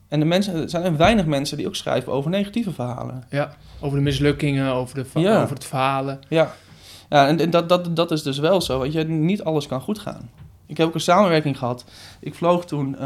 En 0.08 0.20
de 0.20 0.26
mensen, 0.26 0.54
er 0.62 0.70
zijn 0.70 0.84
er 0.84 0.96
weinig 0.96 1.26
mensen 1.26 1.56
die 1.56 1.66
ook 1.66 1.76
schrijven 1.76 2.12
over 2.12 2.30
negatieve 2.30 2.72
verhalen. 2.72 3.24
Ja. 3.30 3.54
Over 3.80 3.96
de 3.98 4.02
mislukkingen, 4.04 4.72
over, 4.72 4.94
de, 4.94 5.20
Ja. 5.20 5.42
over 5.42 5.54
het 5.54 5.64
falen. 5.64 6.20
Ja, 6.28 6.54
en, 7.22 7.40
en 7.40 7.50
dat, 7.50 7.68
dat, 7.68 7.96
dat 7.96 8.10
is 8.10 8.22
dus 8.22 8.38
wel 8.38 8.60
zo. 8.60 8.80
Weet 8.80 8.92
je, 8.92 9.04
niet 9.04 9.44
alles 9.44 9.66
kan 9.66 9.80
goed 9.80 9.98
gaan. 9.98 10.30
Ik 10.66 10.76
heb 10.76 10.86
ook 10.86 10.94
een 10.94 11.00
samenwerking 11.00 11.58
gehad. 11.58 11.84
Ik 12.20 12.34
vloog 12.34 12.64
toen 12.64 12.94
eh, 12.94 13.00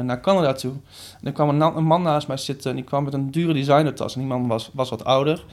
naar 0.00 0.20
Canada 0.20 0.52
toe. 0.52 0.72
En 1.20 1.26
er 1.26 1.32
kwam 1.32 1.62
een, 1.62 1.84
man 1.84 2.02
naast 2.02 2.28
mij 2.28 2.36
zitten 2.36 2.70
en 2.70 2.76
die 2.76 2.84
kwam 2.84 3.04
met 3.04 3.14
een 3.14 3.30
dure 3.30 3.52
designertas. 3.52 4.14
En 4.14 4.20
die 4.20 4.28
man 4.28 4.46
was, 4.46 4.70
was 4.72 4.90
wat 4.90 5.04
ouder. 5.04 5.44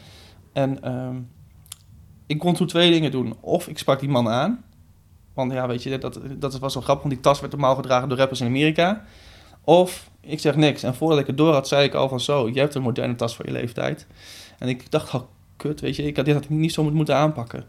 En 0.53 0.83
ehm, 0.83 1.15
ik 2.27 2.39
kon 2.39 2.53
toen 2.53 2.67
twee 2.67 2.91
dingen 2.91 3.11
doen. 3.11 3.35
Of 3.39 3.67
ik 3.67 3.77
sprak 3.77 3.99
die 3.99 4.09
man 4.09 4.29
aan. 4.29 4.63
Want 5.33 5.51
ja, 5.51 5.67
weet 5.67 5.83
je, 5.83 5.97
dat, 5.97 6.19
dat 6.37 6.59
was 6.59 6.73
wel 6.73 6.83
grappig, 6.83 7.03
want 7.03 7.15
die 7.15 7.23
tas 7.23 7.39
werd 7.39 7.51
normaal 7.51 7.75
gedragen 7.75 8.09
door 8.09 8.17
rappers 8.17 8.41
in 8.41 8.47
Amerika. 8.47 9.03
Of 9.63 10.09
ik 10.21 10.39
zeg 10.39 10.55
niks. 10.55 10.83
En 10.83 10.95
voordat 10.95 11.19
ik 11.19 11.27
het 11.27 11.37
door 11.37 11.53
had, 11.53 11.67
zei 11.67 11.83
ik 11.83 11.93
al 11.93 12.09
van 12.09 12.19
zo, 12.19 12.49
je 12.49 12.59
hebt 12.59 12.75
een 12.75 12.81
moderne 12.81 13.15
tas 13.15 13.35
voor 13.35 13.45
je 13.45 13.51
leeftijd. 13.51 14.07
En 14.59 14.67
ik 14.67 14.91
dacht, 14.91 15.13
oh 15.13 15.21
kut, 15.59 15.79
weet 15.81 15.95
je, 15.95 16.03
ik 16.03 16.15
had 16.15 16.25
dit 16.25 16.33
had 16.33 16.43
ik 16.43 16.49
niet 16.49 16.73
zo 16.73 16.83
moet- 16.83 16.93
moeten 16.93 17.15
aanpakken. 17.15 17.63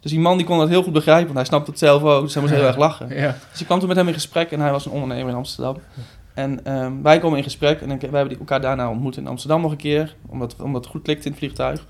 Dus 0.00 0.10
die 0.10 0.20
man 0.20 0.36
die 0.36 0.46
kon 0.46 0.58
dat 0.58 0.68
heel 0.68 0.82
goed 0.82 0.92
begrijpen, 0.92 1.24
want 1.24 1.36
hij 1.36 1.46
snapte 1.46 1.70
het 1.70 1.78
zelf 1.78 2.02
ook. 2.02 2.22
Dus 2.22 2.32
hij 2.34 2.42
moest 2.42 2.54
heel 2.54 2.64
erg 2.64 2.76
lachen. 2.76 3.08
Dus 3.50 3.60
ik 3.60 3.66
kwam 3.66 3.78
toen 3.78 3.88
met 3.88 3.96
hem 3.96 4.08
in 4.08 4.14
gesprek 4.14 4.50
en 4.50 4.60
hij 4.60 4.70
was 4.70 4.86
een 4.86 4.92
ondernemer 4.92 5.28
in 5.30 5.36
Amsterdam. 5.36 5.76
En 6.34 6.64
ehm, 6.64 6.92
wij 7.02 7.18
komen 7.18 7.38
in 7.38 7.44
gesprek 7.44 7.80
en 7.80 7.88
wij 7.88 8.20
hebben 8.20 8.38
elkaar 8.38 8.60
daarna 8.60 8.90
ontmoet 8.90 9.16
in 9.16 9.26
Amsterdam 9.26 9.60
nog 9.60 9.70
een 9.70 9.76
keer, 9.76 10.16
omdat, 10.28 10.56
omdat 10.62 10.82
het 10.82 10.90
goed 10.92 11.02
klikte 11.02 11.24
in 11.24 11.30
het 11.30 11.38
vliegtuig. 11.40 11.86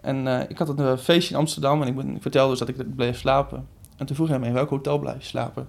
En 0.00 0.26
eh, 0.26 0.40
ik 0.48 0.58
had 0.58 0.68
een 0.68 0.78
eh, 0.78 0.96
feestje 0.96 1.34
in 1.34 1.40
Amsterdam 1.40 1.82
en 1.82 1.88
ik, 1.88 1.96
ben, 1.96 2.14
ik 2.16 2.22
vertelde 2.22 2.50
dus 2.50 2.58
dat 2.58 2.68
ik 2.68 2.96
bleef 2.96 3.18
slapen. 3.18 3.66
En 3.96 4.06
toen 4.06 4.16
vroeg 4.16 4.28
hij 4.28 4.38
me, 4.38 4.46
in 4.46 4.52
welk 4.52 4.70
hotel 4.70 4.98
blijf 4.98 5.16
je 5.18 5.24
slapen? 5.26 5.68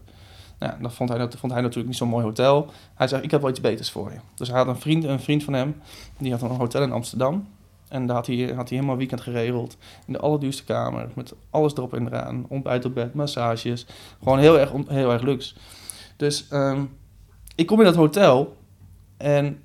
Nou, 0.59 0.73
dat 0.81 0.93
vond 0.93 1.09
hij, 1.09 1.17
dat 1.17 1.35
vond 1.35 1.51
hij 1.51 1.61
natuurlijk 1.61 1.87
niet 1.89 1.97
zo'n 1.97 2.07
mooi 2.07 2.23
hotel. 2.23 2.67
Hij 2.95 3.07
zei, 3.07 3.21
ik 3.21 3.31
heb 3.31 3.41
wel 3.41 3.49
iets 3.49 3.61
beters 3.61 3.91
voor 3.91 4.11
je. 4.11 4.17
Dus 4.35 4.47
hij 4.47 4.57
had 4.57 4.67
een 4.67 4.79
vriend, 4.79 5.03
een 5.03 5.19
vriend 5.19 5.43
van 5.43 5.53
hem, 5.53 5.75
die 6.17 6.31
had 6.31 6.41
een 6.41 6.49
hotel 6.49 6.81
in 6.81 6.91
Amsterdam. 6.91 7.47
En 7.91 8.05
daar 8.05 8.15
had 8.15 8.27
hij, 8.27 8.35
had 8.35 8.69
hij 8.69 8.77
helemaal 8.77 8.97
weekend 8.97 9.21
geregeld. 9.21 9.77
In 10.07 10.13
de 10.13 10.19
allerduurste 10.19 10.63
kamer, 10.63 11.09
met 11.15 11.33
alles 11.49 11.75
erop 11.75 11.93
en 11.93 12.07
eraan. 12.07 12.45
Ontbijt 12.47 12.85
op 12.85 12.93
bed, 12.93 13.13
massages. 13.13 13.85
Gewoon 14.23 14.39
heel 14.39 14.59
erg, 14.59 14.71
heel 14.87 15.11
erg 15.11 15.21
luxe. 15.21 15.53
Dus 16.17 16.47
ehm, 16.49 16.83
ik 17.55 17.67
kom 17.67 17.79
in 17.79 17.85
dat 17.85 17.95
hotel 17.95 18.57
en 19.17 19.59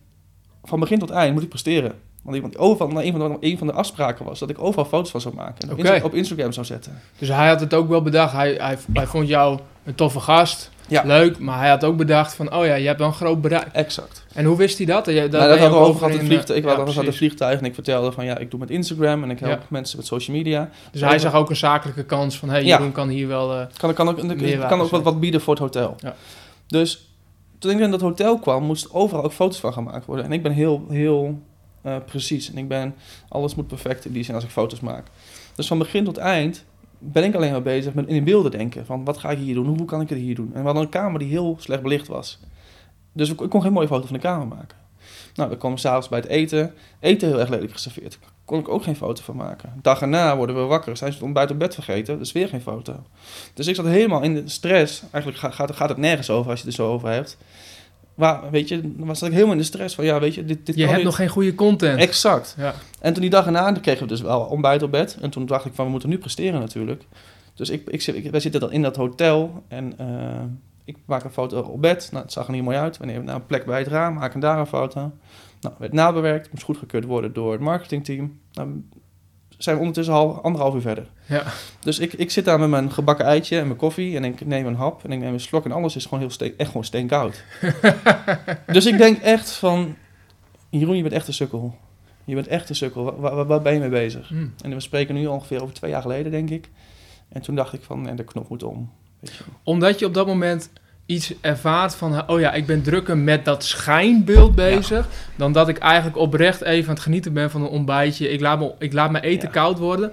van 0.63 0.81
begin 0.81 0.99
tot 0.99 1.11
eind 1.11 1.35
moet 1.35 1.43
ik 1.43 1.49
presteren. 1.49 1.93
Want 2.23 2.59
overal, 2.59 2.89
nou, 2.89 3.07
een, 3.07 3.13
van 3.13 3.31
de, 3.33 3.37
een 3.41 3.59
van 3.59 3.67
de 3.67 3.73
afspraken 3.73 4.25
was 4.25 4.39
dat 4.39 4.51
ik 4.51 4.63
overal 4.63 4.85
foto's 4.85 5.11
van 5.11 5.21
zou 5.21 5.35
maken. 5.35 5.69
En. 5.69 5.79
Insta- 5.79 6.05
op 6.05 6.15
Instagram 6.15 6.53
zou 6.53 6.67
zetten. 6.67 7.01
Dus 7.19 7.29
hij 7.29 7.49
had 7.49 7.61
het 7.61 7.75
ook 7.75 7.89
wel 7.89 8.03
bedacht. 8.03 8.33
Hij, 8.33 8.55
hij, 8.55 8.79
hij 8.93 9.07
vond 9.07 9.29
jou 9.29 9.61
een 9.85 9.95
toffe 9.95 10.21
gast. 10.21 10.71
Ja. 10.89 11.03
Leuk. 11.05 11.39
Maar 11.39 11.59
hij 11.59 11.69
had 11.69 11.85
ook 11.85 11.97
bedacht 11.97 12.35
van, 12.35 12.55
oh 12.55 12.67
ja, 12.67 12.75
je 12.75 12.87
hebt 12.87 12.99
wel 12.99 13.09
een 13.09 13.15
groot 13.15 13.41
bereik. 13.41 13.67
Exact. 13.73 14.25
En 14.35 14.45
hoe 14.45 14.57
wist 14.57 14.77
hij 14.77 14.87
dat? 14.87 15.05
Dat, 15.05 15.15
Nou, 15.15 15.31
dat 15.31 15.61
ook 15.61 15.75
over 15.75 15.95
gehad 15.99 16.13
in 16.13 16.19
het 16.19 16.27
vliegtuig. 16.27 16.59
Ik 16.59 16.65
ja, 16.65 16.71
was 16.71 16.79
had 16.79 16.89
een 16.89 16.95
precies. 16.95 17.17
vliegtuig 17.19 17.59
en 17.59 17.65
ik 17.65 17.75
vertelde 17.75 18.13
van 18.13 18.25
ja, 18.25 18.39
ik 18.39 18.51
doe 18.51 18.61
met 18.61 18.71
Instagram 18.71 19.23
en 19.23 19.31
ik 19.31 19.39
help 19.39 19.53
Ja. 19.61 19.67
mensen 19.69 19.97
met 19.97 20.07
social 20.07 20.37
media. 20.37 20.71
Dus 20.91 21.01
hij 21.01 21.19
zag 21.19 21.35
ook 21.35 21.51
een 21.51 21.57
zakelijke 21.57 22.05
kans 22.05 22.39
van, 22.39 22.49
hé, 22.49 22.55
hey. 22.55 22.65
Jeroen 22.65 22.93
kan 22.93 23.09
hier 23.09 23.29
wel... 23.29 23.53
eh, 23.53 23.67
Kan, 23.77 23.95
kan 23.95 24.09
ook, 24.09 24.17
kan 24.17 24.31
ook 24.31 24.79
wat, 24.79 24.89
zijn. 24.89 25.03
wat 25.03 25.21
bieden 25.21 25.41
voor 25.41 25.53
het 25.55 25.63
hotel. 25.63 25.97
Ja. 25.99 26.15
Dus 26.67 27.11
toen 27.59 27.71
ik 27.71 27.79
in 27.81 27.91
dat 27.91 28.01
hotel 28.01 28.39
kwam, 28.39 28.65
moest 28.65 28.93
overal 28.93 29.25
ook 29.25 29.33
foto's 29.33 29.61
van 29.61 29.73
gemaakt 29.73 30.07
worden. 30.07 30.25
En 30.25 30.33
ik 30.33 30.43
ben 30.43 30.53
heel, 30.53 30.87
heel 30.91 31.41
eh, 31.83 31.97
precies. 32.07 32.51
En 32.51 32.59
ik 32.59 32.69
ben, 32.69 32.95
alles 33.29 33.55
moet 33.55 33.67
perfect 33.67 34.05
in 34.05 34.13
die 34.13 34.23
zin 34.25 34.35
als 34.35 34.45
ik 34.45 34.51
foto's 34.51 34.81
maak. 34.81 35.07
Dus 35.55 35.67
van 35.67 35.79
begin 35.79 36.05
tot 36.05 36.17
eind 36.17 36.65
ben 36.99 37.25
ik 37.25 37.35
alleen 37.35 37.51
maar 37.51 37.63
bezig 37.63 37.95
met 37.95 38.07
in 38.09 38.25
beelden 38.25 38.51
denken. 38.51 38.87
Van 38.87 39.05
wat 39.05 39.19
ga 39.19 39.31
ik 39.31 39.39
hier 39.39 39.55
doen? 39.55 39.67
Hoe 39.67 39.85
kan 39.85 40.01
ik 40.01 40.09
het 40.09 40.19
hier 40.19 40.35
doen? 40.35 40.51
En 40.55 40.59
we 40.61 40.65
hadden 40.65 40.83
een 40.83 40.89
kamer 40.89 41.19
die 41.19 41.29
heel 41.29 41.57
slecht 41.61 41.83
belicht 41.83 42.07
was. 42.07 42.39
Dus 43.13 43.31
ik, 43.31 43.37
kon 43.37 43.63
geen 43.63 43.73
mooie 43.73 43.87
foto 43.87 44.07
van 44.07 44.17
de 44.17 44.23
kamer 44.23 44.47
maken. 44.47 44.77
Nou, 45.35 45.51
we 45.51 45.57
komen 45.57 45.79
s'avonds 45.79 46.09
bij 46.09 46.19
het 46.19 46.29
eten. 46.29 46.75
Eten 47.01 47.29
heel 47.29 47.41
erg 47.41 47.49
lelijk 47.49 47.73
geserveerd. 47.73 48.19
Kon 48.45 48.59
ik 48.59 48.69
ook 48.69 48.83
geen 48.83 48.97
foto 48.97 49.23
van 49.23 49.37
maken. 49.37 49.73
Dag 49.83 50.01
erna 50.01 50.37
worden 50.37 50.57
we 50.57 50.63
wakker. 50.63 50.97
Zijn 50.97 51.11
ze 51.11 51.17
het 51.17 51.27
ontbijt 51.27 51.51
op 51.51 51.59
bed 51.59 51.75
vergeten? 51.75 52.19
Dus 52.19 52.33
weer 52.33 52.49
geen 52.49 52.61
foto. 52.61 53.03
Dus 53.55 53.67
ik 53.67 53.75
zat 53.75 53.87
helemaal 53.87 54.23
in 54.23 54.35
de 54.35 54.49
stress. 54.49 55.03
Eigenlijk 55.13 55.37
ga- 55.45 55.51
gaat, 55.51 55.77
gaat 55.77 55.89
het 55.89 55.99
nergens 55.99 56.31
over 56.31 56.51
als 56.51 56.61
je 56.61 56.67
het 56.67 56.77
er 56.79 56.85
zo 56.85 56.93
over 56.93 57.09
hebt. 57.09 57.37
Waar, 58.17 58.51
weet 58.51 58.69
je, 58.69 58.95
zat 59.07 59.23
ik 59.23 59.33
helemaal 59.33 59.53
in 59.53 59.59
de 59.59 59.65
stress 59.65 59.95
van, 59.95 60.05
ja, 60.05 60.21
weet 60.21 60.35
je, 60.35 60.45
dit, 60.45 60.67
dit 60.67 60.75
je 60.75 60.81
kan 60.81 60.85
hebt 60.91 60.97
niet. 60.97 61.07
nog 61.07 61.17
geen 61.17 61.29
goede 61.29 61.55
content. 61.55 61.99
Exact. 62.01 62.55
Ja. 62.59 62.75
En 63.01 63.13
toen 63.13 63.23
die 63.23 63.31
dag 63.31 63.47
erna, 63.47 63.73
dan 63.73 63.81
kregen 63.81 64.03
we 64.03 64.09
dus 64.09 64.21
wel 64.21 64.41
ontbijt 64.41 64.83
op 64.83 64.91
bed. 64.91 65.19
En 65.21 65.31
toen 65.31 65.47
dacht 65.47 65.65
ik 65.65 65.75
van, 65.75 65.85
we 65.85 65.91
moeten 65.91 66.09
nu 66.09 66.19
presteren 66.19 66.61
natuurlijk. 66.61 67.05
Dus 67.55 67.71
ik, 67.71 67.89
ik, 67.89 68.07
ik, 68.07 68.31
wij 68.31 68.41
zitten 68.41 68.61
dan 68.61 68.73
in 68.73 68.83
dat 68.83 68.97
hotel 68.97 69.63
en 69.69 69.99
eh, 69.99 70.43
ik 70.85 70.97
maak 71.05 71.25
een 71.25 71.31
foto 71.31 71.61
op 71.61 71.81
bed. 71.81 72.09
Nou, 72.13 72.25
het 72.25 72.33
zag 72.33 72.47
er 72.47 72.53
niet 72.53 72.63
mooi 72.63 72.77
uit. 72.77 72.97
We 72.97 73.07
nemen 73.07 73.25
naar 73.25 73.35
een 73.35 73.47
plek 73.47 73.67
bij 73.67 73.79
het 73.79 73.89
raam, 73.89 74.15
maken 74.15 74.41
daar 74.41 74.59
een 74.59 74.67
foto. 74.67 75.13
Nou, 75.61 75.75
werd 75.79 75.93
nabewerkt, 75.93 76.53
moest 76.53 76.65
goedgekeurd 76.65 77.05
worden 77.05 77.33
door 77.33 77.53
het 77.53 77.61
marketingteam. 77.61 78.39
Nou, 78.53 78.83
zijn 79.57 79.75
we 79.75 79.81
ondertussen 79.81 80.15
al 80.15 80.43
anderhalf 80.43 80.75
uur 80.75 80.81
verder. 80.81 81.07
Ja. 81.27 81.45
Dus 81.81 81.99
ik, 81.99 82.13
ik 82.13 82.31
zit 82.31 82.45
daar 82.45 82.59
met 82.59 82.69
mijn 82.69 82.93
gebakken 82.93 83.25
eitje 83.25 83.59
en 83.59 83.67
mijn 83.67 83.79
koffie 83.79 84.17
en 84.17 84.25
ik 84.25 84.47
neem 84.47 84.67
een 84.67 84.75
hap 84.75 85.05
en 85.05 85.13
ik 85.13 85.19
neem 85.19 85.33
een 85.33 85.41
slok 85.41 85.65
en 85.65 85.73
alles 85.73 85.97
is 85.97 86.05
gewoon 86.05 86.19
heel 86.19 86.31
steen, 86.31 86.55
echt 86.57 86.69
gewoon 86.69 86.85
steenkoud. 86.85 87.45
dus 88.67 88.87
ik 88.87 88.99
denk 88.99 89.19
echt 89.19 89.51
van, 89.51 89.97
Jeroen, 90.69 90.97
je 90.97 91.03
bent 91.03 91.15
echt 91.15 91.29
een 91.29 91.35
sukkel. 91.35 91.75
Je 92.25 92.35
bent 92.35 92.47
echt 92.47 92.69
een 92.69 92.75
sukkel. 92.75 93.05
Waar, 93.05 93.35
waar, 93.35 93.47
waar 93.47 93.63
ben 93.63 93.73
je 93.73 93.81
mee 93.81 93.89
bezig? 93.89 94.29
Hm. 94.29 94.47
En 94.63 94.71
we 94.71 94.81
spreken 94.81 95.15
nu 95.15 95.27
ongeveer 95.27 95.63
over 95.63 95.75
twee 95.75 95.91
jaar 95.91 96.03
geleden, 96.03 96.33
denk 96.33 96.51
ik. 96.51 96.69
En 97.29 97.43
toen 97.43 97.55
dacht 97.55 97.73
ik 97.73 97.83
van, 97.83 98.03
nee, 98.03 98.15
de 98.15 98.25
knop 98.25 98.49
moet 98.49 98.63
om. 98.63 98.91
Weet 99.21 99.35
je. 99.35 99.45
Omdat 99.63 99.99
je 99.99 100.07
op 100.07 100.15
dat 100.15 100.27
moment 100.27 100.71
iets 101.07 101.33
ervaart 101.41 101.95
van, 101.95 102.29
oh 102.31 102.41
ja, 102.41 102.53
ik 102.53 102.67
ben 102.67 102.83
drukker 102.83 103.19
met 103.19 103.45
dat 103.45 103.65
schijnbeeld 103.65 104.55
bezig, 104.55 105.09
dan 105.37 105.53
dat 105.53 105.69
ik 105.69 105.79
eigenlijk 105.79 106.17
oprecht 106.17 106.61
even 106.63 106.89
aan 106.89 106.95
het 106.95 107.03
genieten 107.03 107.33
ben 107.33 107.51
van 107.51 107.63
een 107.63 107.69
ontbijtje. 107.69 108.29
Ik 108.29 108.41
laat, 108.41 108.59
me, 108.59 108.73
ik 108.79 108.93
laat 108.93 109.11
mijn 109.11 109.25
eten 109.25 109.49
Ja. 109.49 109.55
koud 109.55 109.79
worden. 109.79 110.13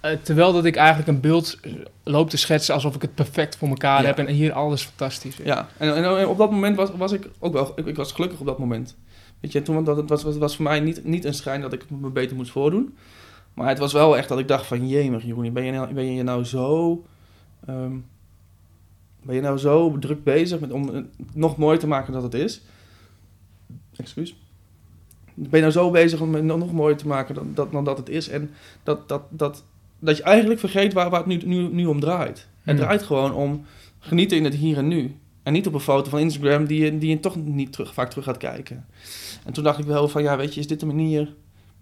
eh, 0.00 0.10
terwijl 0.22 0.52
dat 0.52 0.64
ik 0.64 0.76
eigenlijk 0.76 1.08
een 1.08 1.20
beeld 1.20 1.58
eh, 1.62 1.72
loop 2.02 2.30
te 2.30 2.36
schetsen 2.36 2.74
alsof 2.74 2.94
ik 2.94 3.02
het 3.02 3.14
perfect 3.14 3.56
voor 3.56 3.68
elkaar 3.68 4.00
Ja. 4.00 4.06
heb 4.06 4.18
en 4.18 4.26
hier 4.26 4.52
alles 4.52 4.82
fantastisch 4.82 5.38
is. 5.38 5.46
Ja, 5.46 5.68
en, 5.76 5.94
en, 5.94 6.04
en 6.18 6.26
op 6.28 6.38
dat 6.38 6.50
moment 6.50 6.76
was, 6.76 6.88
was 6.96 7.12
ik 7.12 7.28
ook 7.38 7.52
wel, 7.52 7.72
ik, 7.76 7.86
ik 7.86 7.96
was 7.96 8.12
gelukkig 8.12 8.40
op 8.40 8.46
dat 8.46 8.58
moment. 8.58 8.96
Weet 9.40 9.52
je, 9.52 9.62
toen 9.62 9.84
dat, 9.84 9.96
het 9.96 10.08
was, 10.08 10.22
was, 10.22 10.36
was 10.36 10.54
voor 10.56 10.64
mij 10.64 10.80
niet, 10.80 11.04
niet 11.04 11.24
een 11.24 11.34
schijn 11.34 11.60
dat 11.60 11.72
ik 11.72 11.84
me 12.00 12.08
beter 12.08 12.36
moest 12.36 12.50
voordoen. 12.50 12.96
Maar 13.54 13.68
het 13.68 13.78
was 13.78 13.92
wel 13.92 14.16
echt 14.16 14.28
dat 14.28 14.38
ik 14.38 14.48
dacht 14.48 14.66
van, 14.66 14.88
jemig 14.88 15.24
Jeroen, 15.24 15.52
ben 15.52 15.64
je 15.64 15.72
nou, 15.72 15.94
ben 15.94 16.14
je 16.14 16.22
nou 16.22 16.44
zo... 16.44 17.02
ehm, 17.66 17.92
ben 19.24 19.34
je 19.34 19.40
nou 19.40 19.58
zo 19.58 19.98
druk 19.98 20.24
bezig 20.24 20.60
met, 20.60 20.72
om 20.72 20.88
het 20.88 21.06
nog 21.34 21.56
mooier 21.56 21.78
te 21.78 21.86
maken 21.86 22.12
dan 22.12 22.22
het 22.22 22.34
is? 22.34 22.62
Excuus. 23.96 24.36
Ben 25.34 25.50
je 25.50 25.60
nou 25.60 25.72
zo 25.72 25.90
bezig 25.90 26.20
om 26.20 26.34
het 26.34 26.44
nog 26.44 26.72
mooier 26.72 26.96
te 26.96 27.06
maken 27.06 27.34
dan, 27.34 27.50
dat, 27.54 27.72
dan 27.72 27.84
dat 27.84 27.98
het 27.98 28.08
is? 28.08 28.28
En 28.28 28.50
dat, 28.82 29.08
dat, 29.08 29.22
dat, 29.30 29.64
dat 29.98 30.16
je 30.16 30.22
eigenlijk 30.22 30.60
vergeet 30.60 30.92
waar, 30.92 31.10
waar 31.10 31.26
het 31.26 31.28
nu, 31.28 31.36
nu, 31.44 31.68
nu 31.68 31.86
om 31.86 32.00
draait. 32.00 32.48
Het 32.62 32.76
Hmm. 32.76 32.84
draait 32.84 33.02
gewoon 33.02 33.34
om 33.34 33.64
genieten 33.98 34.36
in 34.36 34.44
het 34.44 34.54
hier 34.54 34.76
en 34.76 34.88
nu. 34.88 35.16
En 35.42 35.52
niet 35.52 35.66
op 35.66 35.74
een 35.74 35.80
foto 35.80 36.10
van 36.10 36.18
Instagram 36.18 36.66
die 36.66 36.84
je, 36.84 36.98
die 36.98 37.10
je 37.10 37.20
toch 37.20 37.36
niet 37.36 37.72
terug, 37.72 37.94
vaak 37.94 38.08
terug 38.08 38.24
gaat 38.24 38.36
kijken. 38.36 38.86
En 39.44 39.52
toen 39.52 39.64
dacht 39.64 39.78
ik 39.78 39.84
wel 39.84 40.08
van, 40.08 40.22
ja, 40.22 40.36
weet 40.36 40.54
je, 40.54 40.60
is 40.60 40.66
dit 40.66 40.80
de 40.80 40.86
manier, 40.86 41.34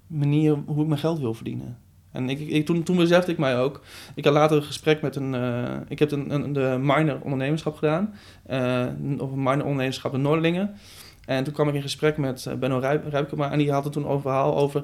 manier 0.06 0.52
hoe 0.66 0.82
ik 0.82 0.88
mijn 0.88 1.00
geld 1.00 1.18
wil 1.18 1.34
verdienen? 1.34 1.78
En 2.12 2.28
ik, 2.30 2.40
ik, 2.40 2.66
toen, 2.66 2.82
toen 2.82 2.96
besefte 2.96 3.30
ik 3.30 3.38
mij 3.38 3.58
ook. 3.58 3.80
Ik 4.14 4.24
had 4.24 4.32
later 4.34 4.56
een 4.56 4.62
gesprek 4.62 5.02
met 5.02 5.16
een. 5.16 5.34
eh, 5.34 5.76
ik 5.88 5.98
heb 5.98 6.10
een, 6.10 6.30
een, 6.34 6.52
de 6.52 6.76
minor 6.80 7.18
ondernemerschap 7.22 7.76
gedaan. 7.76 8.14
eh 8.46 8.86
of 9.18 9.32
een 9.32 9.42
minor 9.42 9.62
ondernemerschap 9.64 10.14
in 10.14 10.22
Noordelingen. 10.22 10.74
En 11.26 11.44
toen 11.44 11.52
kwam 11.52 11.68
ik 11.68 11.74
in 11.74 11.82
gesprek 11.82 12.16
met 12.16 12.46
eh, 12.46 12.54
Benno 12.54 12.78
Ruip- 12.78 13.08
Ruipkema. 13.08 13.50
En 13.50 13.58
die 13.58 13.72
had 13.72 13.84
het 13.84 13.92
toen 13.92 14.06
over 14.06 14.20
verhaal 14.20 14.56
over 14.56 14.82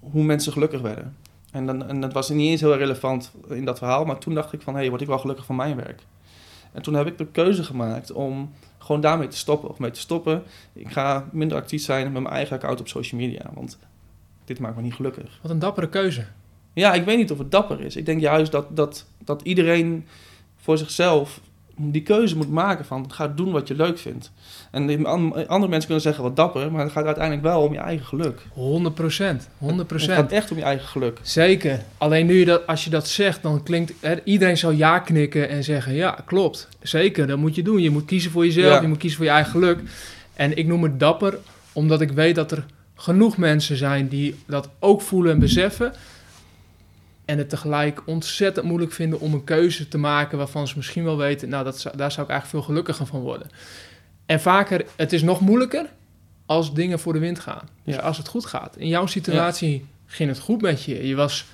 hoe 0.00 0.22
mensen 0.24 0.52
gelukkig 0.52 0.80
werden. 0.80 1.16
En, 1.52 1.66
dan, 1.66 1.88
en 1.88 2.00
dat 2.00 2.12
was 2.12 2.28
niet 2.28 2.48
eens 2.50 2.60
heel 2.60 2.76
relevant 2.76 3.32
in 3.48 3.64
dat 3.64 3.78
verhaal. 3.78 4.04
Maar 4.04 4.18
toen 4.18 4.34
dacht 4.34 4.52
ik 4.52 4.62
van, 4.62 4.74
hé, 4.74 4.80
hey, 4.80 4.88
word 4.88 5.00
ik 5.02 5.08
wel 5.08 5.18
gelukkig 5.18 5.44
van 5.44 5.56
mijn 5.56 5.76
werk? 5.76 6.02
En 6.72 6.82
toen 6.82 6.94
heb 6.94 7.06
ik 7.06 7.18
de 7.18 7.26
keuze 7.26 7.64
gemaakt 7.64 8.12
om 8.12 8.52
gewoon 8.78 9.00
daarmee 9.00 9.28
te 9.28 9.36
stoppen. 9.36 9.68
Of 9.68 9.78
mee 9.78 9.90
te 9.90 10.00
stoppen. 10.00 10.42
Ik 10.72 10.92
ga 10.92 11.28
minder 11.32 11.56
actief 11.56 11.82
zijn 11.82 12.12
met 12.12 12.22
mijn 12.22 12.34
eigen 12.34 12.56
account 12.56 12.80
op 12.80 12.88
social 12.88 13.20
media. 13.20 13.50
Want 13.54 13.78
dit 14.44 14.58
maakt 14.58 14.76
me 14.76 14.82
niet 14.82 14.94
gelukkig. 14.94 15.38
Wat 15.42 15.50
een 15.50 15.58
dappere 15.58 15.88
keuze. 15.88 16.24
Ja, 16.74 16.94
ik 16.94 17.04
weet 17.04 17.16
niet 17.16 17.30
of 17.30 17.38
het 17.38 17.50
dapper 17.50 17.80
is. 17.80 17.96
Ik 17.96 18.06
denk 18.06 18.20
juist 18.20 18.52
dat, 18.52 18.76
dat, 18.76 19.04
dat 19.24 19.40
iedereen 19.42 20.06
voor 20.56 20.78
zichzelf 20.78 21.40
die 21.76 22.02
keuze 22.02 22.36
moet 22.36 22.50
maken 22.50 22.84
van 22.84 23.12
ga 23.12 23.28
doen 23.28 23.52
wat 23.52 23.68
je 23.68 23.74
leuk 23.74 23.98
vindt. 23.98 24.32
En 24.70 25.06
andere 25.06 25.68
mensen 25.68 25.84
kunnen 25.84 26.00
zeggen 26.00 26.22
wat 26.22 26.36
dapper, 26.36 26.72
maar 26.72 26.82
het 26.82 26.92
gaat 26.92 27.04
uiteindelijk 27.04 27.44
wel 27.46 27.62
om 27.62 27.72
je 27.72 27.78
eigen 27.78 28.06
geluk. 28.06 28.40
100 28.52 28.94
procent. 28.94 29.48
100 29.58 29.90
Het 29.90 30.02
gaat 30.02 30.32
echt 30.32 30.50
om 30.50 30.56
je 30.56 30.62
eigen 30.62 30.88
geluk. 30.88 31.18
Zeker. 31.22 31.82
Alleen 31.98 32.26
nu 32.26 32.38
je 32.38 32.44
dat, 32.44 32.66
als 32.66 32.84
je 32.84 32.90
dat 32.90 33.08
zegt, 33.08 33.42
dan 33.42 33.62
klinkt 33.62 33.92
hè, 34.00 34.14
iedereen 34.24 34.58
zal 34.58 34.70
ja 34.70 34.98
knikken 34.98 35.48
en 35.48 35.64
zeggen 35.64 35.94
ja, 35.94 36.18
klopt. 36.26 36.68
Zeker, 36.82 37.26
dat 37.26 37.38
moet 37.38 37.54
je 37.54 37.62
doen. 37.62 37.80
Je 37.80 37.90
moet 37.90 38.04
kiezen 38.04 38.30
voor 38.30 38.44
jezelf, 38.44 38.74
Ja. 38.74 38.80
je 38.80 38.88
moet 38.88 38.98
kiezen 38.98 39.16
voor 39.18 39.26
je 39.26 39.32
eigen 39.34 39.52
geluk. 39.52 39.78
En 40.34 40.56
ik 40.56 40.66
noem 40.66 40.82
het 40.82 41.00
dapper, 41.00 41.38
omdat 41.72 42.00
ik 42.00 42.10
weet 42.10 42.34
dat 42.34 42.52
er 42.52 42.64
genoeg 42.94 43.36
mensen 43.36 43.76
zijn 43.76 44.08
die 44.08 44.34
dat 44.46 44.68
ook 44.78 45.02
voelen 45.02 45.32
en 45.32 45.38
beseffen. 45.38 45.92
En 47.24 47.38
het 47.38 47.48
tegelijk 47.48 48.02
ontzettend 48.06 48.66
moeilijk 48.66 48.92
vinden 48.92 49.20
om 49.20 49.32
een 49.34 49.44
keuze 49.44 49.88
te 49.88 49.98
maken 49.98 50.38
waarvan 50.38 50.68
ze 50.68 50.76
misschien 50.76 51.04
wel 51.04 51.16
weten, 51.16 51.48
nou, 51.48 51.64
dat, 51.64 51.82
daar 51.96 52.12
zou 52.12 52.26
ik 52.26 52.32
eigenlijk 52.32 52.46
veel 52.46 52.62
gelukkiger 52.62 53.06
van 53.06 53.20
worden. 53.20 53.48
En 54.26 54.40
vaker, 54.40 54.84
het 54.96 55.12
is 55.12 55.22
nog 55.22 55.40
moeilijker 55.40 55.86
als 56.46 56.74
dingen 56.74 56.98
voor 56.98 57.12
de 57.12 57.18
wind 57.18 57.38
gaan. 57.38 57.68
Dus 57.84 57.94
Ja. 57.94 58.00
als 58.00 58.16
het 58.18 58.28
goed 58.28 58.46
gaat. 58.46 58.76
In 58.76 58.88
jouw 58.88 59.06
situatie 59.06 59.86
ging 60.06 60.28
het 60.28 60.38
goed 60.38 60.60
met 60.62 60.82
je. 60.82 61.06
Je 61.06 61.14
was 61.14 61.44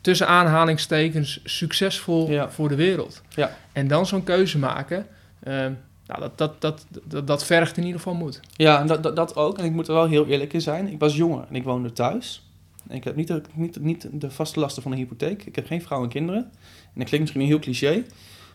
tussen 0.00 0.26
aanhalingstekens 0.28 1.40
succesvol 1.44 2.30
Ja. 2.30 2.50
voor 2.50 2.68
de 2.68 2.74
wereld. 2.74 3.22
Ja. 3.28 3.56
En 3.72 3.88
dan 3.88 4.06
zo'n 4.06 4.24
keuze 4.24 4.58
maken, 4.58 5.06
ehm, 5.42 5.72
nou, 6.06 6.20
dat, 6.20 6.38
dat, 6.38 6.60
dat, 6.60 6.86
dat, 7.04 7.26
dat 7.26 7.44
vergt 7.44 7.76
in 7.76 7.82
ieder 7.84 7.98
geval 8.00 8.14
moed. 8.14 8.40
Ja, 8.56 8.80
en 8.80 8.86
dat, 8.86 9.02
dat, 9.02 9.16
dat 9.16 9.36
ook. 9.36 9.58
En 9.58 9.64
ik 9.64 9.72
moet 9.72 9.88
er 9.88 9.94
wel 9.94 10.06
heel 10.08 10.26
eerlijk 10.26 10.52
in 10.52 10.60
zijn. 10.60 10.88
Ik 10.88 10.98
was 10.98 11.16
jonger 11.16 11.44
en 11.48 11.54
ik 11.54 11.64
woonde 11.64 11.92
thuis. 11.92 12.43
Ik 12.88 13.04
heb 13.04 13.16
niet 13.16 13.28
de, 13.28 13.42
niet, 13.54 13.80
niet 13.80 14.08
de 14.12 14.30
vaste 14.30 14.60
lasten 14.60 14.82
van 14.82 14.92
een 14.92 14.98
hypotheek. 14.98 15.44
Ik 15.44 15.56
heb 15.56 15.66
geen 15.66 15.82
vrouw 15.82 16.02
en 16.02 16.08
kinderen. 16.08 16.42
En 16.42 17.00
dat 17.00 17.08
klinkt 17.08 17.20
misschien 17.20 17.40
heel 17.40 17.58
cliché. 17.58 18.04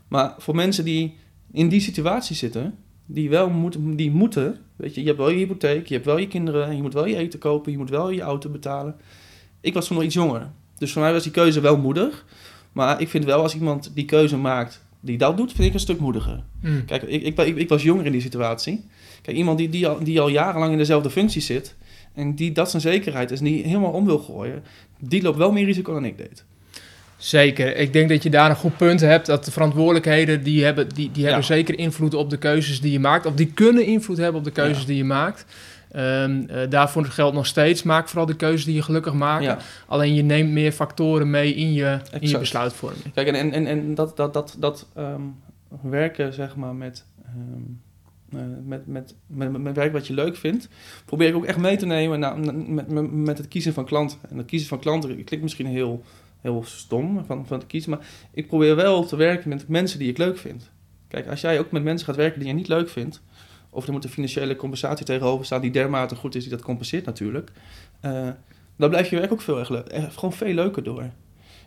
Maar 0.08 0.36
voor 0.38 0.56
mensen 0.56 0.86
die 0.86 1.16
in 1.52 1.70
die 1.70 1.80
situatie 1.80 2.36
zitten, 2.36 2.76
die 3.06 3.30
wel 3.30 3.50
moeten, 3.50 3.96
die 3.96 4.12
moeten, 4.12 4.58
weet 4.76 4.96
je, 4.96 5.02
je 5.02 5.08
hebt 5.08 5.20
wel 5.20 5.30
je 5.30 5.38
hypotheek, 5.38 5.88
je 5.88 5.94
hebt 5.94 6.06
wel 6.06 6.18
je 6.18 6.28
kinderen, 6.28 6.76
je 6.76 6.82
moet 6.82 6.94
wel 6.94 7.06
je 7.06 7.16
eten 7.16 7.40
kopen, 7.40 7.72
je 7.72 7.78
moet 7.78 7.90
wel 7.90 8.10
je 8.10 8.22
auto 8.22 8.50
betalen. 8.50 8.96
Ik 9.62 9.74
was 9.74 9.88
toen 9.88 9.96
nog 9.96 10.06
iets 10.06 10.14
jonger. 10.14 10.52
Dus 10.78 10.92
voor 10.92 11.02
mij 11.02 11.14
was 11.14 11.24
die 11.24 11.32
keuze 11.32 11.60
wel 11.60 11.78
moedig. 11.78 12.26
Maar 12.72 13.02
ik 13.02 13.10
vind 13.10 13.26
wel 13.26 13.42
als 13.42 13.56
iemand 13.56 13.92
die 13.94 14.06
keuze 14.06 14.38
maakt, 14.38 14.84
die 15.00 15.18
dat 15.18 15.38
doet, 15.38 15.52
vind 15.52 15.68
ik 15.68 15.74
een 15.74 15.80
stuk 15.80 16.00
moediger. 16.00 16.44
Mm. 16.62 16.86
Kijk, 16.86 17.04
ik, 17.04 17.24
ik, 17.24 17.38
ik, 17.38 17.58
ik 17.58 17.70
was 17.70 17.84
jonger 17.84 18.06
in 18.06 18.12
die 18.12 18.22
situatie. 18.22 18.86
Kijk, 19.22 19.38
iemand 19.38 19.58
die, 19.58 19.70
die, 19.70 19.88
al, 19.88 20.04
die 20.04 20.22
al 20.22 20.28
jarenlang 20.28 20.72
in 20.72 20.78
dezelfde 20.78 21.10
functie 21.10 21.42
zit... 21.42 21.76
en 22.14 22.36
die 22.36 22.52
dat 22.52 22.70
zijn 22.70 22.82
zekerheid 22.82 23.32
is 23.32 23.40
en 23.40 23.46
die 23.46 23.64
helemaal 23.64 23.92
om 23.92 24.06
wil 24.06 24.20
gooien... 24.20 24.64
die 25.00 25.22
loopt 25.22 25.38
wel 25.38 25.52
meer 25.52 25.66
risico 25.66 25.94
dan 25.94 26.06
ik 26.06 26.18
deed. 26.18 26.46
Zeker. 27.18 27.78
Ik 27.78 27.94
denk 27.94 28.10
dat 28.10 28.24
je 28.24 28.30
daar 28.30 28.50
een 28.50 28.56
goed 28.56 28.78
punt 28.78 29.00
hebt. 29.00 29.26
Dat 29.26 29.46
de 29.46 29.52
verantwoordelijkheden, 29.52 30.44
die 30.44 30.64
hebben, 30.64 30.90
die, 30.90 31.12
die 31.12 31.24
hebben 31.24 31.42
Ja. 31.42 31.48
zeker 31.48 31.80
invloed 31.80 32.14
op 32.14 32.30
de 32.30 32.38
keuzes 32.38 32.82
die 32.82 32.92
je 32.92 33.00
maakt. 33.00 33.26
Of 33.26 33.34
die 33.34 33.52
kunnen 33.54 33.86
invloed 33.86 34.18
hebben 34.18 34.38
op 34.40 34.44
de 34.44 34.52
keuzes 34.52 34.82
Ja. 34.82 34.88
die 34.88 34.98
je 34.98 35.04
maakt. 35.04 35.46
Ehm, 35.92 36.44
eh, 36.48 36.70
daarvoor 36.70 37.06
geldt 37.06 37.36
nog 37.36 37.46
steeds, 37.46 37.84
maak 37.84 38.08
vooral 38.08 38.26
de 38.26 38.36
keuzes 38.36 38.66
die 38.66 38.76
je 38.76 38.82
gelukkig 38.82 39.14
maken. 39.14 39.46
Ja. 39.46 39.58
Alleen 39.88 40.14
je 40.14 40.22
neemt 40.22 40.52
meer 40.52 40.72
factoren 40.72 41.30
mee 41.30 41.54
in 41.54 41.74
je, 41.74 42.00
in 42.20 42.30
je 42.30 42.38
besluitvorming. 42.38 43.14
Kijk, 43.14 43.28
en, 43.28 43.52
en, 43.54 43.66
en, 43.68 43.96
dat, 43.96 44.18
dat, 44.18 44.34
dat, 44.34 44.56
dat 44.60 44.88
ehm, 44.96 45.22
werken, 45.82 46.34
zeg 46.34 46.56
maar, 46.56 46.76
met, 46.76 47.06
ehm, 47.26 47.36
eh, 47.36 47.89
met, 48.30 48.66
met, 48.66 48.88
met, 48.88 49.52
met, 49.52 49.62
met 49.62 49.76
werk 49.76 49.92
wat 49.92 50.08
je 50.08 50.14
leuk 50.14 50.36
vindt... 50.36 50.70
probeer 51.06 51.28
ik 51.28 51.36
ook 51.36 51.46
echt 51.46 51.58
mee 51.58 51.78
te 51.78 51.86
nemen 51.86 52.20
nou, 52.20 52.54
met, 52.72 53.12
met, 53.12 53.38
het 53.38 53.48
kiezen 53.48 53.74
van 53.74 53.86
klanten. 53.86 54.18
En 54.30 54.38
het 54.38 54.46
kiezen 54.46 54.68
van 54.68 54.80
klanten 54.80 55.10
klinkt 55.10 55.42
misschien 55.42 55.68
heel, 55.68 56.04
heel 56.42 56.64
stom 56.66 57.26
van, 57.26 57.48
van 57.48 57.60
te 57.60 57.66
kiezen... 57.66 57.90
maar 57.90 58.08
ik 58.32 58.48
probeer 58.48 58.76
wel 58.76 59.06
te 59.06 59.16
werken 59.16 59.50
met 59.50 59.68
mensen 59.68 60.00
die 60.00 60.10
ik 60.10 60.18
leuk 60.18 60.38
vind. 60.38 60.70
Kijk, 61.08 61.28
als 61.28 61.42
jij 61.42 61.60
ook 61.60 61.72
met 61.72 61.84
mensen 61.84 62.06
gaat 62.06 62.16
werken 62.16 62.40
die 62.40 62.48
je 62.48 62.56
niet 62.56 62.68
leuk 62.68 62.90
vindt... 62.90 63.22
of 63.70 63.86
er 63.86 63.92
moet 63.92 64.04
een 64.04 64.10
financiële 64.10 64.56
compensatie 64.56 65.06
tegenover 65.06 65.46
staan... 65.46 65.62
die 65.62 65.72
dermate 65.72 66.16
goed 66.16 66.36
is, 66.36 66.42
die 66.42 66.52
dat 66.52 66.62
compenseert 66.62 67.06
natuurlijk... 67.06 67.52
eh, 68.00 68.30
dan 68.76 68.90
blijft 68.90 69.10
je 69.10 69.16
werk 69.16 69.32
ook 69.32 69.42
veel 69.42 69.60
erg 69.60 69.70
leuk, 69.70 69.88
eh, 69.88 70.04
gewoon 70.10 70.34
veel 70.34 70.54
leuker 70.54 70.84
door. 70.84 71.10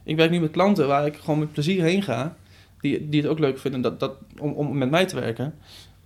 Ik 0.05 0.17
werk 0.17 0.31
nu 0.31 0.41
met 0.41 0.51
klanten 0.51 0.87
waar 0.87 1.07
ik 1.07 1.17
gewoon 1.17 1.39
met 1.39 1.53
plezier 1.53 1.83
heen 1.83 2.03
ga... 2.03 2.37
die, 2.81 3.09
die 3.09 3.21
het 3.21 3.31
ook 3.31 3.39
leuk 3.39 3.59
vinden 3.59 3.81
dat, 3.81 4.01
dat, 4.01 4.17
om, 4.39 4.53
om 4.53 4.79
met 4.79 4.91
mij 4.91 5.07
te 5.07 5.21
werken... 5.21 5.55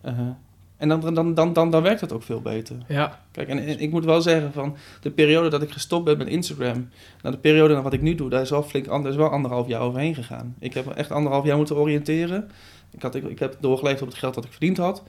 Eh, 0.01 0.29
en 0.77 0.89
dan, 0.89 1.15
dan, 1.15 1.35
dan, 1.35 1.53
dan, 1.53 1.71
dan 1.71 1.83
werkt 1.83 2.01
het 2.01 2.13
ook 2.13 2.23
veel 2.23 2.41
beter. 2.41 2.77
Ja, 2.89 3.21
Kijk, 3.31 3.49
en, 3.49 3.59
en 3.67 3.81
ik 3.81 3.91
moet 3.91 4.05
wel 4.05 4.21
zeggen 4.21 4.53
van 4.53 4.77
de 5.01 5.11
periode 5.11 5.49
dat 5.49 5.63
ik 5.63 5.71
gestopt 5.71 6.05
ben 6.05 6.19
met 6.19 6.29
Instagram, 6.29 6.89
naar 7.23 7.33
de 7.33 7.39
periode 7.39 7.75
naar 7.75 7.83
wat 7.83 7.93
ik 7.93 8.03
nu 8.03 8.15
doe, 8.15 8.31
daar 8.31 8.43
is 8.43 8.51
wel 8.51 8.63
flink 8.63 8.87
ander, 8.87 9.11
is 9.11 9.17
wel 9.17 9.31
anderhalf 9.31 9.67
jaar 9.69 9.81
overheen 9.81 10.15
gegaan. 10.15 10.55
Ik 10.59 10.75
heb 10.75 10.87
echt 10.91 11.11
anderhalf 11.11 11.45
jaar 11.45 11.57
moeten 11.57 11.77
oriënteren. 11.77 12.51
Ik, 12.91 13.03
had, 13.03 13.15
ik, 13.15 13.25
ik 13.25 13.39
heb 13.39 13.57
doorgeleefd 13.61 14.03
op 14.03 14.09
het 14.09 14.17
geld 14.17 14.35
dat 14.35 14.45
ik 14.45 14.51
verdiend 14.51 14.77
had. 14.77 15.03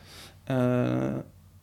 eh, 0.43 1.13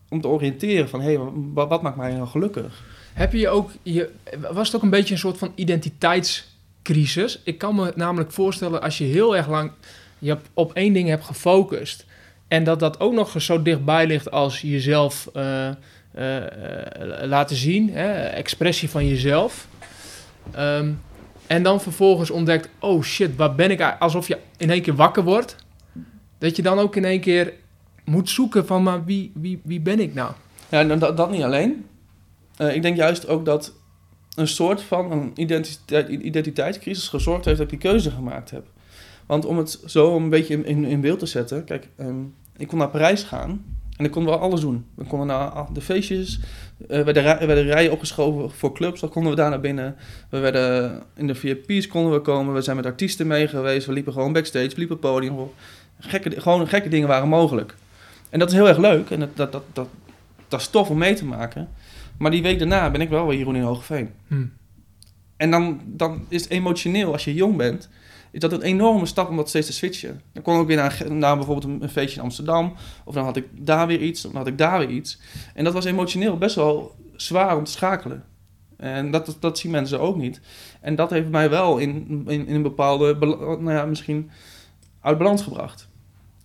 om 0.09 0.21
te 0.21 0.29
oriënteren 0.29 0.89
van, 0.89 1.01
hé, 1.01 1.15
hey, 1.15 1.25
wat, 1.53 1.69
wat 1.69 1.83
maakt 1.83 1.97
mij 1.97 2.13
nou 2.15 2.27
gelukkig? 2.27 2.83
Heb 3.13 3.33
je 3.33 3.49
ook, 3.49 3.71
je, 3.83 4.11
was 4.53 4.67
het 4.67 4.77
ook 4.77 4.83
een 4.83 4.91
beetje 4.91 5.15
een 5.15 5.21
soort 5.21 5.39
van 5.39 5.53
identiteitscrisis? 5.55 7.41
Ik 7.45 7.59
kan 7.59 7.75
me 7.75 7.93
namelijk 7.97 8.33
voorstellen 8.33 8.83
als 8.83 8.99
je 8.99 9.05
heel 9.05 9.37
erg 9.37 9.49
lang 9.49 9.71
je 10.19 10.37
op 10.55 10.73
één 10.73 10.93
ding 10.93 11.09
hebt 11.09 11.25
gefocust 11.25 12.05
en 12.49 12.65
dat 12.65 12.81
dat 12.81 13.01
ook 13.01 13.13
nog 13.13 13.43
zo 13.43 13.63
dichtbij 13.63 14.07
ligt 14.07 14.31
als 14.31 14.61
jezelf 14.61 15.29
eh, 15.33 15.69
eh, 15.69 15.75
laten 17.23 17.57
zien, 17.57 17.91
hè, 17.91 18.13
expressie 18.13 18.91
van 18.91 19.07
jezelf. 19.07 19.69
Ehm, 20.51 20.93
en 21.47 21.63
dan 21.63 21.81
vervolgens 21.81 22.31
ontdekt, 22.31 22.69
oh 22.79 23.03
shit, 23.03 23.37
waar 23.37 23.55
ben 23.55 23.71
ik? 23.71 23.97
Alsof 23.99 24.29
je 24.29 24.39
in 24.57 24.71
één 24.71 24.83
keer 24.83 24.95
wakker 24.95 25.23
wordt. 25.23 25.57
Dat 26.39 26.57
je 26.57 26.63
dan 26.63 26.79
ook 26.79 26.97
in 26.97 27.05
één 27.05 27.21
keer 27.21 27.53
moet 28.05 28.31
zoeken 28.31 28.67
van, 28.67 28.83
maar 28.83 29.05
wie, 29.05 29.33
wie, 29.35 29.61
wie 29.65 29.81
ben 29.81 30.01
ik 30.01 30.15
nou? 30.15 30.33
Ja, 30.69 30.81
en 30.81 30.99
dat, 30.99 31.17
dat 31.17 31.31
niet 31.31 31.43
alleen. 31.43 31.87
Eh, 32.57 32.75
ik 32.75 32.83
denk 32.83 32.97
juist 32.97 33.29
ook 33.29 33.45
dat 33.45 33.73
een 34.35 34.49
soort 34.49 34.83
van 34.83 35.13
een 35.13 35.33
identiteit, 35.35 36.09
identiteitscrisis 36.09 37.09
gezorgd 37.09 37.45
heeft 37.45 37.59
dat 37.59 37.73
ik 37.73 37.81
die 37.81 37.91
keuze 37.91 38.11
gemaakt 38.11 38.51
heb. 38.51 38.67
Want 39.27 39.45
om 39.45 39.59
het 39.59 39.81
zo 39.87 40.17
een 40.17 40.29
beetje 40.31 40.55
in, 40.55 40.65
in, 40.65 40.85
in 40.85 41.01
beeld 41.01 41.19
te 41.19 41.27
zetten, 41.27 41.65
kijk, 41.65 41.89
ehm, 41.97 42.17
ik 42.57 42.69
kon 42.69 42.79
naar 42.79 42.89
Parijs 42.89 43.23
gaan 43.23 43.65
en 43.97 44.05
ik 44.05 44.11
kon 44.11 44.25
wel 44.25 44.39
alles 44.39 44.61
doen. 44.61 44.85
We 44.95 45.05
konden 45.05 45.27
naar 45.27 45.67
de 45.73 45.81
feestjes, 45.81 46.41
eh 46.89 47.03
werden, 47.03 47.23
rij- 47.23 47.47
werden 47.47 47.65
rijen 47.65 47.93
opgeschoven 47.93 48.51
voor 48.51 48.73
clubs, 48.75 49.01
dan 49.01 49.11
konden 49.11 49.31
we 49.31 49.37
daar 49.37 49.51
naar 49.51 49.61
binnen. 49.61 49.97
We 50.29 50.39
werden 50.39 51.03
in 51.17 51.27
de 51.27 51.35
VIP's 51.35 51.87
konden 51.87 52.13
we 52.13 52.21
komen, 52.21 52.55
we 52.55 52.61
zijn 52.61 52.77
met 52.77 52.87
artiesten 52.87 53.27
mee 53.27 53.49
geweest, 53.49 53.87
we 53.87 53.93
liepen 53.93 54.13
gewoon 54.13 54.33
backstage, 54.33 54.69
we 54.69 54.79
liepen 54.79 54.99
podium 54.99 55.39
op. 55.39 55.55
Gekke, 55.99 56.41
gewoon 56.41 56.69
gekke 56.69 56.89
dingen 56.89 57.09
waren 57.09 57.29
mogelijk. 57.29 57.75
En 58.31 58.39
dat 58.39 58.49
is 58.49 58.55
heel 58.55 58.69
erg 58.69 58.79
leuk 58.79 59.11
en 59.11 59.21
dat, 59.21 59.37
dat, 59.37 59.53
dat, 59.53 59.63
dat, 59.73 59.89
dat 60.49 60.61
is 60.61 60.69
tof 60.69 60.91
om 60.91 60.99
mee 60.99 61.15
te 61.15 61.25
maken. 61.25 61.69
Maar 62.19 62.31
die 62.31 62.43
week 62.43 62.59
daarna 62.59 62.91
ben 62.91 63.01
ik 63.01 63.09
wel 63.09 63.27
weer 63.27 63.39
Jeroen 63.39 63.57
in 63.57 63.63
Hoogeveen. 63.63 64.11
Hm. 64.27 64.45
en 65.37 65.51
dan, 65.51 65.81
dan 65.85 66.27
is 66.29 66.43
het 66.43 66.51
emotioneel, 66.51 67.13
als 67.13 67.25
je 67.25 67.35
jong 67.35 67.57
bent, 67.57 67.89
is 68.35 68.41
dat 68.41 68.53
een 68.53 68.63
enorme 68.63 69.07
stap 69.07 69.29
om 69.29 69.37
dat 69.37 69.49
steeds 69.49 69.67
te 69.67 69.73
switchen. 69.73 70.21
Dan 70.33 70.43
kon 70.43 70.61
ik 70.61 70.67
weer 70.67 70.77
naar, 70.77 71.05
naar 71.09 71.37
bijvoorbeeld 71.37 71.83
een, 71.83 71.89
feestje 71.89 72.17
in 72.17 72.23
Amsterdam, 72.23 72.75
of 73.05 73.15
dan 73.15 73.25
had 73.25 73.37
ik 73.37 73.47
daar 73.53 73.87
weer 73.87 74.01
iets, 74.01 74.23
dan 74.23 74.37
had 74.37 74.47
ik 74.47 74.59
daar 74.59 74.79
weer 74.79 74.91
iets. 74.91 75.21
En 75.55 75.65
dat 75.65 75.73
was 75.73 75.85
emotioneel 75.85 76.39
best 76.39 76.55
wel 76.57 76.95
zwaar 77.17 77.57
om 77.57 77.65
te 77.65 77.71
schakelen. 77.71 78.25
En 78.77 79.11
dat, 79.11 79.37
dat 79.41 79.59
zien 79.59 79.71
mensen 79.71 80.01
ook 80.01 80.17
niet. 80.17 80.41
En 80.81 80.95
dat 80.95 81.11
heeft 81.11 81.29
mij 81.29 81.51
wel 81.51 81.79
in, 81.79 82.23
in, 82.27 82.47
in 82.47 82.55
een 82.55 82.63
bepaalde, 82.63 83.17
nou 83.19 83.73
ja, 83.73 83.85
misschien 83.85 84.31
uit 85.01 85.19
balans 85.19 85.43
gebracht. 85.43 85.89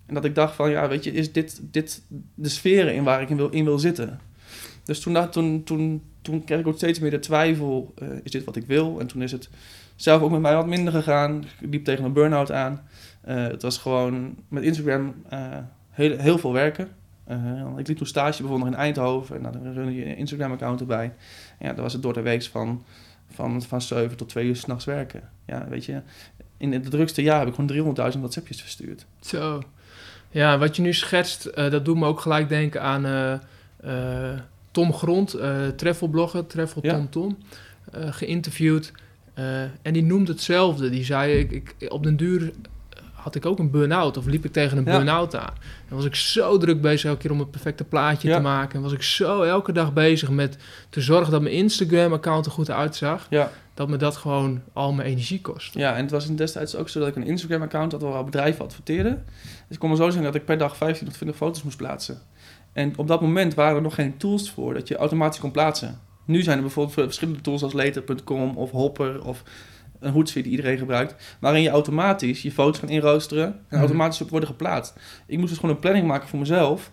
En 0.05 0.13
dat 0.13 0.25
ik 0.25 0.35
dacht 0.35 0.55
van, 0.55 0.69
ja, 0.69 0.87
weet 0.87 1.03
je, 1.03 1.11
is 1.11 1.31
dit, 1.31 1.61
dit 1.61 2.01
de 2.35 2.49
sferen 2.49 2.95
in 2.95 3.03
waar 3.03 3.21
ik 3.21 3.29
in 3.29 3.37
wil, 3.37 3.49
in 3.49 3.65
wil 3.65 3.79
zitten? 3.79 4.19
Dus 4.83 4.99
toen, 4.99 5.29
toen, 5.29 5.63
toen, 5.63 6.01
toen 6.21 6.43
kreeg 6.43 6.59
ik 6.59 6.67
ook 6.67 6.75
steeds 6.75 6.99
meer 6.99 7.11
de 7.11 7.19
twijfel, 7.19 7.93
eh, 7.95 8.07
is 8.23 8.31
dit 8.31 8.43
wat 8.43 8.55
ik 8.55 8.65
wil? 8.65 8.99
En 8.99 9.07
toen 9.07 9.21
is 9.21 9.31
het 9.31 9.49
zelf 10.01 10.21
ook 10.21 10.31
met 10.31 10.41
mij 10.41 10.55
wat 10.55 10.67
minder 10.67 10.93
gegaan. 10.93 11.43
Ik 11.59 11.71
liep 11.71 11.83
tegen 11.83 12.05
een 12.05 12.13
burn-out 12.13 12.51
aan. 12.51 12.81
Eh, 13.21 13.43
het 13.43 13.61
was 13.61 13.77
gewoon 13.77 14.35
met 14.47 14.63
Instagram 14.63 15.15
eh, 15.29 15.57
heel, 15.89 16.17
heel 16.17 16.37
veel 16.37 16.53
werken. 16.53 16.89
Eh, 17.23 17.37
ik 17.77 17.87
liep 17.87 17.97
toen 17.97 18.07
stage 18.07 18.41
bijvoorbeeld 18.41 18.69
nog 18.69 18.79
in 18.79 18.85
Eindhoven 18.85 19.35
en 19.35 19.43
dan 19.43 19.73
runde 19.73 19.95
je 19.95 20.05
een 20.05 20.17
Instagram-account 20.17 20.79
erbij. 20.79 21.13
En 21.57 21.67
ja, 21.67 21.73
dan 21.73 21.83
was 21.83 21.93
het 21.93 22.01
door 22.01 22.13
de 22.13 22.21
week 22.21 22.43
van, 22.43 22.83
van, 23.31 23.61
van 23.61 23.81
7 23.81 24.17
tot 24.17 24.29
2 24.29 24.45
uur 24.45 24.55
s'nachts 24.55 24.85
werken. 24.85 25.29
Ja, 25.45 25.67
weet 25.69 25.85
je, 25.85 26.01
in 26.57 26.73
het 26.73 26.91
drukste 26.91 27.21
jaar 27.21 27.39
heb 27.39 27.47
ik 27.47 27.55
gewoon 27.55 27.95
300.000 28.13 28.19
WhatsAppjes 28.19 28.61
verstuurd. 28.61 29.05
Zo. 29.19 29.61
Ja, 30.31 30.57
wat 30.57 30.75
je 30.75 30.81
nu 30.81 30.93
schetst, 30.93 31.55
dat 31.55 31.85
doet 31.85 31.97
me 31.97 32.05
ook 32.05 32.19
gelijk 32.19 32.49
denken 32.49 32.81
aan 32.81 33.39
Tom 34.71 34.93
Grond, 34.93 35.37
travelblogger, 35.75 36.47
Travel 36.47 36.81
Ja. 36.85 36.93
Tom 36.93 37.09
Tom, 37.09 37.37
eh, 37.91 38.13
geïnterviewd. 38.13 38.91
Eh, 39.33 39.61
en 39.81 39.93
die 39.93 40.03
noemde 40.03 40.31
hetzelfde. 40.31 40.89
Die 40.89 41.03
zei, 41.03 41.33
ik, 41.39 41.51
ik, 41.51 41.91
op 41.91 42.03
den 42.03 42.15
duur 42.15 42.51
had 43.13 43.35
ik 43.35 43.45
ook 43.45 43.59
een 43.59 43.71
burn-out 43.71 44.17
of 44.17 44.25
liep 44.25 44.45
ik 44.45 44.51
tegen 44.51 44.77
een 44.77 44.85
Ja. 44.85 44.91
burn-out 44.95 45.35
aan. 45.35 45.53
Dan 45.87 45.97
was 45.97 46.05
ik 46.05 46.15
zo 46.15 46.57
druk 46.57 46.81
bezig 46.81 47.09
elke 47.09 47.21
keer 47.21 47.31
om 47.31 47.39
het 47.39 47.51
perfecte 47.51 47.83
plaatje 47.83 48.27
Ja. 48.27 48.35
te 48.35 48.41
maken. 48.41 48.75
En 48.75 48.81
was 48.81 48.91
ik 48.93 49.01
zo 49.03 49.41
elke 49.41 49.71
dag 49.71 49.93
bezig 49.93 50.29
met 50.29 50.57
te 50.89 51.01
zorgen 51.01 51.31
dat 51.31 51.41
mijn 51.41 51.53
Instagram-account 51.55 52.45
er 52.45 52.51
goed 52.51 52.69
uitzag. 52.71 53.27
Ja. 53.29 53.51
Dat 53.73 53.89
me 53.89 53.97
dat 53.97 54.17
gewoon 54.17 54.61
al 54.73 54.93
mijn 54.93 55.07
energie 55.09 55.41
kost. 55.41 55.73
Ja, 55.73 55.95
en 55.95 56.01
het 56.01 56.11
was 56.11 56.27
in 56.27 56.35
destijds 56.35 56.75
ook 56.75 56.89
zo 56.89 56.99
dat 56.99 57.07
ik 57.07 57.15
een 57.15 57.23
Instagram-account 57.23 57.91
had 57.91 58.01
waar 58.01 58.13
al 58.13 58.23
bedrijven 58.23 58.65
adverteerden. 58.65 59.25
Dus 59.43 59.53
ik 59.69 59.79
kon 59.79 59.89
me 59.89 59.95
zo 59.95 60.03
zeggen 60.05 60.23
dat 60.23 60.35
ik 60.35 60.45
per 60.45 60.57
dag 60.57 60.77
15 60.77 61.05
tot 61.05 61.13
20 61.15 61.37
foto's 61.37 61.63
moest 61.63 61.77
plaatsen. 61.77 62.21
En 62.73 62.93
op 62.97 63.07
dat 63.07 63.21
moment 63.21 63.53
waren 63.53 63.75
er 63.75 63.81
nog 63.81 63.95
geen 63.95 64.17
tools 64.17 64.51
voor 64.51 64.73
dat 64.73 64.87
je 64.87 64.95
automatisch 64.95 65.39
kon 65.39 65.51
plaatsen. 65.51 65.99
Nu 66.29 66.41
zijn 66.41 66.55
er 66.57 66.63
bijvoorbeeld 66.63 66.95
verschillende 66.95 67.41
tools 67.41 67.63
als 67.63 67.73
later.com 67.73 68.57
of 68.57 68.71
Hopper 68.71 69.25
of 69.25 69.43
een 69.99 70.11
Hootsuite 70.11 70.49
die 70.49 70.57
iedereen 70.57 70.77
gebruikt. 70.77 71.37
Waarin 71.39 71.61
je 71.61 71.69
automatisch 71.69 72.41
je 72.41 72.51
foto's 72.51 72.79
kan 72.79 72.89
inroosteren 72.89 73.45
en 73.45 73.55
Mhm. 73.69 73.79
automatisch 73.79 74.21
op 74.21 74.29
worden 74.29 74.49
geplaatst. 74.49 74.93
Ik 75.27 75.37
moest 75.37 75.49
dus 75.49 75.57
gewoon 75.59 75.75
een 75.75 75.81
planning 75.81 76.07
maken 76.07 76.27
voor 76.27 76.39
mezelf 76.39 76.91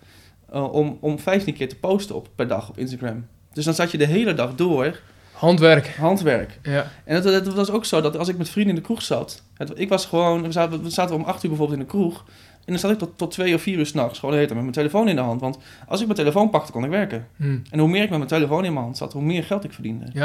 eh, 0.51 0.72
om, 0.72 0.99
om 1.01 1.18
15 1.18 1.55
keer 1.55 1.68
te 1.68 1.76
posten 1.78 2.14
op, 2.14 2.28
per 2.34 2.49
dag 2.49 2.68
op 2.68 2.78
Instagram. 2.78 3.26
Dus 3.53 3.64
dan 3.64 3.74
zat 3.74 3.91
je 3.91 3.99
de 3.99 4.07
hele 4.07 4.34
dag 4.34 4.55
door 4.55 5.01
Handwerk. 5.32 5.87
handwerk. 5.99 6.59
Ja. 6.62 6.91
En 7.05 7.14
het, 7.14 7.24
het 7.24 7.55
was 7.55 7.70
ook 7.70 7.84
zo 7.84 8.01
dat 8.01 8.16
als 8.16 8.28
ik 8.28 8.39
met 8.39 8.49
vrienden 8.49 8.74
in 8.74 8.80
de 8.80 8.87
kroeg 8.87 9.03
zat. 9.03 9.43
Het, 9.55 9.72
ik 9.74 9.89
was 9.89 10.07
gewoon, 10.07 10.43
we 10.43 10.53
zaten, 10.53 10.82
we 10.82 10.91
zaten 10.91 11.14
om 11.14 11.22
acht 11.24 11.43
uur 11.43 11.49
bijvoorbeeld 11.51 11.78
in 11.78 11.84
de 11.84 11.91
kroeg. 11.91 12.24
En 12.66 12.72
dan 12.72 12.78
zat 12.78 12.90
ik 12.90 12.98
tot, 12.98 13.18
tot 13.18 13.30
twee 13.30 13.54
of 13.54 13.62
vier 13.62 13.78
uur 13.78 13.86
s'nachts 13.86 14.18
gewoon 14.18 14.34
de 14.34 14.40
met 14.46 14.54
mijn 14.54 14.70
telefoon 14.70 15.08
in 15.08 15.16
de 15.16 15.22
hand. 15.22 15.40
Want 15.40 15.58
als 15.88 16.00
ik 16.00 16.06
mijn 16.06 16.18
telefoon 16.18 16.50
pakte, 16.50 16.72
kon 16.72 16.84
ik 16.84 16.90
werken. 16.90 17.26
Hm. 17.36 17.58
En 17.70 17.78
hoe 17.78 17.88
meer 17.88 18.02
ik 18.02 18.08
met 18.08 18.18
mijn 18.18 18.30
telefoon 18.30 18.64
in 18.64 18.72
mijn 18.72 18.84
hand 18.84 18.96
zat, 18.96 19.12
hoe 19.12 19.22
meer 19.22 19.44
geld 19.44 19.64
ik 19.64 19.72
verdiende. 19.72 20.06
Ja. 20.12 20.24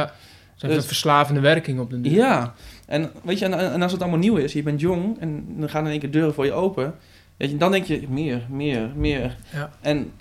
Heeft 0.52 0.74
Dus- 0.74 0.84
een 0.84 0.90
verslavende 0.90 1.40
werking 1.40 1.80
op 1.80 1.90
de 1.90 2.02
duur. 2.02 2.14
Ja, 2.14 2.54
en 2.86 3.12
weet 3.24 3.40
je, 3.40 3.46
en, 3.46 3.72
en 3.74 3.82
als 3.82 3.92
het 3.92 4.02
allemaal 4.02 4.20
nieuw 4.20 4.36
is, 4.36 4.54
je 4.54 4.64
bent 4.64 4.80
jong 4.80 5.20
en 5.20 5.46
dan 5.58 5.70
gaan 5.70 5.86
in 5.86 5.92
één 5.92 6.00
keer 6.00 6.12
deuren 6.12 6.34
voor 6.34 6.46
je 6.46 6.54
open. 6.54 6.96
Weet 7.38 7.52
je, 7.52 7.58
dan 7.58 7.72
denk 7.72 7.86
je 7.86 8.06
meer, 8.10 8.46
meer, 8.50 8.92
meer. 8.96 9.38
Ja. 9.54 9.72
En 9.82 10.12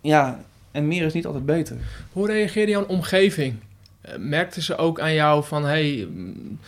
ja, 0.00 0.40
en 0.70 0.88
meer 0.88 1.04
is 1.04 1.12
niet 1.12 1.26
altijd 1.26 1.46
beter. 1.46 1.76
Hoe 2.12 2.26
reageerde 2.26 2.70
jouw 2.70 2.84
omgeving? 2.86 3.54
Eh, 4.00 4.12
merkten 4.18 4.62
ze 4.62 4.76
ook 4.76 5.00
aan 5.00 5.14
jou 5.14 5.44
van, 5.44 5.64
hey, 5.64 6.08
mm, 6.10 6.58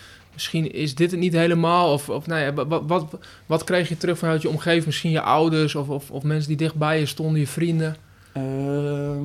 misschien 0.40 0.72
is 0.72 0.94
dit 0.94 1.10
het 1.10 1.20
niet 1.20 1.32
helemaal? 1.32 1.92
Of, 1.92 2.08
of 2.08 2.26
nou 2.26 2.40
ja, 2.40 2.66
wat, 2.66 2.82
wat, 2.86 3.18
wat 3.46 3.64
kreeg 3.64 3.88
je 3.88 3.96
terug 3.96 4.18
vanuit 4.18 4.42
je 4.42 4.48
omgeving? 4.48 4.86
Misschien 4.86 5.10
je 5.10 5.20
ouders 5.20 5.74
of, 5.74 5.88
of, 5.88 6.10
of 6.10 6.22
mensen 6.22 6.48
die 6.48 6.56
dichtbij 6.56 6.98
je 6.98 7.06
stonden, 7.06 7.40
je 7.40 7.46
vrienden? 7.46 7.96
Ehm, 8.32 9.24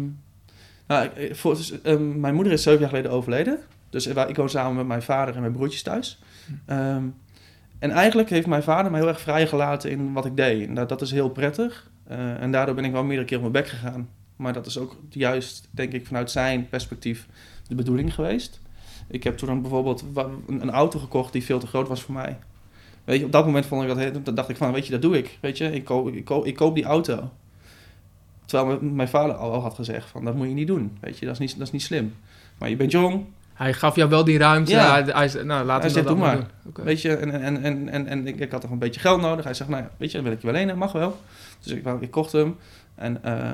nou, 0.87 1.09
voor, 1.31 1.55
dus, 1.55 1.81
ehm, 1.81 2.19
mijn 2.19 2.35
moeder 2.35 2.53
is 2.53 2.63
zeven 2.63 2.79
jaar 2.79 2.89
geleden 2.89 3.11
overleden. 3.11 3.59
Dus 3.89 4.05
wij- 4.05 4.27
ik 4.27 4.35
woon 4.35 4.49
samen 4.49 4.75
met 4.75 4.87
mijn 4.87 5.01
vader 5.01 5.33
en 5.35 5.41
mijn 5.41 5.53
broertjes 5.53 5.81
thuis. 5.83 6.19
Ehm, 6.65 7.03
en 7.79 7.91
eigenlijk 7.91 8.29
heeft 8.29 8.47
mijn 8.47 8.63
vader 8.63 8.91
mij 8.91 8.99
heel 8.99 9.09
erg 9.09 9.21
vrijgelaten 9.21 9.89
in 9.91 10.13
wat 10.13 10.25
ik 10.25 10.35
deed. 10.37 10.67
En 10.67 10.73
dat, 10.75 10.89
dat 10.89 11.01
is 11.01 11.11
heel 11.11 11.29
prettig. 11.29 11.89
Eh, 12.07 12.41
en 12.41 12.51
daardoor 12.51 12.75
ben 12.75 12.85
ik 12.85 12.91
wel 12.91 13.03
meerdere 13.03 13.27
keer 13.27 13.37
op 13.37 13.51
mijn 13.51 13.63
bek 13.63 13.67
gegaan. 13.71 14.09
Maar 14.35 14.53
dat 14.53 14.65
is 14.65 14.77
ook 14.77 14.95
juist, 15.09 15.67
denk 15.71 15.93
ik, 15.93 16.05
vanuit 16.07 16.31
zijn 16.31 16.69
perspectief 16.69 17.27
de 17.67 17.75
bedoeling 17.75 18.13
geweest. 18.13 18.59
Ik 19.07 19.23
heb 19.23 19.37
toen 19.37 19.47
dan 19.47 19.61
bijvoorbeeld 19.61 20.03
een, 20.47 20.71
auto 20.71 20.99
gekocht 20.99 21.33
die 21.33 21.43
veel 21.43 21.59
te 21.59 21.67
groot 21.67 21.87
was 21.87 22.01
voor 22.01 22.13
mij. 22.13 22.37
Weet 23.03 23.19
je, 23.19 23.25
op 23.25 23.31
dat 23.31 23.45
moment 23.45 23.65
vond 23.65 23.81
ik 23.81 23.87
dat, 23.87 23.97
heel- 23.97 24.23
dan 24.23 24.35
dacht 24.35 24.49
ik 24.49 24.57
van, 24.57 24.71
weet 24.71 24.85
je, 24.85 24.91
dat 24.91 25.01
doe 25.01 25.17
ik. 25.17 25.37
Weet 25.41 25.57
je, 25.57 25.71
ik 25.71 25.85
koop, 25.85 26.07
ik 26.07 26.25
koop, 26.25 26.45
ik 26.45 26.55
koop 26.55 26.75
die 26.75 26.83
auto. 26.83 27.29
Terwijl 28.45 28.79
mijn, 28.81 29.07
vader 29.07 29.35
al 29.35 29.61
had 29.61 29.73
gezegd 29.73 30.09
van, 30.09 30.25
dat 30.25 30.35
moet 30.35 30.47
je 30.47 30.53
niet 30.53 30.67
doen. 30.67 30.97
Weet 30.99 31.17
je, 31.17 31.25
dat 31.25 31.33
is 31.33 31.39
niet, 31.39 31.57
dat 31.57 31.67
is 31.67 31.71
niet 31.71 31.81
slim. 31.83 32.15
Maar 32.57 32.69
je 32.69 32.75
bent 32.75 32.91
jong, 32.91 33.25
Hij 33.53 33.73
gaf 33.73 33.95
jou 33.95 34.09
wel 34.09 34.23
die 34.23 34.37
ruimte. 34.37 34.71
Ja. 34.71 34.91
Hij, 34.91 35.03
hij 35.03 35.29
zei, 35.29 35.45
nou, 35.45 35.69
Hij 35.69 35.81
we 35.81 35.89
zegt, 35.89 36.07
dat 36.07 36.15
doe 36.15 36.25
maar. 36.25 36.47
doen. 36.63 36.85
Weet 36.85 37.01
je, 37.01 37.15
en, 37.15 37.41
en, 37.41 37.63
en, 37.63 37.89
en, 37.89 38.07
en 38.07 38.27
ik, 38.27 38.39
ik 38.39 38.51
had 38.51 38.61
nog 38.61 38.71
een 38.71 38.79
beetje 38.79 38.99
geld 38.99 39.21
nodig. 39.21 39.43
Hij 39.43 39.53
zegt, 39.53 39.69
nou 39.69 39.83
ja, 39.83 39.89
weet 39.97 40.09
je, 40.09 40.15
dan 40.15 40.25
wil 40.25 40.35
ik 40.35 40.41
je 40.41 40.47
wel 40.47 40.55
lenen, 40.55 40.77
mag 40.77 40.91
wel. 40.91 41.19
Dus 41.59 41.71
ik, 41.73 41.85
ik 41.99 42.11
kocht 42.11 42.31
hem. 42.31 42.55
En 42.95 43.23
eh, 43.23 43.51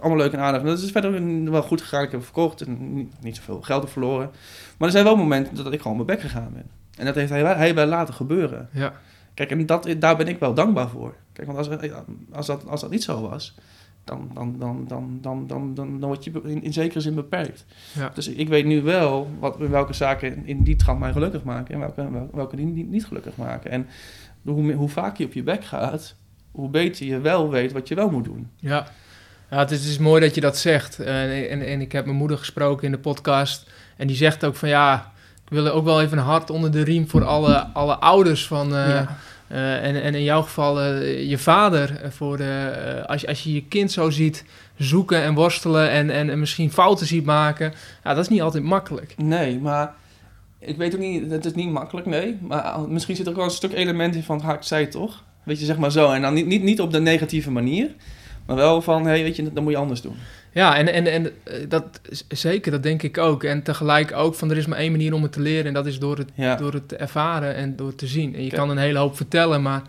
allemaal 0.00 0.16
leuk 0.16 0.32
en 0.32 0.38
aardig. 0.38 0.62
Dat 0.62 0.78
is 0.78 0.90
verder 0.90 1.50
wel 1.50 1.62
goed 1.62 1.80
gegaan. 1.80 2.02
Ik 2.02 2.10
heb 2.10 2.24
verkocht 2.24 2.60
en 2.60 2.94
niet, 3.20 3.36
zoveel 3.36 3.62
geld 3.62 3.90
verloren. 3.90 4.30
Maar 4.78 4.88
er 4.88 4.94
zijn 4.94 5.04
wel 5.04 5.16
momenten 5.16 5.64
dat 5.64 5.72
ik 5.72 5.80
gewoon 5.80 5.96
mijn 5.96 6.08
bek 6.08 6.20
gegaan 6.20 6.50
ben. 6.52 6.66
En 6.96 7.04
dat 7.04 7.14
heeft 7.14 7.30
hij, 7.30 7.42
hij 7.42 7.74
bij 7.74 7.86
laten 7.86 8.14
gebeuren. 8.14 8.68
Ja. 8.72 8.92
Kijk, 9.34 9.50
en 9.50 9.66
dat, 9.66 9.94
daar 9.98 10.16
ben 10.16 10.28
ik 10.28 10.38
wel 10.38 10.54
dankbaar 10.54 10.88
voor. 10.88 11.14
Kijk, 11.32 11.46
want 11.46 11.58
als, 11.58 11.92
als, 12.32 12.46
dat, 12.46 12.66
als 12.66 12.80
dat 12.80 12.90
niet 12.90 13.02
zo 13.02 13.28
was, 13.28 13.54
dan, 14.04 14.30
dan, 14.34 14.56
dan, 14.58 14.84
dan, 14.88 15.18
dan, 15.20 15.46
dan, 15.46 15.74
dan, 15.74 16.00
word 16.00 16.24
je 16.24 16.60
in, 16.62 16.72
zekere 16.72 17.00
zin 17.00 17.14
beperkt. 17.14 17.64
Ja. 17.94 18.10
Dus 18.14 18.28
ik 18.28 18.48
weet 18.48 18.64
nu 18.64 18.82
wel 18.82 19.30
wat, 19.38 19.56
welke 19.56 19.92
zaken 19.92 20.46
in 20.46 20.62
die 20.62 20.76
trant 20.76 20.98
mij 20.98 21.12
gelukkig 21.12 21.44
maken 21.44 21.74
en 21.74 21.80
welke, 21.80 22.28
welke 22.32 22.56
die 22.56 22.66
niet, 22.66 23.06
gelukkig 23.06 23.36
maken. 23.36 23.70
En 23.70 23.86
hoe, 24.42 24.72
hoe 24.72 24.88
vaak 24.88 25.16
je 25.16 25.24
op 25.24 25.32
je 25.32 25.42
bek 25.42 25.64
gaat, 25.64 26.14
hoe 26.50 26.68
beter 26.68 27.06
je 27.06 27.20
wel 27.20 27.50
weet 27.50 27.72
wat 27.72 27.88
je 27.88 27.94
wel 27.94 28.10
moet 28.10 28.24
doen. 28.24 28.48
Ja 28.56 28.86
ja 29.50 29.58
het, 29.58 29.70
is, 29.70 29.80
het 29.80 29.88
is 29.88 29.98
mooi 29.98 30.20
dat 30.20 30.34
je 30.34 30.40
dat 30.40 30.58
zegt. 30.58 30.98
Eh, 30.98 31.52
en, 31.52 31.66
en 31.66 31.80
ik 31.80 31.92
heb 31.92 32.04
mijn 32.04 32.16
moeder 32.16 32.38
gesproken 32.38 32.84
in 32.84 32.92
de 32.92 32.98
podcast. 32.98 33.66
En 33.96 34.06
die 34.06 34.16
zegt 34.16 34.44
ook 34.44 34.56
van 34.56 34.68
ja, 34.68 35.12
ik 35.44 35.50
wil 35.50 35.68
ook 35.68 35.84
wel 35.84 36.02
even 36.02 36.18
een 36.18 36.24
hart 36.24 36.50
onder 36.50 36.70
de 36.70 36.82
riem 36.84 37.08
voor 37.08 37.24
alle, 37.24 37.66
alle 37.72 37.94
ouders 37.96 38.46
van... 38.46 38.74
eh, 38.76 38.88
Ja. 38.88 39.16
eh, 39.48 39.84
en, 39.84 40.02
en 40.02 40.14
in 40.14 40.22
jouw 40.22 40.42
geval 40.42 40.82
je 41.04 41.38
vader. 41.38 42.00
Voor 42.10 42.42
als, 43.06 43.20
je, 43.20 43.26
als 43.26 43.42
je 43.42 43.52
je 43.54 43.64
kind 43.64 43.92
zo 43.92 44.10
ziet 44.10 44.44
zoeken 44.76 45.22
en 45.22 45.34
worstelen 45.34 45.90
en, 45.90 46.10
en, 46.10 46.30
en 46.30 46.38
misschien 46.38 46.72
fouten 46.72 47.06
ziet 47.06 47.24
maken. 47.24 47.72
Ja, 48.04 48.14
dat 48.14 48.24
is 48.24 48.28
niet 48.28 48.42
altijd 48.42 48.64
makkelijk. 48.64 49.14
Nee, 49.16 49.58
maar 49.58 49.94
ik 50.60 50.76
weet 50.76 50.94
ook 50.94 51.00
niet, 51.00 51.30
het 51.30 51.44
is 51.44 51.54
niet 51.54 51.70
makkelijk, 51.70 52.06
nee. 52.06 52.38
Maar 52.40 52.80
misschien 52.88 53.16
zit 53.16 53.24
er 53.24 53.30
ook 53.30 53.36
wel 53.38 53.46
een 53.46 53.50
stuk 53.50 53.72
element 53.72 54.14
in 54.14 54.22
van, 54.22 54.40
ha, 54.40 54.54
ik 54.54 54.62
zei 54.62 54.82
het 54.82 54.90
toch? 54.90 55.24
Weet 55.42 55.58
je, 55.58 55.64
zeg 55.64 55.76
maar 55.78 55.92
zo. 55.92 56.10
En 56.12 56.22
dan 56.22 56.34
niet, 56.34 56.46
niet, 56.46 56.62
niet 56.62 56.80
op 56.80 56.92
de 56.92 57.00
negatieve 57.00 57.50
manier, 57.50 57.90
maar 58.48 58.56
wel 58.56 58.82
van, 58.82 59.02
hé, 59.02 59.08
hey, 59.08 59.22
weet 59.22 59.36
je, 59.36 59.52
dat 59.52 59.62
moet 59.62 59.72
je 59.72 59.78
anders 59.78 60.00
doen. 60.02 60.14
Ja, 60.52 60.76
en, 60.76 60.92
en, 60.92 61.06
en 61.06 61.26
eh, 61.44 61.54
dat 61.68 62.00
zeker, 62.28 62.70
dat 62.72 62.82
denk 62.82 63.02
ik 63.02 63.18
ook. 63.18 63.44
En 63.44 63.62
tegelijk 63.62 64.12
ook 64.12 64.34
van 64.34 64.50
er 64.50 64.56
is 64.56 64.66
maar 64.66 64.78
één 64.78 64.90
manier 64.90 65.12
om 65.14 65.22
het 65.22 65.32
te 65.32 65.40
leren 65.40 65.66
en 65.66 65.74
dat 65.74 65.86
is 65.86 65.98
door 65.98 66.18
het 66.18 66.28
Ja. 66.34 66.54
door 66.56 66.72
het 66.72 66.88
te 66.88 66.96
ervaren 66.96 67.54
en 67.54 67.76
door 67.76 67.86
het 67.88 67.98
te 67.98 68.06
zien. 68.06 68.34
En 68.34 68.44
je 68.44 68.50
kan 68.50 68.70
een 68.70 68.78
hele 68.78 68.98
hoop 68.98 69.16
vertellen, 69.16 69.62
maar 69.62 69.82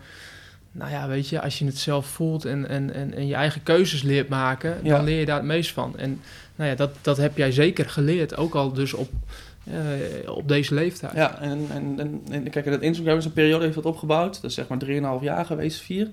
nou 0.72 0.90
ja, 0.90 1.08
weet 1.08 1.28
je, 1.28 1.40
als 1.42 1.58
je 1.58 1.64
het 1.64 1.78
zelf 1.78 2.06
voelt 2.06 2.44
en, 2.44 2.68
en, 2.68 2.94
en, 2.94 3.14
en 3.14 3.26
je 3.26 3.34
eigen 3.34 3.62
keuzes 3.62 4.02
leert 4.02 4.28
maken, 4.28 4.76
Ja. 4.82 4.96
dan 4.96 5.04
leer 5.04 5.18
je 5.18 5.24
daar 5.26 5.36
het 5.36 5.44
meest 5.46 5.72
van. 5.72 5.98
En 5.98 6.20
nou 6.56 6.70
ja, 6.70 6.76
dat, 6.76 6.90
dat 7.02 7.16
heb 7.16 7.36
jij 7.36 7.52
zeker 7.52 7.88
geleerd, 7.90 8.36
ook 8.36 8.54
al 8.54 8.72
dus 8.72 8.94
op, 8.94 9.10
eh, 9.64 10.30
op 10.34 10.48
deze 10.48 10.74
leeftijd. 10.74 11.12
Ja, 11.14 11.38
en, 11.40 11.66
en, 11.70 11.94
en, 11.98 12.20
en 12.30 12.50
kijk, 12.50 12.64
dat 12.64 12.80
Instagram 12.82 13.18
is 13.18 13.24
een 13.24 13.32
periode 13.32 13.62
heeft 13.64 13.74
dat 13.76 13.84
opgebouwd. 13.86 14.34
Dat 14.42 14.50
is 14.50 14.54
zeg 14.56 14.68
maar 14.68 14.78
3,5 15.18 15.24
jaar 15.24 15.44
geweest, 15.44 15.80
vier. 15.80 16.10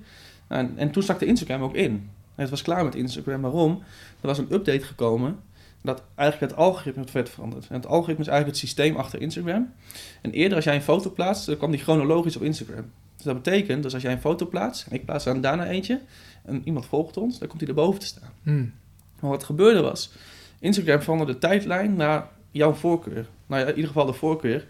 En, 0.47 0.73
en 0.75 0.91
toen 0.91 1.03
stak 1.03 1.19
de 1.19 1.25
Instagram 1.25 1.61
ook 1.63 1.75
in. 1.75 2.09
Het 2.41 2.49
was 2.49 2.61
klaar 2.61 2.83
met 2.83 2.95
Instagram. 2.95 3.41
Waarom? 3.41 3.83
Er 4.21 4.27
was 4.27 4.37
een 4.37 4.53
update 4.53 4.85
gekomen 4.85 5.39
dat 5.81 6.03
eigenlijk 6.15 6.51
het 6.51 6.61
algoritme 6.61 7.05
werd 7.11 7.29
veranderd. 7.29 7.67
En 7.67 7.75
het 7.75 7.85
algoritme 7.85 8.23
is 8.23 8.29
eigenlijk 8.29 8.59
het 8.59 8.67
systeem 8.67 8.95
achter 8.95 9.21
Instagram. 9.21 9.73
En 10.21 10.31
eerder 10.31 10.55
als 10.55 10.65
jij 10.65 10.75
een 10.75 10.81
foto 10.81 11.09
plaatst, 11.09 11.45
dan 11.45 11.57
kwam 11.57 11.71
die 11.71 11.79
chronologisch 11.79 12.35
op 12.35 12.41
Instagram. 12.41 12.91
Dus 13.15 13.25
dat 13.25 13.43
betekent, 13.43 13.83
dus 13.83 13.93
als 13.93 14.03
jij 14.03 14.11
een 14.11 14.19
foto 14.19 14.45
plaatst, 14.45 14.87
en 14.87 14.95
ik 14.95 15.05
plaats 15.05 15.25
er 15.25 15.41
daarna 15.41 15.65
eentje, 15.65 16.01
en 16.45 16.61
iemand 16.65 16.85
volgt 16.85 17.17
ons, 17.17 17.39
dan 17.39 17.47
komt 17.47 17.59
hij 17.59 17.69
erboven 17.69 17.99
te 17.99 18.05
staan. 18.05 18.31
Hmm. 18.43 18.73
Maar 19.19 19.29
wat 19.29 19.43
gebeurde 19.43 19.81
was, 19.81 20.11
Instagram 20.59 21.01
veranderde 21.01 21.33
de 21.33 21.39
tijdlijn 21.39 21.95
naar 21.95 22.29
jouw 22.51 22.73
voorkeur. 22.73 23.27
nou 23.45 23.61
ja, 23.61 23.67
in 23.67 23.75
ieder 23.75 23.87
geval 23.87 24.05
de 24.05 24.13
voorkeur, 24.13 24.65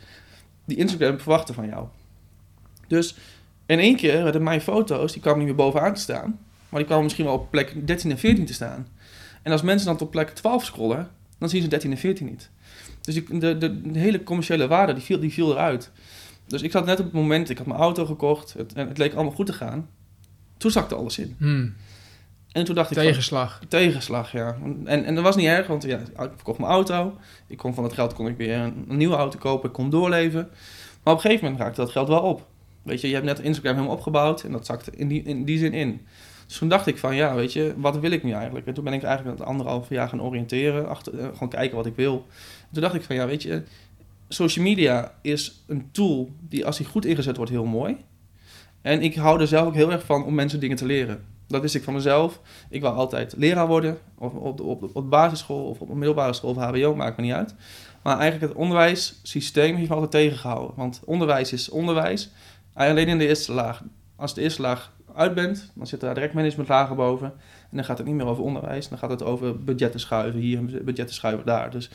die 0.65 0.77
Instagram 0.77 1.19
verwachten 1.19 1.53
van 1.53 1.67
jou. 1.67 1.87
Dus 2.87 3.15
in 3.65 3.79
één 3.79 3.95
keer 3.95 4.23
werden 4.23 4.43
mijn 4.43 4.61
foto's, 4.61 5.11
die 5.11 5.21
kwamen 5.21 5.39
niet 5.39 5.47
meer 5.47 5.57
bovenaan 5.65 5.93
te 5.93 6.01
staan, 6.01 6.39
maar 6.69 6.79
die 6.79 6.85
kwamen 6.85 7.03
misschien 7.03 7.25
wel 7.25 7.33
op 7.33 7.51
plek 7.51 7.87
13 7.87 8.11
en 8.11 8.17
14 8.17 8.45
te 8.45 8.53
staan. 8.53 8.87
En 9.41 9.51
als 9.51 9.61
mensen 9.61 9.87
dan 9.87 9.97
tot 9.97 10.09
plek 10.09 10.29
12 10.29 10.65
scrollen, 10.65 11.09
dan 11.37 11.49
zien 11.49 11.61
ze 11.61 11.67
13 11.67 11.91
en 11.91 11.97
14 11.97 12.25
niet. 12.25 12.49
Dus 13.01 13.15
de, 13.15 13.37
de, 13.37 13.57
de, 13.91 13.99
hele 13.99 14.23
commerciële 14.23 14.67
waarde, 14.67 14.93
die 14.93 15.03
viel, 15.03 15.19
die 15.19 15.33
viel 15.33 15.51
eruit. 15.51 15.91
Dus 16.47 16.61
ik 16.61 16.71
zat 16.71 16.85
net 16.85 16.99
op 16.99 17.05
het 17.05 17.13
moment, 17.13 17.49
ik 17.49 17.57
had 17.57 17.67
mijn 17.67 17.79
auto 17.79 18.05
gekocht, 18.05 18.53
het, 18.53 18.73
en 18.73 18.87
het 18.87 18.97
leek 18.97 19.13
allemaal 19.13 19.33
goed 19.33 19.45
te 19.45 19.53
gaan. 19.53 19.89
Toen 20.57 20.71
zakte 20.71 20.95
alles 20.95 21.19
in. 21.19 21.35
Hmm. 21.37 21.75
En 22.51 22.63
toen 22.63 22.75
dacht 22.75 22.91
ik... 22.91 22.97
Tegenslag. 22.97 23.57
Van, 23.57 23.67
tegenslag, 23.67 24.31
ja. 24.31 24.57
En, 24.85 25.05
en 25.05 25.15
dat 25.15 25.23
was 25.23 25.35
niet 25.35 25.45
erg, 25.45 25.67
want 25.67 25.83
ja, 25.83 25.97
ik 25.97 26.31
verkocht 26.35 26.59
mijn 26.59 26.71
auto. 26.71 27.17
Ik 27.47 27.57
kon 27.57 27.73
van 27.73 27.83
het 27.83 27.93
geld 27.93 28.13
kon 28.13 28.27
ik 28.27 28.37
weer 28.37 28.57
een, 28.57 28.85
een 28.87 28.97
nieuwe 28.97 29.15
auto 29.15 29.39
kopen, 29.39 29.69
ik 29.69 29.75
kon 29.75 29.89
doorleven. 29.89 30.49
Maar 31.03 31.13
op 31.13 31.19
een 31.23 31.25
gegeven 31.25 31.45
moment 31.45 31.63
raakte 31.63 31.81
dat 31.81 31.89
geld 31.89 32.07
wel 32.07 32.21
op. 32.21 32.47
Weet 32.83 33.01
je, 33.01 33.07
je 33.07 33.13
hebt 33.13 33.25
net 33.25 33.39
Instagram 33.39 33.75
helemaal 33.75 33.95
opgebouwd 33.95 34.43
en 34.43 34.51
dat 34.51 34.65
zakte 34.65 34.91
in 34.95 35.07
die, 35.07 35.23
in 35.23 35.43
die 35.43 35.57
zin 35.57 35.73
in. 35.73 36.01
Dus 36.47 36.57
toen 36.57 36.69
dacht 36.69 36.87
ik 36.87 36.97
van, 36.97 37.15
ja, 37.15 37.35
weet 37.35 37.53
je, 37.53 37.73
wat 37.77 37.99
wil 37.99 38.11
ik 38.11 38.23
nu 38.23 38.31
eigenlijk? 38.31 38.67
En 38.67 38.73
toen 38.73 38.83
ben 38.83 38.93
ik 38.93 39.03
eigenlijk 39.03 39.37
het 39.37 39.47
anderhalf 39.47 39.89
jaar 39.89 40.09
gaan 40.09 40.21
oriënteren, 40.21 40.89
achter, 40.89 41.13
uh, 41.13 41.27
gewoon 41.33 41.49
kijken 41.49 41.77
wat 41.77 41.85
ik 41.85 41.95
wil. 41.95 42.25
En 42.59 42.73
toen 42.73 42.81
dacht 42.81 42.95
ik 42.95 43.03
van, 43.03 43.15
ja, 43.15 43.25
weet 43.25 43.43
je, 43.43 43.63
social 44.27 44.65
media 44.65 45.13
is 45.21 45.63
een 45.67 45.89
tool 45.91 46.31
die 46.39 46.65
als 46.65 46.77
die 46.77 46.85
goed 46.85 47.05
ingezet 47.05 47.37
wordt 47.37 47.51
heel 47.51 47.65
mooi. 47.65 47.97
En 48.81 49.01
ik 49.01 49.15
hou 49.15 49.41
er 49.41 49.47
zelf 49.47 49.67
ook 49.67 49.73
heel 49.73 49.91
erg 49.91 50.05
van 50.05 50.25
om 50.25 50.33
mensen 50.33 50.59
dingen 50.59 50.77
te 50.77 50.85
leren. 50.85 51.23
Dat 51.47 51.61
wist 51.61 51.75
ik 51.75 51.83
van 51.83 51.93
mezelf. 51.93 52.41
Ik 52.69 52.81
wou 52.81 52.95
altijd 52.95 53.33
leraar 53.37 53.67
worden, 53.67 53.97
of 54.17 54.33
op, 54.33 54.59
op, 54.59 54.83
op, 54.83 54.95
op 54.95 55.09
basisschool 55.09 55.63
of 55.63 55.79
op 55.79 55.93
middelbare 55.93 56.33
school 56.33 56.49
of 56.49 56.57
HBO, 56.57 56.95
maakt 56.95 57.17
me 57.17 57.23
niet 57.23 57.33
uit. 57.33 57.55
Maar 58.03 58.19
eigenlijk 58.19 58.51
het 58.51 58.61
onderwijssysteem 58.61 59.75
heeft 59.75 59.89
me 59.89 59.95
altijd 59.95 60.11
tegengehouden. 60.11 60.75
Want 60.75 61.01
onderwijs 61.05 61.53
is 61.53 61.69
onderwijs, 61.69 62.29
alleen 62.73 63.07
in 63.07 63.17
de 63.17 63.27
eerste 63.27 63.53
laag. 63.53 63.83
Als 64.15 64.33
de 64.33 64.41
eerste 64.41 64.61
laag 64.61 64.91
uit 65.17 65.33
bent, 65.33 65.71
dan 65.75 65.87
zit 65.87 65.99
daar 65.99 66.13
direct 66.13 66.33
management 66.33 66.69
lager 66.69 66.95
boven. 66.95 67.27
En 67.69 67.77
dan 67.77 67.85
gaat 67.85 67.97
het 67.97 68.07
niet 68.07 68.15
meer 68.15 68.25
over 68.25 68.43
onderwijs, 68.43 68.89
dan 68.89 68.97
gaat 68.97 69.09
het 69.09 69.23
over 69.23 69.63
budgetten 69.63 69.99
schuiven 69.99 70.39
hier 70.39 70.57
en 70.57 70.65
budgetten 70.85 71.15
schuiven 71.15 71.45
daar. 71.45 71.71
Dus 71.71 71.89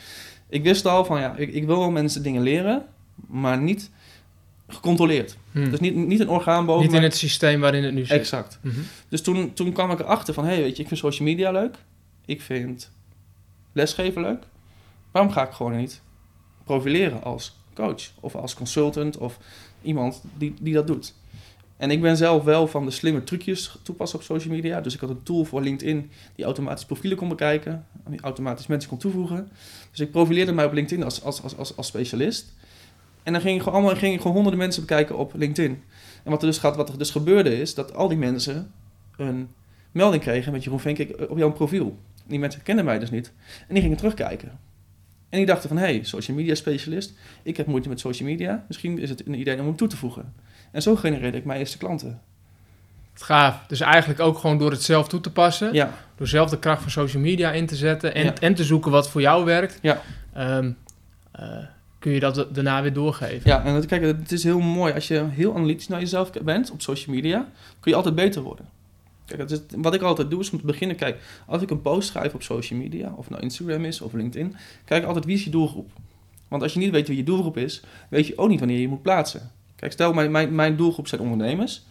ik 0.49 0.63
wist 0.63 0.85
al 0.85 1.05
van 1.05 1.19
ja, 1.19 1.35
ik, 1.35 1.53
ik 1.53 1.65
wil 1.65 1.79
wel 1.79 1.91
mensen 1.91 2.23
dingen 2.23 2.41
leren, 2.41 2.85
maar 3.27 3.57
niet 3.57 3.91
gecontroleerd. 4.67 5.37
Hmm. 5.51 5.69
Dus 5.69 5.79
niet, 5.79 5.95
niet 5.95 6.19
een 6.19 6.29
orgaan 6.29 6.65
boven. 6.65 6.85
Niet 6.85 6.95
in 6.95 7.03
het 7.03 7.15
systeem 7.15 7.59
waarin 7.59 7.83
het 7.83 7.93
nu 7.93 8.05
zit. 8.05 8.17
Exact. 8.17 8.59
Mm 8.61 8.71
-hmm. 8.71 8.83
Dus 9.09 9.21
toen, 9.21 9.53
toen 9.53 9.71
kwam 9.71 9.91
ik 9.91 9.99
erachter 9.99 10.33
van, 10.33 10.45
hé, 10.45 10.53
hey, 10.53 10.61
weet 10.61 10.75
je, 10.75 10.81
ik 10.81 10.87
vind 10.87 10.99
social 10.99 11.27
media 11.27 11.51
leuk. 11.51 11.75
Ik 12.25 12.41
vind 12.41 12.91
lesgeven 13.71 14.21
leuk. 14.21 14.43
Waarom 15.11 15.31
ga 15.31 15.47
ik 15.47 15.53
gewoon 15.53 15.77
niet 15.77 16.01
profileren 16.63 17.23
als 17.23 17.59
coach 17.73 18.11
of 18.19 18.35
als 18.35 18.53
consultant 18.53 19.17
of 19.17 19.37
iemand 19.81 20.23
die, 20.37 20.53
die 20.61 20.73
dat 20.73 20.87
doet? 20.87 21.13
En 21.83 21.91
ik 21.91 22.01
ben 22.01 22.17
zelf 22.17 22.43
wel 22.43 22.67
van 22.67 22.85
de 22.85 22.91
slimme 22.91 23.23
trucjes 23.23 23.77
toepassen 23.81 24.19
op 24.19 24.25
social 24.25 24.53
media. 24.53 24.81
Dus 24.81 24.93
ik 24.93 24.99
had 24.99 25.09
een 25.09 25.23
tool 25.23 25.45
voor 25.45 25.61
LinkedIn 25.61 26.11
die 26.35 26.45
automatisch 26.45 26.85
profielen 26.85 27.17
kon 27.17 27.29
bekijken. 27.29 27.85
En 28.03 28.11
die 28.11 28.21
automatisch 28.21 28.67
mensen 28.67 28.89
kon 28.89 28.97
toevoegen. 28.97 29.49
Dus 29.91 29.99
ik 29.99 30.11
profileerde 30.11 30.51
mij 30.51 30.65
op 30.65 30.73
LinkedIn 30.73 31.03
als, 31.03 31.23
als, 31.23 31.55
als, 31.57 31.77
als, 31.77 31.87
specialist. 31.87 32.53
En 33.23 33.33
dan 33.33 33.41
ging 33.41 33.55
ik 33.55 33.61
gewoon, 33.61 33.79
allemaal, 33.79 33.95
ging 33.95 34.13
ik 34.13 34.17
gewoon 34.17 34.33
honderden 34.33 34.59
mensen 34.59 34.81
bekijken 34.81 35.17
op 35.17 35.33
LinkedIn. 35.35 35.81
En 36.23 36.31
wat 36.31 36.41
er, 36.41 36.47
dus 36.47 36.57
gaat, 36.57 36.75
wat 36.75 36.89
er 36.89 36.97
dus 36.97 37.11
gebeurde 37.11 37.59
is 37.59 37.73
dat 37.73 37.93
al 37.93 38.07
die 38.07 38.17
mensen 38.17 38.71
een 39.17 39.49
melding 39.91 40.21
kregen 40.21 40.51
met 40.51 40.63
Jeroen 40.63 40.79
Venk 40.79 41.29
op 41.29 41.37
jouw 41.37 41.51
profiel. 41.51 41.97
Die 42.27 42.39
mensen 42.39 42.63
kenden 42.63 42.85
mij 42.85 42.99
dus 42.99 43.11
niet. 43.11 43.31
En 43.67 43.73
die 43.73 43.81
gingen 43.81 43.97
terugkijken. 43.97 44.59
En 45.29 45.37
die 45.37 45.45
dachten 45.45 45.69
van, 45.69 45.77
hé, 45.77 45.83
hey, 45.83 46.03
social 46.03 46.37
media 46.37 46.55
specialist, 46.55 47.13
ik 47.43 47.57
heb 47.57 47.67
moeite 47.67 47.89
met 47.89 47.99
social 47.99 48.29
media. 48.29 48.65
Misschien 48.67 48.99
is 48.99 49.09
het 49.09 49.27
een 49.27 49.39
idee 49.39 49.59
om 49.59 49.65
hem 49.65 49.75
toe 49.75 49.87
te 49.87 49.97
voegen. 49.97 50.33
En 50.73 50.81
zo 50.81 50.95
genereerde 50.95 51.37
ik 51.37 51.45
mijn 51.45 51.59
eerste 51.59 51.77
klanten. 51.77 52.21
Gaaf. 53.13 53.65
Dus 53.67 53.79
eigenlijk 53.79 54.19
ook 54.19 54.37
gewoon 54.37 54.57
door 54.57 54.71
het 54.71 54.83
zelf 54.83 55.07
toe 55.07 55.21
te 55.21 55.31
passen. 55.31 55.73
Ja. 55.73 55.93
Door 56.15 56.27
zelf 56.27 56.49
de 56.49 56.59
kracht 56.59 56.81
van 56.81 56.91
social 56.91 57.21
media 57.21 57.51
in 57.51 57.65
te 57.65 57.75
zetten 57.75 58.13
en, 58.13 58.23
ja. 58.23 58.33
en 58.39 58.53
te 58.53 58.63
zoeken 58.63 58.91
wat 58.91 59.09
voor 59.09 59.21
jou 59.21 59.45
werkt. 59.45 59.79
Ja. 59.81 60.01
Um, 60.37 60.77
uh, 61.39 61.57
kun 61.99 62.11
je 62.11 62.19
dat 62.19 62.47
daarna 62.51 62.81
weer 62.81 62.93
doorgeven. 62.93 63.49
Ja, 63.49 63.63
en 63.63 63.85
kijk, 63.85 64.01
het 64.01 64.31
is 64.31 64.43
heel 64.43 64.59
mooi. 64.59 64.93
Als 64.93 65.07
je 65.07 65.25
heel 65.29 65.55
analytisch 65.55 65.87
naar 65.87 65.99
jezelf 65.99 66.31
bent 66.31 66.71
op 66.71 66.81
social 66.81 67.15
media, 67.15 67.49
kun 67.79 67.91
je 67.91 67.97
altijd 67.97 68.15
beter 68.15 68.41
worden. 68.41 68.65
Kijk, 69.25 69.49
is, 69.49 69.59
wat 69.75 69.93
ik 69.93 70.01
altijd 70.01 70.29
doe 70.29 70.39
is 70.39 70.51
om 70.51 70.59
te 70.59 70.65
beginnen, 70.65 70.95
kijk, 70.95 71.21
als 71.45 71.61
ik 71.61 71.69
een 71.69 71.81
post 71.81 72.07
schrijf 72.07 72.33
op 72.33 72.43
social 72.43 72.79
media, 72.79 73.13
of 73.15 73.29
nou 73.29 73.41
Instagram 73.41 73.85
is 73.85 74.01
of 74.01 74.13
LinkedIn, 74.13 74.55
kijk 74.85 75.05
altijd 75.05 75.25
wie 75.25 75.35
is 75.35 75.43
je 75.43 75.49
doelgroep. 75.49 75.91
Want 76.47 76.61
als 76.61 76.73
je 76.73 76.79
niet 76.79 76.91
weet 76.91 77.07
wie 77.07 77.17
je 77.17 77.23
doelgroep 77.23 77.57
is, 77.57 77.83
weet 78.09 78.27
je 78.27 78.37
ook 78.37 78.49
niet 78.49 78.59
wanneer 78.59 78.79
je 78.79 78.87
moet 78.87 79.01
plaatsen. 79.01 79.51
Kijk, 79.83 79.95
stel 79.95 80.13
mijn, 80.13 80.31
mijn, 80.31 80.55
mijn 80.55 80.75
doelgroep 80.75 81.07
zijn 81.07 81.21
ondernemers, 81.21 81.85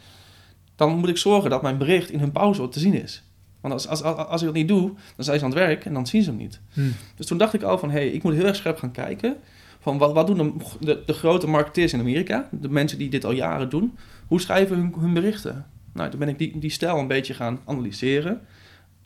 dan 0.76 0.98
moet 0.98 1.08
ik 1.08 1.16
zorgen 1.16 1.50
dat 1.50 1.62
mijn 1.62 1.78
bericht 1.78 2.10
in 2.10 2.18
hun 2.18 2.32
pauze 2.32 2.68
te 2.68 2.78
zien 2.78 3.02
is. 3.02 3.22
Want 3.60 3.74
als, 3.74 3.88
als, 3.88 4.02
als, 4.02 4.26
als 4.26 4.40
ik 4.40 4.46
dat 4.46 4.56
niet 4.56 4.68
doe, 4.68 4.92
dan 5.16 5.24
zijn 5.24 5.38
ze 5.38 5.44
aan 5.44 5.50
het 5.50 5.58
werk 5.58 5.84
en 5.84 5.94
dan 5.94 6.06
zien 6.06 6.22
ze 6.22 6.28
hem 6.28 6.38
niet. 6.38 6.60
Hmm. 6.72 6.92
Dus 7.16 7.26
toen 7.26 7.38
dacht 7.38 7.54
ik 7.54 7.62
al 7.62 7.78
van, 7.78 7.90
hé, 7.90 7.98
hey, 7.98 8.08
ik 8.08 8.22
moet 8.22 8.34
heel 8.34 8.46
erg 8.46 8.56
scherp 8.56 8.78
gaan 8.78 8.90
kijken 8.90 9.36
van 9.80 9.98
wat, 9.98 10.12
wat 10.12 10.26
doen 10.26 10.36
de, 10.36 10.64
de, 10.80 11.02
de, 11.06 11.12
grote 11.12 11.46
marketeers 11.46 11.92
in 11.92 12.00
Amerika, 12.00 12.48
de 12.50 12.68
mensen 12.68 12.98
die 12.98 13.10
dit 13.10 13.24
al 13.24 13.32
jaren 13.32 13.68
doen, 13.68 13.96
hoe 14.26 14.40
schrijven 14.40 14.76
hun, 14.76 14.94
hun 14.98 15.14
berichten? 15.14 15.66
Nou, 15.92 16.10
toen 16.10 16.18
ben 16.18 16.28
ik 16.28 16.38
die, 16.38 16.58
die 16.58 16.70
stijl 16.70 16.98
een 16.98 17.06
beetje 17.06 17.34
gaan 17.34 17.60
analyseren. 17.64 18.40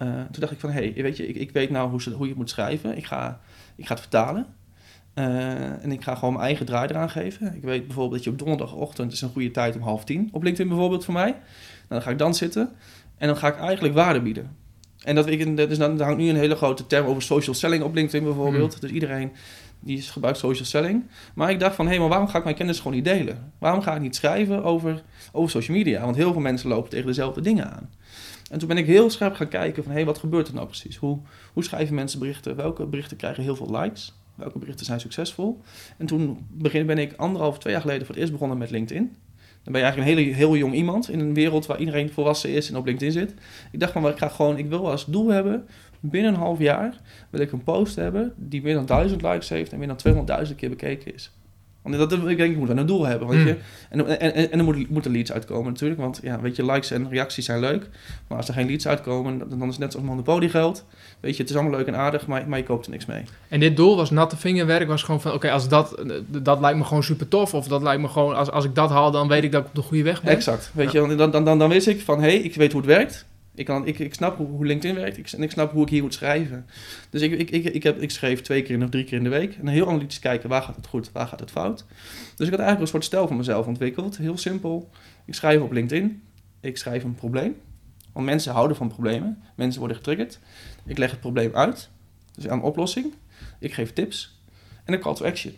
Uh, 0.03 0.09
toen 0.09 0.41
dacht 0.41 0.53
ik 0.53 0.61
van, 0.61 0.71
hé, 0.71 0.93
hey, 0.93 1.03
weet 1.03 1.17
je, 1.17 1.29
ik, 1.29 1.37
ik 1.37 1.51
weet 1.51 1.71
nou 1.71 1.91
hoe, 1.91 2.03
ze, 2.03 2.11
hoe 2.11 2.23
je 2.23 2.29
het 2.29 2.39
moet 2.39 2.51
schrijven. 2.51 2.97
Ik 2.97 3.05
ga, 3.05 3.41
ik 3.77 3.87
ga 3.87 3.93
het 3.93 4.03
vertalen. 4.03 4.47
Uh, 5.19 5.85
en 5.85 5.93
ik 5.93 6.03
ga 6.03 6.15
gewoon 6.15 6.33
mijn 6.33 6.45
eigen 6.45 6.67
draai 6.67 6.89
eraan 6.89 7.11
geven. 7.11 7.55
Ik 7.55 7.63
weet 7.63 7.87
bijvoorbeeld 7.87 8.15
dat 8.15 8.25
je 8.25 8.31
op 8.31 8.39
donderdagochtend 8.39 9.13
is 9.13 9.21
een 9.21 9.31
goede 9.31 9.51
tijd 9.51 9.77
om 9.77 9.83
half 9.83 10.05
tien 10.05 10.29
op 10.33 10.43
LinkedIn 10.43 10.69
bijvoorbeeld 10.69 11.05
voor 11.05 11.15
mij. 11.15 11.31
Nou, 11.31 11.41
dan 11.89 12.03
ga 12.03 12.11
ik 12.11 12.19
dan 12.19 12.35
zitten 12.35 12.71
en 13.19 13.27
dan 13.27 13.37
ga 13.37 13.49
ik 13.49 13.57
eigenlijk 13.57 13.95
waarde 13.95 14.21
bieden. 14.21 14.57
En 15.03 15.15
dat 15.15 15.27
ik, 15.27 15.57
dus 15.57 15.79
dan 15.79 16.01
hangt 16.01 16.19
nu 16.19 16.29
een 16.29 16.37
hele 16.37 16.57
grote 16.57 16.87
term 16.87 17.07
over 17.07 17.23
social 17.23 17.55
selling 17.55 17.83
op 17.83 17.95
LinkedIn 17.95 18.25
bijvoorbeeld. 18.25 18.75
Mm. 18.75 18.81
Dus 18.81 18.91
iedereen 18.91 19.33
die 19.81 20.03
gebruikt 20.03 20.39
social 20.39 20.67
selling. 20.67 21.05
Maar 21.35 21.51
ik 21.51 21.61
dacht 21.61 21.75
van, 21.75 21.85
hé, 21.85 21.91
hey, 21.91 22.01
maar 22.01 22.09
waarom 22.09 22.29
ga 22.29 22.39
ik 22.39 22.45
mijn 22.45 22.57
kennis 22.57 22.77
gewoon 22.79 22.93
niet 22.93 23.05
delen? 23.05 23.53
Waarom 23.59 23.83
ga 23.83 23.95
ik 23.95 24.01
niet 24.01 24.17
schrijven 24.17 24.65
over, 24.65 25.03
over 25.33 25.51
social 25.51 25.77
media? 25.77 26.01
Want 26.05 26.17
heel 26.17 26.33
veel 26.33 26.41
mensen 26.41 26.69
lopen 26.69 26.91
tegen 26.91 27.07
dezelfde 27.07 27.41
dingen 27.41 27.73
aan. 27.73 27.91
En 28.51 28.59
toen 28.59 28.69
ben 28.69 28.77
ik 28.77 28.87
heel 28.87 29.11
scherp 29.11 29.35
gaan 29.35 29.49
kijken 29.49 29.83
van, 29.83 29.93
hé, 29.93 29.99
hey, 29.99 30.07
wat 30.07 30.19
gebeurt 30.19 30.49
er 30.49 30.55
nou 30.55 30.67
precies? 30.67 30.97
Hoe, 30.97 31.19
hoe 31.53 31.65
schrijven 31.65 31.95
mensen 31.95 32.19
berichten? 32.19 32.57
Welke 32.57 32.87
berichten 32.87 33.17
krijgen 33.17 33.43
heel 33.43 33.57
veel 33.57 33.71
likes? 33.81 34.15
Welke 34.37 34.59
berichten 34.59 34.87
zijn 34.87 35.01
succesvol? 35.01 35.61
En 35.97 36.07
toen 36.07 36.47
begin, 36.51 36.87
ben 36.87 36.99
ik 36.99 37.13
anderhalf, 37.17 37.59
twee 37.59 37.73
jaar 37.73 37.83
geleden 37.83 38.07
voor 38.07 38.15
het 38.15 38.21
eerst 38.23 38.33
begonnen 38.33 38.59
met 38.59 38.71
LinkedIn. 38.71 39.17
Dan 39.63 39.73
ben 39.73 39.81
je 39.81 39.87
eigenlijk 39.87 40.19
een 40.19 40.25
hele, 40.25 40.37
heel 40.37 40.57
jong 40.57 40.75
iemand 40.75 41.11
in 41.11 41.21
een 41.21 41.35
wereld 41.35 41.67
waar 41.67 41.79
iedereen 41.79 42.11
volwassen 42.11 42.51
is 42.51 42.69
en 42.69 42.77
op 42.77 42.87
LinkedIn 42.87 43.13
zit. 43.13 43.35
Ik 43.73 43.81
dacht 43.81 43.93
van, 43.93 44.09
ik 44.09 44.19
ga 44.19 44.29
gewoon, 44.29 44.59
ik 44.59 44.69
wil 44.69 44.91
als 44.91 45.05
doel 45.05 45.29
hebben, 45.29 45.67
binnen 46.01 46.35
een 46.35 46.39
half 46.41 46.59
jaar 46.59 47.01
wil 47.31 47.41
ik 47.41 47.53
een 47.53 47.63
post 47.63 47.97
hebben 47.97 48.35
die 48.37 48.63
meer 48.63 48.75
dan 48.75 48.87
duizend 48.87 49.23
likes 49.23 49.49
heeft 49.49 49.73
en 49.73 49.79
meer 49.79 49.97
dan 49.97 50.47
200.000 50.49 50.55
keer 50.55 50.69
bekeken 50.69 51.15
is. 51.15 51.33
Dat, 51.91 52.13
ik 52.13 52.37
denk, 52.37 52.53
ik 52.53 52.57
moet 52.57 52.69
wel 52.69 52.77
een 52.77 52.87
doel 52.87 53.07
hebben, 53.07 53.29
weet 53.29 53.47
je. 53.47 53.53
Mm. 53.53 54.01
En, 54.01 54.21
en, 54.21 54.35
en, 54.35 54.53
en 54.53 54.59
er 54.59 54.65
moet, 54.65 54.91
moeten 54.91 55.13
leads 55.13 55.33
uitkomen 55.33 55.73
natuurlijk, 55.73 56.01
want 56.01 56.21
ja, 56.23 56.41
weet 56.41 56.57
je, 56.57 56.65
likes 56.65 56.91
en 56.91 57.09
reacties 57.11 57.45
zijn 57.45 57.61
leuk. 57.61 57.89
Maar 58.29 58.39
als 58.39 58.49
er 58.49 58.55
geen 58.55 58.67
leads 58.67 58.89
uitkomen, 58.89 59.39
dan 59.49 59.63
is 59.63 59.69
het 59.69 59.79
net 59.79 59.93
zoals 59.93 60.07
Monopoly 60.07 60.49
geld. 60.49 60.85
Weet 61.21 61.37
je, 61.37 61.43
het 61.43 61.51
is 61.51 61.57
allemaal 61.57 61.79
leuk 61.79 61.87
en 61.87 61.97
aardig, 61.97 62.27
maar, 62.27 62.49
maar 62.49 62.59
je 62.59 62.65
koopt 62.65 62.87
er 62.87 62.93
niks 62.93 63.07
mee. 63.07 63.23
En 63.49 63.61
dit 63.61 63.77
doel 63.77 63.97
was 63.97 64.11
natte 64.11 64.37
vingerwerk, 64.37 64.89
was 64.89 65.03
gewoon 65.03 65.21
van, 65.21 65.33
oké, 65.33 65.51
als 65.51 65.69
dat, 65.69 66.05
dat 66.27 66.61
lijkt 66.61 66.79
me 66.79 66.85
gewoon 66.85 67.03
super 67.03 67.29
tof. 67.29 67.55
Of 67.55 67.69
dat 67.69 67.83
lijkt 67.83 68.03
me 68.03 68.09
gewoon, 68.09 68.35
als, 68.35 68.51
als 68.51 68.65
ik 68.65 68.75
dat 68.75 68.91
haal, 68.91 69.11
dan 69.11 69.29
weet 69.29 69.45
ik 69.45 69.53
dat 69.53 69.63
ik 69.63 69.69
op 69.69 69.75
de 69.75 69.83
goede 69.83 70.03
weg 70.03 70.23
ben. 70.23 70.33
Exact, 70.33 70.71
weet 70.75 70.93
ja. 70.93 71.03
je, 71.03 71.15
dan, 71.15 71.31
dan, 71.31 71.45
dan, 71.45 71.59
dan 71.59 71.69
wist 71.69 71.87
ik 71.87 72.01
van, 72.01 72.21
hé, 72.21 72.29
hey, 72.29 72.39
ik 72.39 72.55
weet 72.55 72.73
hoe 72.73 72.81
het 72.81 72.91
werkt. 72.91 73.27
Ik, 73.57 73.65
kan, 73.65 73.87
ik, 73.87 73.99
ik 73.99 74.15
snap 74.15 74.37
hoe, 74.37 74.67
LinkedIn 74.67 74.97
werkt 74.97 75.17
ik, 75.17 75.31
en 75.31 75.43
ik 75.43 75.51
snap 75.51 75.73
hoe 75.73 75.83
ik 75.83 75.89
hier 75.89 76.03
moet 76.03 76.15
schrijven. 76.15 76.67
Dus 77.11 77.21
ik, 77.21 77.33
ik, 77.33 77.51
ik, 77.51 77.65
ik, 77.65 77.83
heb, 77.83 78.01
ik 78.01 78.11
schreef 78.11 78.41
twee 78.41 78.63
keer 78.63 78.83
of 78.83 78.89
drie 78.89 79.05
keer 79.05 79.19
in 79.19 79.25
de 79.25 79.31
week. 79.31 79.57
En 79.57 79.67
heel 79.67 79.89
analytisch 79.89 80.19
kijken, 80.19 80.49
waar 80.49 80.63
gaat 80.63 80.77
het 80.77 80.87
goed, 80.87 81.13
waar 81.13 81.27
gaat 81.27 81.41
het 81.41 81.51
fout. 81.51 81.85
Dus 82.37 82.47
ik 82.47 82.53
had 82.53 82.61
eigenlijk 82.61 82.81
een 82.81 82.87
soort 82.87 83.05
stijl 83.05 83.27
van 83.27 83.37
mezelf 83.37 83.67
ontwikkeld. 83.67 84.17
Heel 84.17 84.39
simpel. 84.39 84.91
Ik 85.25 85.35
schrijf 85.35 85.61
op 85.61 85.73
LinkedIn. 85.73 86.23
Ik 86.61 86.77
schrijf 86.77 87.05
een 87.05 87.15
probleem. 87.15 87.57
Want 88.13 88.27
mensen 88.27 88.53
houden 88.53 88.77
van 88.77 88.89
problemen. 88.89 89.43
Mensen 89.55 89.79
worden 89.79 89.97
getriggerd. 89.97 90.39
Ik 90.87 90.99
leg 90.99 91.11
het 91.11 91.21
probleem 91.21 91.55
uit. 91.55 91.89
Dus 92.35 92.49
aan 92.49 92.63
oplossing. 92.63 93.15
Ik 93.59 93.73
geef 93.73 93.93
tips. 93.93 94.41
En 94.85 94.95
een 94.95 95.01
call 95.01 95.15
to 95.15 95.25
action. 95.25 95.55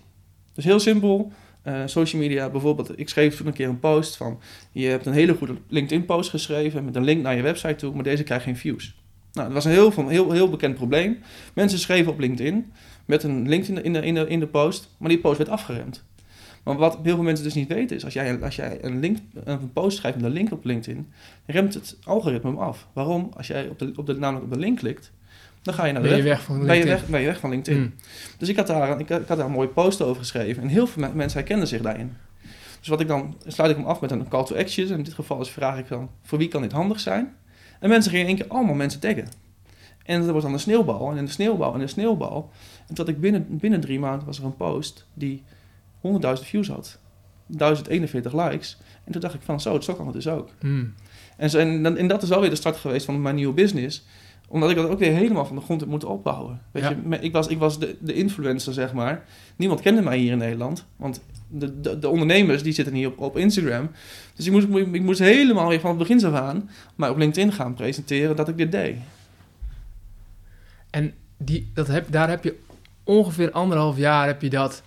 Dus 0.55 0.65
heel 0.65 0.81
simpel. 0.81 1.33
Uh, 1.69 1.83
social 1.85 2.23
media, 2.23 2.51
bijvoorbeeld, 2.51 2.99
ik 2.99 3.09
schreef 3.09 3.37
toen 3.37 3.47
een 3.47 3.53
keer 3.53 3.69
een 3.69 3.81
post 3.81 4.17
van: 4.17 4.41
je 4.73 4.87
hebt 4.87 5.07
een 5.07 5.13
hele 5.13 5.35
goede 5.35 5.55
LinkedIn-post 5.69 6.31
geschreven 6.31 6.85
met 6.85 6.97
een 6.97 7.05
link 7.05 7.23
naar 7.23 7.37
je 7.37 7.43
website 7.43 7.75
toe, 7.75 7.95
maar 7.95 8.03
deze 8.03 8.23
krijgt 8.23 8.45
geen 8.45 8.57
views. 8.57 8.97
Nou, 9.33 9.47
dat 9.47 9.55
was 9.55 9.65
een 9.65 9.71
heel, 9.71 10.09
heel, 10.09 10.33
heel 10.33 10.51
bekend 10.51 10.75
probleem. 10.75 11.19
Mensen 11.55 11.79
schreven 11.79 12.13
op 12.13 12.19
LinkedIn 12.19 12.73
met 13.05 13.23
een 13.23 13.49
link 13.49 13.65
in 13.65 13.75
de, 13.75 13.83
in, 13.83 13.93
de, 13.93 14.01
in, 14.01 14.15
de, 14.15 14.27
in 14.27 14.41
de 14.41 14.47
post, 14.47 14.89
maar 14.99 15.09
die 15.09 15.19
post 15.19 15.39
werd 15.39 15.51
afgeremd. 15.51 16.05
Maar 16.63 16.77
wat 16.77 16.99
heel 17.03 17.15
veel 17.15 17.25
mensen 17.25 17.45
dus 17.45 17.55
niet 17.55 17.69
weten 17.69 17.97
is, 17.97 18.05
als 18.05 18.13
jij, 18.13 18.43
als 18.43 18.57
jij 18.57 18.85
een, 18.85 19.01
link, 19.01 19.19
een 19.45 19.73
post 19.73 19.97
schrijft 19.97 20.17
met 20.17 20.27
een 20.27 20.33
link 20.33 20.53
op 20.53 20.65
LinkedIn, 20.65 21.13
remt 21.47 21.75
het 21.75 21.99
algoritme 22.05 22.51
hem 22.51 22.59
af. 22.59 22.89
Waarom? 22.93 23.31
Als 23.37 23.47
jij 23.47 23.69
op 23.69 23.79
de, 23.79 23.93
op 23.97 24.07
de, 24.07 24.15
namelijk 24.15 24.45
op 24.45 24.53
de 24.53 24.59
link 24.59 24.79
klikt, 24.79 25.13
dan 25.63 25.75
ga 25.75 25.85
je 25.85 25.93
naar 25.93 26.03
de 26.03 26.09
Ben 26.09 26.17
je 26.17 26.23
weg. 26.23 26.43
van 26.43 26.55
Ben 26.59 26.65
je, 26.65 26.71
LinkedIn? 26.73 27.01
weg, 27.01 27.09
ben 27.11 27.21
je 27.21 27.27
weg 27.27 27.39
van 27.39 27.51
LinkedIn. 27.51 27.83
Mm. 27.83 27.95
Dus 28.39 28.49
ik 28.49 28.57
had, 28.57 28.67
daar, 28.67 29.01
ik, 29.01 29.11
ik 29.11 29.29
had 29.29 29.37
daar 29.37 29.47
een 29.47 29.51
mooie 29.53 29.69
post 29.69 30.03
over 30.03 30.17
geschreven. 30.21 30.63
En 30.63 30.69
heel 30.69 30.87
veel 30.87 31.03
me- 31.03 31.15
mensen 31.15 31.39
herkenden 31.39 31.69
zich 31.69 31.83
daarin. 31.83 32.17
Dus 32.79 32.89
wat 32.89 33.01
ik 33.01 33.09
dan, 33.09 33.37
sluit 33.47 33.71
ik 33.71 33.77
hem 33.77 33.87
af 33.87 34.01
met 34.01 34.11
een 34.11 34.29
call 34.29 34.45
to 34.45 34.57
action. 34.57 34.89
In 34.89 35.03
dit 35.03 35.15
geval 35.15 35.41
is 35.41 35.51
vraag 35.51 35.79
ik 35.79 35.89
dan, 35.89 36.11
voor 36.23 36.39
wie 36.39 36.49
kan 36.49 36.63
dit 36.63 36.73
handig 36.73 37.01
zijn? 37.01 37.35
En 37.81 37.89
mensen 37.89 38.11
gingen 38.11 38.27
in 38.29 38.37
één 38.37 38.45
keer 38.47 38.57
allemaal 38.57 38.75
mensen 38.75 39.01
taggen. 39.01 39.29
En 40.05 40.21
dat 40.25 40.31
was 40.31 40.43
dan 40.43 40.53
een 40.53 40.61
sneeuwbal 40.61 41.11
en 41.11 41.17
een 41.17 41.29
sneeuwbal 41.29 41.75
en 41.75 41.81
een 41.81 41.89
sneeuwbal. 41.89 42.51
En 42.89 42.95
tot 42.95 43.09
ik 43.09 43.21
binnen, 43.21 43.47
binnen 43.49 43.81
drie 43.81 43.99
maanden 43.99 44.27
was 44.27 44.39
er 44.39 44.45
een 44.45 44.57
post 44.57 45.07
die 45.15 45.43
100.000 46.03 46.11
views 46.43 46.69
had. 46.69 46.99
1041 47.47 48.33
likes. 48.33 48.79
En 49.05 49.13
toen 49.13 49.21
dacht 49.21 49.35
ik 49.35 49.41
van 49.43 49.61
zo, 49.61 49.81
zo 49.81 49.95
kan 49.95 50.05
het 50.07 50.15
dus 50.15 50.29
ook. 50.29 50.49
Mm. 50.61 50.95
En, 51.37 51.51
zo, 51.51 51.59
en, 51.59 52.07
dat 52.09 52.23
is 52.23 52.29
wel 52.29 52.41
weer 52.41 52.51
de 52.51 52.57
start 52.57 52.77
geweest 52.77 53.05
van 53.05 53.23
mijn 53.23 53.35
nieuwe 53.35 53.55
business. 53.55 54.07
Omdat 54.51 54.71
ik 54.71 54.77
dat 54.77 54.89
ook 54.89 54.99
weer 54.99 55.13
helemaal 55.13 55.47
van 55.47 55.57
de 55.57 55.63
grond 55.63 55.81
heb 55.81 55.89
moeten 55.89 56.09
opbouwen. 56.09 56.61
Weet 56.73 56.83
Ja. 56.83 56.95
je, 57.11 57.19
ik 57.21 57.33
was, 57.33 57.47
ik 57.47 57.59
was 57.59 57.79
de, 57.79 57.97
de 58.01 58.13
influencer, 58.15 58.73
zeg 58.73 58.93
maar. 58.93 59.25
Niemand 59.57 59.81
kende 59.81 60.03
mij 60.03 60.19
hier 60.19 60.33
in 60.33 60.39
Nederland. 60.39 60.87
Want 60.97 61.21
de, 61.49 61.81
de, 61.81 61.99
de 61.99 62.09
ondernemers 62.09 62.63
die 62.63 62.73
zitten 62.73 62.95
hier 62.95 63.09
op, 63.09 63.19
op 63.19 63.37
Instagram. 63.37 63.91
Dus 64.35 64.47
ik 64.47 64.53
moest, 64.53 64.67
ik 64.93 65.03
moest 65.03 65.19
helemaal 65.19 65.69
weer 65.69 65.81
van 65.81 65.91
het 65.91 65.99
begin 65.99 66.25
af 66.25 66.33
aan... 66.35 66.71
maar 66.95 67.11
op 67.11 67.17
LinkedIn 67.17 67.53
gaan 67.53 67.75
presenteren 67.75 68.37
dat 68.37 68.49
ik 68.49 68.57
dit 68.57 68.73
deed. 68.73 68.97
En 70.91 71.13
die, 71.37 71.71
dat 71.75 71.87
heb, 71.87 72.07
daar 72.11 72.29
heb 72.29 72.45
je 72.45 72.59
ongeveer 73.05 73.51
anderhalf 73.51 73.97
jaar 73.97 74.27
heb 74.27 74.43
je 74.43 74.51
dat... 74.51 74.83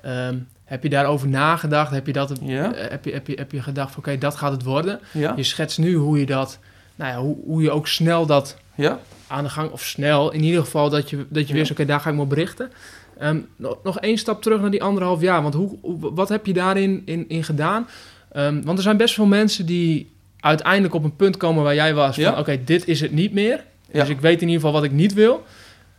ehm, 0.00 0.38
heb 0.64 0.82
je 0.82 0.88
daarover 0.88 1.28
nagedacht? 1.28 1.90
Heb 1.90 2.06
je, 2.06 2.12
dat, 2.12 2.38
Ja. 2.42 2.74
eh, 2.74 2.90
heb 2.90 3.04
je, 3.04 3.12
heb 3.12 3.26
je, 3.26 3.34
heb 3.36 3.52
je 3.52 3.62
gedacht 3.62 3.92
van 3.92 3.98
oké, 4.02 4.18
dat 4.18 4.34
gaat 4.34 4.52
het 4.52 4.62
worden? 4.62 5.00
Ja? 5.12 5.32
Je 5.36 5.42
schetst 5.42 5.78
nu 5.78 5.94
hoe 5.94 6.18
je 6.18 6.26
dat... 6.26 6.58
Nou 6.94 7.10
ja, 7.12 7.20
hoe, 7.20 7.36
hoe 7.46 7.62
je 7.62 7.70
ook 7.70 7.88
snel 7.88 8.26
dat 8.26 8.56
Ja? 8.74 8.98
aan 9.26 9.44
de 9.44 9.50
gang... 9.50 9.70
Of 9.70 9.82
snel, 9.84 10.32
in 10.32 10.42
ieder 10.44 10.60
geval 10.64 10.90
dat 10.90 11.10
je, 11.10 11.26
dat 11.28 11.46
je 11.48 11.52
Ja. 11.52 11.58
wist... 11.58 11.70
Oké, 11.70 11.84
daar 11.84 12.00
ga 12.00 12.08
ik 12.10 12.16
me 12.16 12.22
op 12.22 12.28
berichten. 12.28 12.72
Ehm, 13.18 13.38
nog, 13.56 13.76
nog 13.82 14.00
één 14.00 14.18
stap 14.18 14.42
terug 14.42 14.60
naar 14.60 14.70
die 14.70 14.82
anderhalf 14.82 15.20
jaar. 15.20 15.42
Want 15.42 15.54
hoe, 15.54 15.76
wat 16.14 16.28
heb 16.28 16.46
je 16.46 16.52
daarin 16.52 17.02
in, 17.04 17.24
in 17.28 17.44
gedaan? 17.44 17.88
Ehm, 18.32 18.62
want 18.62 18.78
er 18.78 18.84
zijn 18.84 18.96
best 18.96 19.14
veel 19.14 19.26
mensen 19.26 19.66
die 19.66 20.10
uiteindelijk 20.40 20.94
op 20.94 21.04
een 21.04 21.16
punt 21.16 21.36
komen 21.36 21.62
waar 21.64 21.74
jij 21.74 21.94
was. 21.94 22.16
Van 22.16 22.38
oké, 22.38 22.64
dit 22.64 22.86
is 22.88 23.00
het 23.00 23.12
niet 23.12 23.32
meer. 23.32 23.64
Dus 23.92 24.08
ik 24.08 24.20
weet 24.20 24.34
in 24.42 24.48
ieder 24.48 24.54
geval 24.54 24.72
wat 24.72 24.84
ik 24.84 24.92
niet 24.92 25.12
wil. 25.12 25.44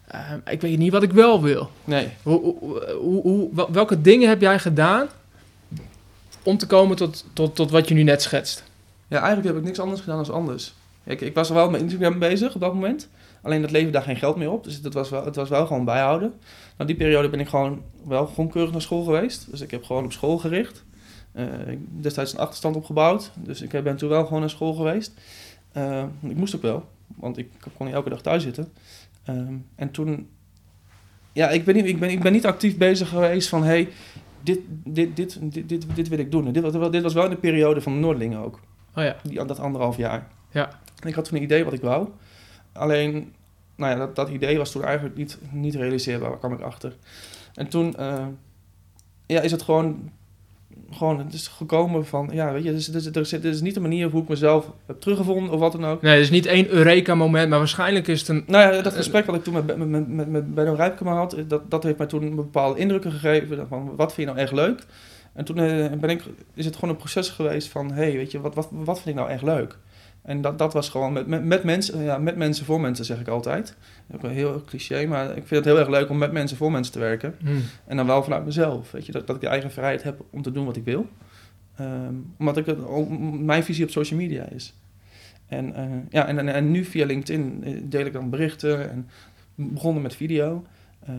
Ehm, 0.07 0.39
ik 0.49 0.61
weet 0.61 0.77
niet 0.77 0.91
wat 0.91 1.03
ik 1.03 1.11
wel 1.11 1.41
wil. 1.41 1.69
Nee. 1.83 2.09
Hoe, 2.23 2.39
hoe, 2.41 2.83
hoe, 2.99 3.21
hoe- 3.21 3.49
wel- 3.53 3.71
welke 3.71 4.01
dingen 4.01 4.29
heb 4.29 4.41
jij 4.41 4.59
gedaan 4.59 5.07
om 6.43 6.57
te 6.57 6.67
komen 6.67 6.95
tot, 6.95 7.25
tot, 7.33 7.55
tot 7.55 7.71
wat 7.71 7.87
je 7.87 7.93
nu 7.93 8.03
net 8.03 8.21
schetst? 8.21 8.63
Ja, 9.07 9.17
eigenlijk 9.17 9.47
heb 9.47 9.57
ik 9.57 9.63
niks 9.63 9.79
anders 9.79 10.01
gedaan 10.01 10.23
dan 10.23 10.33
anders. 10.33 10.73
Ik, 11.05 11.21
ik 11.21 11.33
was 11.33 11.49
wel 11.49 11.69
met 11.69 11.81
Instagram 11.81 12.19
bezig 12.19 12.55
op 12.55 12.61
dat 12.61 12.73
moment. 12.73 13.09
Alleen 13.41 13.61
dat 13.61 13.71
leverde 13.71 13.91
daar 13.93 14.01
geen 14.01 14.15
geld 14.15 14.35
meer 14.35 14.51
op. 14.51 14.63
Dus 14.63 14.81
dat 14.81 14.93
was 14.93 15.09
wel, 15.09 15.25
het 15.25 15.35
was 15.35 15.49
wel 15.49 15.67
gewoon 15.67 15.85
bijhouden. 15.85 16.33
Na 16.77 16.85
die 16.85 16.95
periode 16.95 17.29
ben 17.29 17.39
ik 17.39 17.47
gewoon 17.47 17.81
wel 18.05 18.27
gewoon 18.27 18.49
keurig 18.49 18.71
naar 18.71 18.81
school 18.81 19.03
geweest. 19.03 19.47
Dus 19.51 19.61
ik 19.61 19.71
heb 19.71 19.83
gewoon 19.83 20.03
op 20.03 20.11
school 20.11 20.37
gericht. 20.37 20.83
Eh, 21.31 21.43
ik 21.45 21.67
heb 21.67 21.77
destijds 21.89 22.33
een 22.33 22.39
achterstand 22.39 22.75
opgebouwd. 22.75 23.31
Dus 23.35 23.61
ik 23.61 23.69
ben 23.83 23.95
toen 23.97 24.09
wel 24.09 24.25
gewoon 24.25 24.39
naar 24.39 24.49
school 24.49 24.73
geweest. 24.73 25.13
Eh, 25.71 26.03
ik 26.21 26.35
moest 26.35 26.55
ook 26.55 26.61
wel. 26.61 26.85
Want 27.15 27.37
ik 27.37 27.49
kon 27.77 27.85
niet 27.85 27.95
elke 27.95 28.09
dag 28.09 28.21
thuis 28.21 28.43
zitten. 28.43 28.71
Ehm, 29.25 29.53
en 29.75 29.91
toen... 29.91 30.29
Ja, 31.33 31.49
ik 31.49 31.65
ben, 31.65 31.75
niet, 31.75 31.85
ik, 31.85 31.99
ben, 31.99 32.09
ik 32.09 32.21
ben 32.21 32.31
niet 32.31 32.45
actief 32.45 32.77
bezig 32.77 33.09
geweest 33.09 33.49
van... 33.49 33.63
Hey, 33.63 33.89
dit, 34.41 34.59
dit, 34.67 35.15
dit, 35.15 35.37
dit, 35.41 35.69
dit, 35.69 35.85
dit 35.95 36.07
wil 36.07 36.19
ik 36.19 36.31
doen. 36.31 36.47
En 36.47 36.53
Dit, 36.53 36.71
was- 36.71 36.91
dit 36.91 37.01
was 37.01 37.13
wel 37.13 37.23
in 37.23 37.29
de 37.29 37.35
periode 37.35 37.81
van 37.81 37.93
de 37.93 37.99
Noordelingen 37.99 38.39
ook. 38.39 38.59
Oh 38.95 39.03
ja, 39.03 39.15
Die, 39.23 39.45
dat 39.45 39.59
anderhalf 39.59 39.97
jaar. 39.97 40.27
Ja. 40.51 40.69
Ik 41.03 41.13
had 41.13 41.25
toen 41.25 41.37
een 41.37 41.43
idee 41.43 41.63
wat 41.63 41.73
ik 41.73 41.81
wou. 41.81 42.07
Alleen, 42.73 43.33
nou 43.75 43.91
ja, 43.91 43.97
dat, 43.97 44.15
dat 44.15 44.29
idee 44.29 44.57
was 44.57 44.71
toen 44.71 44.83
eigenlijk 44.83 45.15
niet, 45.15 45.37
niet 45.51 45.75
realiseerbaar, 45.75 46.29
daar 46.29 46.37
kwam 46.37 46.53
ik 46.53 46.61
achter. 46.61 46.95
En 47.53 47.67
toen 47.67 47.95
eh, 47.95 48.25
ja, 49.25 49.41
is 49.41 49.51
het 49.51 49.61
gewoon, 49.61 50.11
gewoon 50.91 51.19
het 51.19 51.33
is 51.33 51.47
gekomen 51.47 52.05
van, 52.05 52.29
ja, 52.31 52.51
weet 52.51 52.63
je, 52.63 52.71
dus, 52.71 52.85
dus, 52.85 53.05
er, 53.05 53.25
zit, 53.25 53.43
er 53.43 53.49
is 53.49 53.61
niet 53.61 53.75
een 53.75 53.81
manier 53.81 54.09
hoe 54.09 54.21
ik 54.21 54.27
mezelf 54.27 54.71
heb 54.85 55.01
teruggevonden 55.01 55.53
of 55.53 55.59
wat 55.59 55.71
dan 55.71 55.85
ook. 55.85 56.01
nee, 56.01 56.13
het 56.13 56.21
is 56.21 56.29
niet 56.29 56.45
één 56.45 56.69
Eureka-moment, 56.69 57.49
maar 57.49 57.59
waarschijnlijk 57.59 58.07
is 58.07 58.19
het 58.19 58.29
een... 58.29 58.43
Nou 58.47 58.73
ja, 58.73 58.81
dat 58.81 58.93
gesprek 58.93 59.25
wat 59.25 59.35
ik 59.35 59.43
toen 59.43 59.53
met, 59.53 59.77
met, 59.77 59.87
met, 59.87 60.07
met, 60.07 60.29
met 60.29 60.55
Benno 60.55 60.73
Rijpkema 60.73 61.13
had, 61.13 61.35
dat, 61.47 61.71
dat 61.71 61.83
heeft 61.83 61.97
mij 61.97 62.07
toen 62.07 62.35
bepaalde 62.35 62.79
indrukken 62.79 63.11
gegeven. 63.11 63.67
Van, 63.67 63.95
wat 63.95 64.13
vind 64.13 64.27
je 64.27 64.33
nou 64.33 64.45
echt 64.45 64.53
leuk? 64.53 64.85
En 65.33 65.45
toen 65.45 65.57
eh, 65.57 65.91
ben 65.91 66.09
ik, 66.09 66.23
is 66.53 66.65
het 66.65 66.75
gewoon 66.75 66.89
een 66.89 66.95
proces 66.95 67.29
geweest 67.29 67.67
van, 67.67 67.91
hé, 67.91 68.03
hey, 68.03 68.13
weet 68.13 68.31
je, 68.31 68.41
wat, 68.41 68.55
wat, 68.55 68.67
wat 68.71 69.01
vind 69.01 69.09
ik 69.09 69.21
nou 69.21 69.29
echt 69.29 69.43
leuk? 69.43 69.77
En 70.25 70.41
dat, 70.41 70.57
dat 70.57 70.73
was 70.73 70.89
gewoon 70.89 71.13
met, 71.13 71.27
met, 71.27 71.45
met, 71.45 71.63
mensen, 71.63 72.03
ja, 72.03 72.17
met 72.17 72.35
mensen 72.35 72.65
voor 72.65 72.81
mensen, 72.81 73.05
zeg 73.05 73.19
ik 73.19 73.27
altijd. 73.27 73.75
Ook 74.13 74.21
wel 74.21 74.31
heel 74.31 74.63
cliché, 74.65 75.05
maar 75.05 75.29
ik 75.29 75.47
vind 75.47 75.49
het 75.49 75.65
heel 75.65 75.79
erg 75.79 75.89
leuk 75.89 76.09
om 76.09 76.17
met 76.17 76.31
mensen 76.31 76.57
voor 76.57 76.71
mensen 76.71 76.93
te 76.93 76.99
werken. 76.99 77.35
Hmm. 77.39 77.61
En 77.87 77.97
dan 77.97 78.05
wel 78.05 78.23
vanuit 78.23 78.45
mezelf, 78.45 78.91
weet 78.91 79.05
je, 79.05 79.11
dat, 79.11 79.27
dat 79.27 79.35
ik 79.35 79.41
de 79.41 79.47
eigen 79.47 79.71
vrijheid 79.71 80.03
heb 80.03 80.21
om 80.29 80.41
te 80.41 80.51
doen 80.51 80.65
wat 80.65 80.75
ik 80.75 80.83
wil. 80.83 81.07
Ehm, 81.75 82.13
omdat 82.37 82.57
ik 82.57 82.65
het, 82.65 83.09
mijn 83.39 83.63
visie 83.63 83.83
op 83.83 83.89
social 83.89 84.19
media 84.19 84.49
is. 84.49 84.73
En, 85.47 85.75
eh, 85.75 85.85
ja, 86.09 86.27
en, 86.27 86.37
en, 86.37 86.47
en 86.47 86.71
nu 86.71 86.85
via 86.85 87.05
LinkedIn 87.05 87.63
eh, 87.63 87.73
deel 87.83 88.05
ik 88.05 88.13
dan 88.13 88.29
berichten 88.29 88.91
en 88.91 89.09
begonnen 89.55 90.01
met 90.01 90.15
video. 90.15 90.65
Eh, 90.99 91.13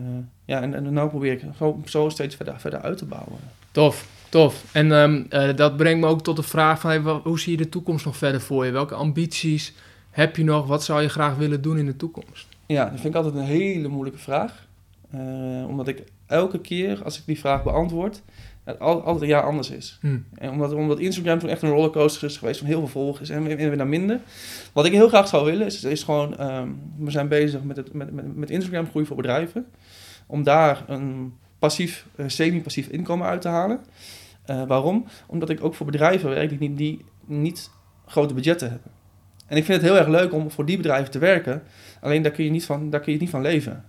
ja, 0.45 0.61
en, 0.61 0.73
en 0.73 0.93
nu 0.93 1.07
probeer 1.07 1.31
ik 1.31 1.41
zo, 1.57 1.81
zo 1.85 2.09
steeds 2.09 2.35
verder, 2.35 2.59
verder 2.59 2.81
uit 2.81 2.97
te 2.97 3.05
bouwen. 3.05 3.39
Tof, 3.71 4.07
tof. 4.29 4.63
En 4.71 4.91
ehm, 4.91 5.23
eh, 5.29 5.55
dat 5.55 5.77
brengt 5.77 5.99
me 5.99 6.07
ook 6.07 6.23
tot 6.23 6.35
de 6.35 6.43
vraag 6.43 6.79
van... 6.79 6.89
hey, 6.89 6.99
hoe 7.23 7.39
zie 7.39 7.51
je 7.51 7.57
de 7.57 7.69
toekomst 7.69 8.05
nog 8.05 8.17
verder 8.17 8.41
voor 8.41 8.65
je? 8.65 8.71
Welke 8.71 8.95
ambities 8.95 9.73
heb 10.09 10.35
je 10.35 10.43
nog? 10.43 10.67
Wat 10.67 10.83
zou 10.83 11.01
je 11.01 11.09
graag 11.09 11.35
willen 11.35 11.61
doen 11.61 11.77
in 11.77 11.85
de 11.85 11.95
toekomst? 11.95 12.47
Ja, 12.65 12.83
dat 12.83 12.99
vind 12.99 13.15
ik 13.15 13.15
altijd 13.15 13.35
een 13.35 13.49
hele 13.49 13.87
moeilijke 13.87 14.19
vraag. 14.19 14.67
Eh, 15.11 15.19
omdat 15.67 15.87
ik 15.87 16.03
elke 16.25 16.61
keer 16.61 17.03
als 17.03 17.17
ik 17.17 17.25
die 17.25 17.39
vraag 17.39 17.63
beantwoord, 17.63 18.21
het 18.63 18.79
al, 18.79 19.01
altijd 19.01 19.21
een 19.21 19.27
jaar 19.27 19.43
anders 19.43 19.69
is. 19.69 19.97
Hmm. 20.01 20.25
En 20.33 20.49
omdat, 20.49 20.73
omdat 20.73 20.99
Instagram 20.99 21.39
toen 21.39 21.49
echt 21.49 21.61
een 21.61 21.69
rollercoaster 21.69 22.27
is 22.27 22.37
geweest 22.37 22.59
van 22.59 22.67
heel 22.67 22.79
veel 22.79 22.87
volgers 22.87 23.29
en 23.29 23.43
weer, 23.43 23.57
weer 23.57 23.75
naar 23.75 23.87
minder. 23.87 24.19
Wat 24.73 24.85
ik 24.85 24.91
heel 24.91 25.07
graag 25.07 25.27
zou 25.27 25.45
willen 25.45 25.65
is, 25.65 25.83
is 25.83 26.03
gewoon, 26.03 26.37
ehm, 26.37 26.69
we 26.97 27.11
zijn 27.11 27.27
bezig 27.27 27.63
met, 27.63 27.77
het, 27.77 27.93
met, 27.93 28.11
met, 28.11 28.35
met 28.35 28.49
Instagram 28.49 28.89
groei 28.89 29.05
voor 29.05 29.15
bedrijven. 29.15 29.65
Om 30.25 30.43
daar 30.43 30.83
een 30.87 31.33
passief, 31.59 32.05
eh, 32.15 32.25
semi-passief 32.27 32.87
inkomen 32.87 33.27
uit 33.27 33.41
te 33.41 33.47
halen. 33.47 33.79
Eh, 34.45 34.63
waarom? 34.67 35.05
Omdat 35.25 35.49
ik 35.49 35.63
ook 35.63 35.75
voor 35.75 35.85
bedrijven 35.85 36.29
werk 36.29 36.49
die 36.49 36.59
niet, 36.59 36.77
die 36.77 37.05
niet 37.25 37.69
grote 38.05 38.33
budgetten 38.33 38.69
hebben. 38.69 38.91
En 39.47 39.57
ik 39.57 39.65
vind 39.65 39.81
het 39.81 39.89
heel 39.89 39.99
erg 39.99 40.07
leuk 40.07 40.33
om 40.33 40.51
voor 40.51 40.65
die 40.65 40.77
bedrijven 40.77 41.11
te 41.11 41.19
werken. 41.19 41.63
Alleen 42.01 42.21
daar 42.21 42.31
kun 42.31 42.43
je 42.43 42.49
niet 42.49 42.65
van, 42.65 42.89
daar 42.89 42.99
kun 42.99 43.13
je 43.13 43.19
niet 43.19 43.29
van 43.29 43.41
leven. 43.41 43.85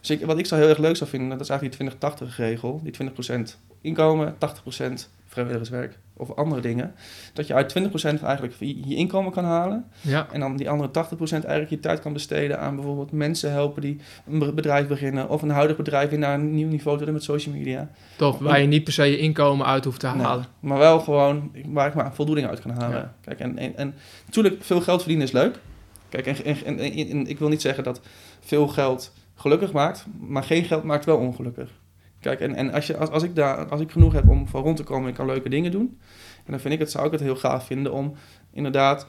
Dus 0.00 0.10
ik, 0.10 0.24
wat 0.24 0.38
ik 0.38 0.46
zo 0.46 0.56
heel 0.56 0.68
erg 0.68 0.78
leuk 0.78 0.96
zou 0.96 1.10
vinden, 1.10 1.28
dat 1.28 1.40
is 1.40 1.48
eigenlijk 1.48 1.78
die 1.78 1.90
20-80 1.90 2.36
regel. 2.36 2.80
Die 2.82 2.92
20% 2.92 3.58
inkomen, 3.80 4.36
80% 4.38 5.08
vrijwilligerswerk 5.32 5.98
of 6.16 6.34
andere 6.36 6.60
dingen. 6.60 6.94
Dat 7.32 7.46
je 7.46 7.54
uit 7.54 7.74
20% 7.78 8.22
eigenlijk 8.22 8.54
je, 8.58 8.94
inkomen 8.94 9.32
kan 9.32 9.44
halen. 9.44 9.84
Ja, 10.00 10.26
En 10.32 10.40
dan 10.40 10.56
die 10.56 10.70
andere 10.70 10.90
80% 10.90 11.18
eigenlijk 11.30 11.68
je 11.70 11.80
tijd 11.80 12.00
kan 12.00 12.12
besteden 12.12 12.60
aan 12.60 12.74
bijvoorbeeld 12.74 13.12
mensen 13.12 13.50
helpen 13.50 13.82
die 13.82 14.00
een 14.26 14.38
be- 14.38 14.52
bedrijf 14.52 14.86
beginnen. 14.86 15.28
Of 15.28 15.42
een 15.42 15.50
huidig 15.50 15.76
bedrijf 15.76 16.10
weer 16.10 16.18
naar 16.18 16.34
een 16.34 16.54
nieuw 16.54 16.68
niveau 16.68 16.98
willen 16.98 17.12
met 17.14 17.22
social 17.22 17.54
media. 17.54 17.90
tof. 18.16 18.38
Waar 18.38 18.60
je 18.60 18.66
niet 18.66 18.84
per 18.84 18.92
se 18.92 19.04
je 19.04 19.18
inkomen 19.18 19.66
uit 19.66 19.84
hoeft 19.84 20.00
te 20.00 20.06
Nee, 20.06 20.16
halen. 20.24 20.44
maar 20.60 20.78
wel 20.78 21.00
gewoon 21.00 21.52
waar 21.66 21.86
ik 21.88 21.94
maar 21.94 22.14
voldoening 22.14 22.48
uit 22.48 22.60
kan 22.60 22.70
halen. 22.70 22.96
Ja. 22.98 23.14
Kijk, 23.20 23.40
en, 23.40 23.58
en, 23.58 23.76
en 23.76 23.94
natuurlijk, 24.26 24.62
veel 24.64 24.80
geld 24.80 24.98
verdienen 25.00 25.26
is 25.26 25.32
leuk. 25.32 25.58
Kijk, 26.08 26.26
en, 26.26 26.64
en- 26.64 26.78
en 26.78 27.26
ik 27.26 27.38
wil 27.38 27.48
niet 27.48 27.60
zeggen 27.62 27.84
dat 27.84 28.00
veel 28.40 28.68
geld 28.68 29.12
gelukkig 29.34 29.72
maakt, 29.72 30.06
maar 30.20 30.42
geen 30.42 30.64
geld 30.64 30.82
maakt 30.82 31.04
wel 31.04 31.16
ongelukkig. 31.18 31.70
Kijk, 32.22 32.40
en, 32.40 32.54
en 32.54 32.72
als, 32.72 32.86
je, 32.86 32.96
als, 32.96 33.10
als, 33.10 33.22
ik 33.22 33.34
daar, 33.34 33.68
als 33.68 33.80
ik 33.80 33.90
genoeg 33.90 34.12
heb 34.12 34.28
om 34.28 34.48
van 34.48 34.62
rond 34.62 34.76
te 34.76 34.82
komen 34.82 35.02
en 35.02 35.08
ik 35.08 35.14
kan 35.14 35.26
leuke 35.26 35.48
dingen 35.48 35.70
doen, 35.70 35.98
en 36.44 36.50
dan 36.50 36.60
vind 36.60 36.74
ik 36.74 36.80
het, 36.80 36.90
zou 36.90 37.06
ik 37.06 37.12
het 37.12 37.20
heel 37.20 37.36
gaaf 37.36 37.66
vinden 37.66 37.92
om 37.92 38.14
inderdaad 38.52 39.06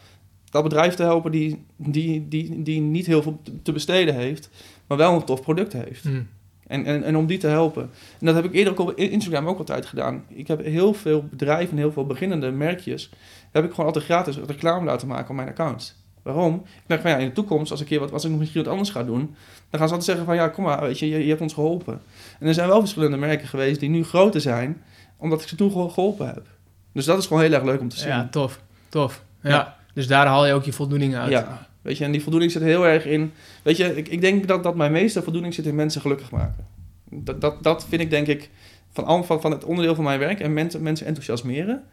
dat 0.50 0.64
bedrijf 0.64 0.96
te 0.96 1.04
helpen 1.04 1.32
die, 1.32 1.66
die, 1.76 2.28
die, 2.28 2.64
die 2.64 2.82
niet 2.82 3.06
heel 3.06 3.22
veel 3.22 3.42
te 3.64 3.72
besteden 3.72 4.16
heeft, 4.16 4.50
maar 4.88 4.98
wel 4.98 5.14
een 5.14 5.24
tof 5.24 5.42
product 5.42 5.74
heeft. 5.74 6.04
Hmm. 6.04 6.28
En, 6.68 6.86
en, 6.86 7.04
en 7.04 7.16
om 7.16 7.26
die 7.26 7.38
te 7.38 7.48
helpen. 7.48 7.90
En 8.20 8.26
dat 8.26 8.36
heb 8.36 8.46
ik 8.46 8.54
eerder 8.54 8.74
ook 8.74 8.80
op 8.80 8.98
Instagram 8.98 9.48
ook 9.48 9.58
altijd 9.58 9.86
gedaan. 9.86 10.24
Ik 10.28 10.48
heb 10.48 10.64
heel 10.64 10.94
veel 10.94 11.24
bedrijven 11.24 11.72
en 11.72 11.78
heel 11.78 11.92
veel 11.92 12.06
beginnende 12.06 12.52
merkjes... 12.52 13.12
heb 13.52 13.64
ik 13.64 13.70
gewoon 13.70 13.86
altijd 13.86 14.06
gratis 14.06 14.38
reclame 14.38 14.86
laten 14.86 15.08
maken 15.08 15.30
op 15.30 15.36
mijn 15.36 15.48
accounts. 15.48 15.96
Waarom? 16.24 16.56
Ik 16.66 16.84
dacht 16.88 17.02
van 17.02 17.12
ja, 17.12 17.18
in 17.18 17.28
de 17.28 17.34
toekomst, 17.34 17.72
als 17.72 17.82
ik, 17.82 17.88
keer 17.88 18.00
wat, 18.00 18.12
als 18.12 18.24
ik 18.24 18.30
nog 18.30 18.40
misschien 18.40 18.64
wat 18.64 18.72
anders 18.72 18.90
ga 18.90 19.04
doen... 19.04 19.36
dan 19.70 19.80
gaan 19.80 19.88
ze 19.88 19.94
altijd 19.94 20.04
zeggen 20.04 20.26
van 20.26 20.36
ja, 20.36 20.48
kom 20.48 20.64
maar, 20.64 20.82
weet 20.82 21.00
je, 21.00 21.10
je, 21.10 21.24
je 21.24 21.30
hebt 21.30 21.42
ons 21.42 21.54
geholpen. 21.54 22.02
En 22.40 22.48
er 22.48 22.54
zijn 22.54 22.68
wel 22.68 22.80
verschillende 22.80 23.18
merken 23.18 23.48
geweest 23.48 23.80
die 23.80 23.90
nu 23.90 24.04
groter 24.04 24.42
zijn... 24.42 24.84
omdat 25.18 25.42
ik 25.42 25.48
ze 25.48 25.56
toen 25.56 25.72
geholpen 25.72 26.28
heb. 26.28 26.48
Dus 26.94 27.06
dat 27.06 27.18
is 27.18 27.28
gewoon 27.28 27.44
heel 27.44 27.54
erg 27.54 27.64
leuk 27.64 27.80
om 27.80 27.90
te 27.90 27.98
zien. 27.98 28.08
Ja, 28.08 28.28
tof, 28.32 28.62
tof. 28.90 29.24
Ja. 29.42 29.50
Ja. 29.50 29.78
Dus 29.94 30.08
daar 30.08 30.26
haal 30.26 30.46
je 30.46 30.54
ook 30.54 30.64
je 30.64 30.74
voldoening 30.74 31.16
uit. 31.16 31.30
Ja, 31.30 31.68
weet 31.82 31.98
je, 31.98 32.04
en 32.04 32.12
die 32.12 32.22
voldoening 32.22 32.52
zit 32.52 32.62
heel 32.62 32.88
erg 32.88 33.06
in... 33.06 33.34
Weet 33.62 33.78
je, 33.78 33.96
ik, 33.96 34.08
ik 34.08 34.22
denk 34.22 34.48
dat, 34.48 34.64
dat 34.64 34.76
mijn 34.76 34.92
meeste 34.92 35.22
voldoening 35.22 35.54
zit 35.54 35.66
in 35.66 35.76
mensen 35.76 36.02
gelukkig 36.02 36.32
maken. 36.32 36.66
Dat, 37.10 37.42
dat, 37.42 37.64
dat 37.64 37.86
vind 37.90 38.02
ik 38.02 38.10
denk 38.10 38.28
ik 38.28 38.50
van, 38.92 39.26
van, 39.26 39.42
van 39.42 39.52
het 39.52 39.64
onderdeel 39.64 39.96
van 39.96 40.04
mijn 40.04 40.20
werk. 40.20 40.40
En 40.40 40.54
mensen, 40.54 40.82
mensen 40.82 41.06
enthousiasmeren. 41.06 41.84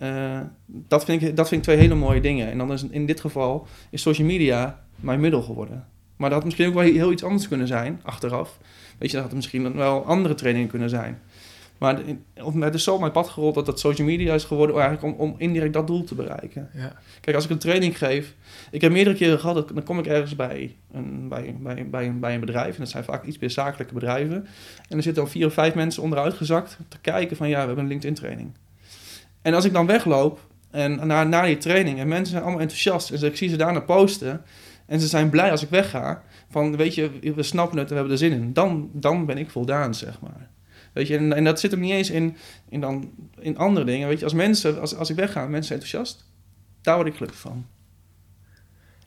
Eh, 0.00 0.40
dat, 0.66 1.04
vind 1.04 1.22
ik, 1.22 1.36
dat 1.36 1.48
vind 1.48 1.60
ik 1.60 1.66
twee 1.66 1.76
hele 1.82 1.94
mooie 1.94 2.20
dingen. 2.20 2.50
En 2.50 2.58
dan 2.58 2.72
is 2.72 2.84
in 2.90 3.06
dit 3.06 3.20
geval 3.20 3.66
is 3.90 4.02
social 4.02 4.26
media 4.26 4.84
mijn 4.96 5.20
middel 5.20 5.42
geworden. 5.42 5.86
Maar 6.16 6.28
dat 6.28 6.38
had 6.38 6.44
misschien 6.46 6.66
ook 6.68 6.74
wel 6.74 6.82
heel 6.82 7.12
iets 7.12 7.24
anders 7.24 7.48
kunnen 7.48 7.66
zijn, 7.66 8.00
achteraf. 8.02 8.58
Weet 8.98 9.10
je, 9.10 9.16
dat 9.16 9.26
had 9.26 9.34
misschien 9.34 9.74
wel 9.74 10.04
andere 10.04 10.34
trainingen 10.34 10.68
kunnen 10.68 10.88
zijn. 10.90 11.18
Maar 11.78 11.98
het 12.60 12.74
is 12.74 12.84
zo 12.84 12.94
op 12.94 13.00
mijn 13.00 13.12
pad 13.12 13.28
gerold 13.28 13.54
dat 13.54 13.66
dat 13.66 13.80
social 13.80 14.06
media 14.06 14.34
is 14.34 14.44
geworden 14.44 14.76
eigenlijk 14.80 15.20
om, 15.20 15.28
om 15.30 15.34
indirect 15.38 15.72
dat 15.72 15.86
doel 15.86 16.04
te 16.04 16.14
bereiken. 16.14 16.68
Ja. 16.74 16.92
Kijk, 17.20 17.36
als 17.36 17.44
ik 17.44 17.50
een 17.50 17.58
training 17.58 17.98
geef, 17.98 18.34
ik 18.70 18.80
heb 18.80 18.92
meerdere 18.92 19.16
keren 19.16 19.38
gehad, 19.40 19.54
dat- 19.54 19.68
dan 19.74 19.82
kom 19.82 19.98
ik 19.98 20.06
ergens 20.06 20.36
bij 20.36 20.76
een, 20.92 21.28
bij, 21.28 21.56
bij, 21.60 21.88
bij, 21.90 22.06
een, 22.06 22.20
bij 22.20 22.34
een 22.34 22.40
bedrijf, 22.40 22.74
en 22.74 22.80
dat 22.80 22.88
zijn 22.90 23.04
vaak 23.04 23.24
iets 23.24 23.38
meer 23.38 23.50
zakelijke 23.50 23.94
bedrijven, 23.94 24.46
en 24.88 24.96
er 24.96 25.02
zitten 25.02 25.22
dan 25.22 25.28
vier 25.32 25.46
of 25.46 25.52
vijf 25.52 25.74
mensen 25.74 26.02
onderuit 26.02 26.34
gezakt 26.34 26.78
te 26.88 26.98
kijken 27.00 27.36
van 27.36 27.48
ja, 27.48 27.60
we 27.60 27.66
hebben 27.66 27.84
een 27.84 27.90
LinkedIn 27.90 28.14
training. 28.16 28.50
En 29.42 29.54
als 29.54 29.64
ik 29.64 29.72
dan 29.72 29.86
wegloop 29.86 30.40
en 30.70 31.06
na, 31.06 31.24
na 31.24 31.42
die 31.42 31.58
training 31.58 31.98
en 31.98 32.08
mensen 32.08 32.30
zijn 32.30 32.42
allemaal 32.42 32.60
enthousiast 32.60 33.10
en 33.10 33.22
ik 33.22 33.36
zie 33.36 33.48
ze 33.48 33.56
daarna 33.56 33.80
posten 33.80 34.42
en 34.86 35.00
ze 35.00 35.06
zijn 35.06 35.30
blij 35.30 35.50
als 35.50 35.62
ik 35.62 35.68
wegga, 35.68 36.22
van 36.50 36.76
weet 36.76 36.94
je, 36.94 37.10
we 37.34 37.42
snappen 37.42 37.78
het 37.78 37.86
en 37.86 37.92
we 37.92 38.00
hebben 38.00 38.12
er 38.12 38.18
zin 38.18 38.32
in, 38.32 38.52
dan, 38.52 38.90
dan 38.92 39.26
ben 39.26 39.38
ik 39.38 39.50
voldaan, 39.50 39.94
zeg 39.94 40.20
maar. 40.20 40.48
Weet 40.92 41.06
je, 41.06 41.16
en, 41.16 41.32
en 41.32 41.44
dat 41.44 41.60
zit 41.60 41.70
hem 41.70 41.80
niet 41.80 41.92
eens 41.92 42.10
in, 42.10 42.36
in, 42.68 42.80
dan, 42.80 43.10
in 43.38 43.58
andere 43.58 43.86
dingen. 43.86 44.08
Weet 44.08 44.18
je, 44.18 44.24
als 44.24 44.34
mensen, 44.34 44.80
als, 44.80 44.96
als 44.96 45.10
ik 45.10 45.16
wegga, 45.16 45.42
en 45.42 45.50
mensen 45.50 45.64
zijn 45.64 45.80
enthousiast, 45.80 46.24
daar 46.82 46.94
word 46.94 47.08
ik 47.08 47.14
gelukkig 47.14 47.40
van. 47.40 47.66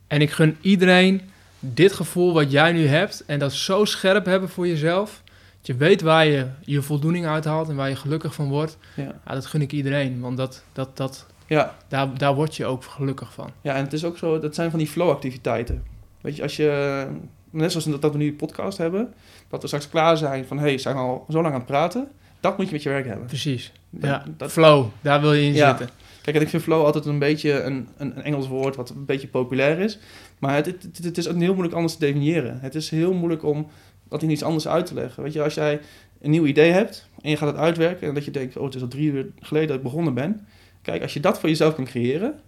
En 0.08 0.22
ik 0.22 0.32
gun 0.32 0.58
iedereen 0.62 1.22
dit 1.60 1.94
gevoel 1.94 2.34
wat 2.34 2.52
jij 2.52 2.72
nu 2.72 2.88
hebt 2.88 3.24
en 3.26 3.40
dat 3.40 3.54
zo 3.54 3.86
scherp 3.86 4.26
hebben 4.26 4.50
voor 4.50 4.68
jezelf. 4.68 5.23
Dat 5.64 5.76
je 5.76 5.84
weet 5.84 6.02
waar 6.02 6.26
je 6.26 6.48
je 6.62 6.82
voldoening 6.82 7.26
uithaalt 7.26 7.70
en 7.70 7.76
waar 7.76 7.90
je 7.90 7.96
gelukkig 7.96 8.34
van 8.34 8.50
wordt. 8.50 8.78
Ja, 8.96 9.04
Ja, 9.28 9.34
dat 9.34 9.46
gun 9.46 9.62
ik 9.62 9.72
iedereen, 9.72 10.20
want 10.20 10.38
dat, 10.38 10.64
dat, 10.74 10.98
dat, 10.98 11.26
ja, 11.48 11.76
daar, 11.88 12.18
daar 12.18 12.36
word 12.36 12.56
je 12.56 12.66
ook 12.66 12.84
gelukkig 12.84 13.34
van. 13.34 13.50
ja 13.62 13.76
en 13.76 13.84
het 13.84 13.94
is 13.94 14.06
ook 14.06 14.18
zo, 14.18 14.40
dat 14.40 14.56
zijn 14.56 14.70
van 14.70 14.80
die 14.80 14.88
flow-activiteiten. 14.88 15.84
Weet 16.22 16.36
je, 16.36 16.42
als 16.42 16.56
je, 16.56 17.06
net 17.50 17.72
zoals 17.72 18.00
dat 18.00 18.12
we 18.12 18.18
nu 18.18 18.28
een 18.28 18.36
podcast 18.36 18.78
hebben, 18.78 19.14
dat 19.50 19.62
we 19.62 19.68
straks 19.68 19.90
klaar 19.90 20.18
zijn 20.18 20.46
van, 20.46 20.58
hé, 20.58 20.64
hey, 20.64 20.78
zijn 20.78 20.96
we 20.96 21.02
al 21.02 21.26
zo 21.30 21.36
lang 21.42 21.54
aan 21.54 21.60
het 21.60 21.66
praten? 21.66 22.08
Dat 22.40 22.58
moet 22.58 22.66
je 22.66 22.72
met 22.74 22.84
je 22.84 22.90
werk 22.90 23.06
hebben. 23.08 23.26
Precies. 23.28 23.72
Dat- 23.90 24.10
Ja, 24.10 24.24
dat- 24.38 24.52
flow, 24.52 24.86
daar 25.02 25.22
wil 25.22 25.34
je 25.34 25.46
in 25.46 25.54
Ja. 25.54 25.68
zitten. 25.70 25.90
Kijk, 26.22 26.36
en 26.36 26.42
ik 26.42 26.50
vind 26.50 26.64
flow 26.64 26.86
altijd 26.86 27.06
een 27.06 27.20
beetje 27.20 27.62
een, 27.62 27.88
een, 27.98 28.18
een 28.18 28.24
Engels 28.24 28.48
woord 28.48 28.76
wat 28.76 28.90
een 28.90 29.06
beetje 29.06 29.28
populair 29.28 29.80
is. 29.80 30.00
Maar 30.40 30.56
het, 30.56 30.66
het, 30.66 31.00
het 31.04 31.18
is 31.18 31.28
ook 31.30 31.38
heel 31.38 31.52
moeilijk 31.54 31.76
anders 31.76 31.94
te 31.94 32.00
definiëren. 32.00 32.60
Het 32.60 32.76
is 32.76 32.90
heel 32.90 33.14
moeilijk 33.14 33.44
om 33.44 33.68
dat 34.10 34.22
in 34.22 34.30
iets 34.30 34.44
anders 34.44 34.68
uit 34.68 34.86
te 34.86 34.94
leggen. 34.94 35.24
Weet 35.24 35.34
je, 35.34 35.44
als 35.44 35.54
jij 35.54 35.80
een 36.22 36.32
nieuw 36.32 36.46
idee 36.46 36.72
hebt 36.72 37.10
en 37.22 37.30
je 37.30 37.38
gaat 37.38 37.50
het 37.50 37.58
uitwerken... 37.58 38.08
en 38.08 38.14
dat 38.14 38.26
je 38.26 38.32
denkt, 38.32 38.58
oh, 38.58 38.66
het 38.66 38.76
is 38.76 38.82
al 38.82 38.88
drie 38.88 39.12
uur 39.12 39.28
geleden 39.40 39.68
dat 39.68 39.78
ik 39.78 39.84
begonnen 39.84 40.14
ben. 40.14 40.48
Kijk, 40.82 41.02
als 41.02 41.14
je 41.14 41.20
dat 41.20 41.40
voor 41.40 41.50
jezelf 41.50 41.76
kan 41.76 41.86
creëren... 41.86 42.40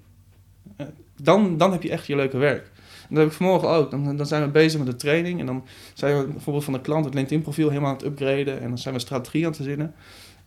eh, 0.78 0.86
dan, 1.22 1.58
dan 1.58 1.72
heb 1.72 1.84
je 1.84 1.90
echt 1.90 2.08
je 2.08 2.16
leuke 2.16 2.38
werk. 2.38 2.72
En 3.10 3.16
dat 3.16 3.18
heb 3.18 3.28
ik 3.28 3.34
vanmorgen 3.34 3.70
ook. 3.70 3.92
Dan, 3.92 4.18
dan 4.18 4.26
zijn 4.26 4.44
we 4.44 4.50
bezig 4.50 4.80
met 4.80 4.88
de 4.88 4.96
training... 4.96 5.40
en 5.40 5.46
dan 5.46 5.66
zijn 5.94 6.18
we 6.18 6.28
bijvoorbeeld 6.28 6.66
van 6.66 6.74
de 6.74 6.82
klant 6.82 7.06
het 7.06 7.14
LinkedIn-profiel 7.14 7.70
helemaal 7.70 7.90
aan 7.90 7.98
het 7.98 8.06
upgraden... 8.06 8.62
en 8.62 8.68
dan 8.68 8.78
zijn 8.78 8.94
we 8.94 9.00
strategie 9.00 9.42
aan 9.42 9.48
het 9.48 9.56
verzinnen... 9.56 9.94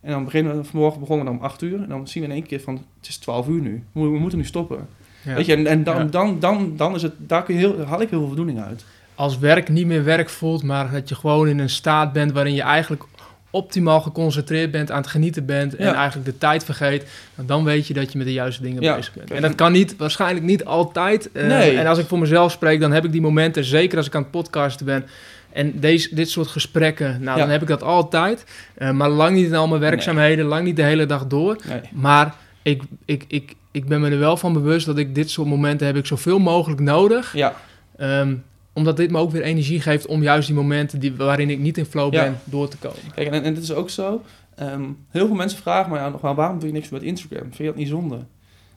En 0.01 0.11
dan 0.11 0.23
beginnen 0.23 0.57
we, 0.57 0.63
vanmorgen 0.63 0.99
begonnen 0.99 1.25
we 1.25 1.31
dan 1.31 1.39
om 1.41 1.45
8 1.45 1.61
uur. 1.61 1.81
En 1.81 1.89
dan 1.89 2.07
zien 2.07 2.23
we 2.23 2.29
in 2.29 2.35
één 2.35 2.45
keer 2.45 2.59
van, 2.59 2.75
het 2.99 3.07
is 3.07 3.17
12 3.17 3.47
uur 3.47 3.61
nu. 3.61 3.83
We, 3.91 4.01
we 4.01 4.19
moeten 4.19 4.37
nu 4.37 4.45
stoppen. 4.45 4.87
Ja. 5.21 5.35
Weet 5.35 5.45
je, 5.45 5.55
en, 5.55 5.67
en 5.67 5.83
dan, 5.83 5.97
Ja. 5.97 6.03
dan, 6.03 6.39
dan, 6.39 6.73
dan 6.77 6.95
is 6.95 7.01
het, 7.01 7.13
daar 7.17 7.43
kun 7.43 7.53
je 7.53 7.59
heel, 7.59 7.85
haal 7.85 8.01
ik 8.01 8.09
heel 8.09 8.19
veel 8.19 8.27
voldoening 8.27 8.61
uit. 8.61 8.85
Als 9.19 9.37
werk 9.39 9.69
niet 9.69 9.85
meer 9.85 10.03
werk 10.03 10.29
voelt, 10.29 10.63
maar 10.63 10.91
dat 10.91 11.09
je 11.09 11.15
gewoon 11.15 11.47
in 11.47 11.59
een 11.59 11.69
staat 11.69 12.13
bent 12.13 12.31
waarin 12.31 12.53
je 12.53 12.61
eigenlijk 12.61 13.03
optimaal 13.51 14.01
geconcentreerd 14.01 14.71
bent, 14.71 14.91
aan 14.91 14.97
het 15.01 15.07
genieten 15.07 15.45
bent 15.45 15.75
en 15.75 15.85
Ja. 15.85 15.93
eigenlijk 15.93 16.25
de 16.25 16.37
tijd 16.37 16.63
vergeet, 16.63 17.05
nou, 17.35 17.47
dan 17.47 17.63
weet 17.63 17.87
je 17.87 17.93
dat 17.93 18.11
je 18.11 18.17
met 18.17 18.27
de 18.27 18.33
juiste 18.33 18.61
dingen 18.61 18.81
Ja. 18.81 18.95
bezig 18.95 19.13
bent. 19.13 19.31
En 19.31 19.41
dat 19.41 19.55
kan 19.55 19.71
niet, 19.71 19.95
waarschijnlijk 19.97 20.45
niet 20.45 20.65
altijd. 20.65 21.31
Eh, 21.31 21.47
Nee. 21.47 21.77
En 21.77 21.87
als 21.87 21.97
ik 21.97 22.07
voor 22.07 22.19
mezelf 22.19 22.51
spreek, 22.51 22.79
dan 22.79 22.91
heb 22.91 23.05
ik 23.05 23.11
die 23.11 23.21
momenten, 23.21 23.63
zeker 23.63 23.97
als 23.97 24.07
ik 24.07 24.15
aan 24.15 24.21
het 24.21 24.31
podcasten 24.31 24.85
ben. 24.85 25.05
En 25.53 25.79
deze, 25.79 26.15
dit 26.15 26.29
soort 26.29 26.47
gesprekken, 26.47 27.17
nou, 27.21 27.37
Ja. 27.37 27.43
dan 27.43 27.51
heb 27.51 27.61
ik 27.61 27.67
dat 27.67 27.83
altijd. 27.83 28.45
Eh, 28.75 28.91
maar 28.91 29.09
lang 29.09 29.35
niet 29.35 29.45
in 29.47 29.55
al 29.55 29.67
mijn 29.67 29.81
werkzaamheden, 29.81 30.45
lang 30.45 30.63
niet 30.65 30.75
de 30.75 30.83
hele 30.83 31.05
dag 31.05 31.27
door. 31.27 31.57
Nee. 31.67 31.79
Maar 31.93 32.35
ik, 32.61 32.81
ik, 33.05 33.25
ik, 33.27 33.55
ik 33.71 33.87
ben 33.87 34.01
me 34.01 34.09
er 34.09 34.19
wel 34.19 34.37
van 34.37 34.53
bewust 34.53 34.85
dat 34.85 34.97
ik 34.97 35.15
dit 35.15 35.29
soort 35.29 35.47
momenten 35.47 35.87
heb 35.87 35.95
ik 35.95 36.05
zoveel 36.05 36.39
mogelijk 36.39 36.81
nodig. 36.81 37.33
Ja, 37.33 37.53
Ehm, 37.97 38.33
omdat 38.73 38.97
dit 38.97 39.11
me 39.11 39.17
ook 39.17 39.31
weer 39.31 39.41
energie 39.41 39.81
geeft 39.81 40.05
om 40.05 40.21
juist 40.21 40.47
die 40.47 40.55
momenten 40.55 40.99
die, 40.99 41.15
waarin 41.15 41.49
ik 41.49 41.59
niet 41.59 41.77
in 41.77 41.85
flow 41.85 42.13
Ja. 42.13 42.23
ben, 42.23 42.39
door 42.43 42.67
te 42.67 42.77
komen. 42.77 42.99
kijk, 43.15 43.27
en, 43.27 43.43
en 43.43 43.53
dit 43.53 43.63
is 43.63 43.71
ook 43.73 43.89
zo. 43.89 44.21
Ehm, 44.55 44.83
heel 45.09 45.27
veel 45.27 45.35
mensen 45.35 45.59
vragen 45.59 45.91
mij 45.91 46.09
nog 46.09 46.21
wel, 46.21 46.35
waarom 46.35 46.59
doe 46.59 46.67
je 46.67 46.73
niks 46.73 46.89
met 46.89 47.01
Instagram? 47.03 47.41
Vind 47.41 47.57
je 47.57 47.63
dat 47.65 47.75
niet 47.75 47.87
zonde? 47.87 48.19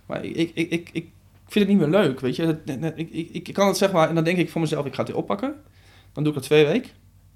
Maar 0.07 0.25
ik, 0.25 0.51
ik, 0.55 0.71
ik, 0.71 0.91
ik, 0.93 1.07
vind 1.47 1.69
het 1.69 1.69
niet 1.69 1.79
meer 1.79 2.01
leuk, 2.01 2.21
weet 2.21 2.37
je. 2.37 2.59
Ik, 2.95 3.11
ik, 3.11 3.49
ik 3.49 3.55
kan 3.55 3.67
het 3.67 3.77
zeg 3.77 3.93
maar, 3.93 4.09
en 4.09 4.15
dan 4.15 4.25
denk 4.25 4.39
ik 4.39 4.51
voor 4.51 4.61
mezelf, 4.61 4.87
ik 4.87 4.95
ga 4.95 4.99
het 4.99 5.09
weer 5.09 5.19
oppakken. 5.21 5.55
Dan 6.13 6.23
doe 6.23 6.33
ik 6.33 6.39
het 6.39 6.49
twee 6.49 6.67
weken. 6.67 6.91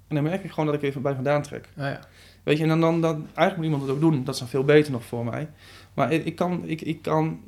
En 0.07 0.15
dan 0.15 0.23
merk 0.23 0.43
ik 0.43 0.49
gewoon 0.49 0.65
dat 0.65 0.75
ik 0.75 0.81
even 0.81 1.01
bij 1.01 1.13
vandaan 1.13 1.41
trek. 1.41 1.69
Ah, 1.77 1.83
ja. 1.83 1.99
Weet 2.43 2.57
je, 2.57 2.63
en 2.63 2.69
dan, 2.69 2.81
dan, 2.81 3.01
dan 3.01 3.15
eigenlijk 3.15 3.55
moet 3.55 3.65
iemand 3.65 3.81
het 3.81 3.91
ook 3.91 3.99
doen. 3.99 4.23
Dat 4.23 4.33
is 4.33 4.39
dan 4.39 4.49
veel 4.49 4.63
beter 4.63 4.91
nog 4.91 5.03
voor 5.03 5.25
mij. 5.25 5.49
Maar 5.93 6.11
ik, 6.11 6.25
ik 6.25 6.35
kan, 6.35 6.63
ik, 6.65 6.81
ik 6.81 7.01
kan, 7.01 7.39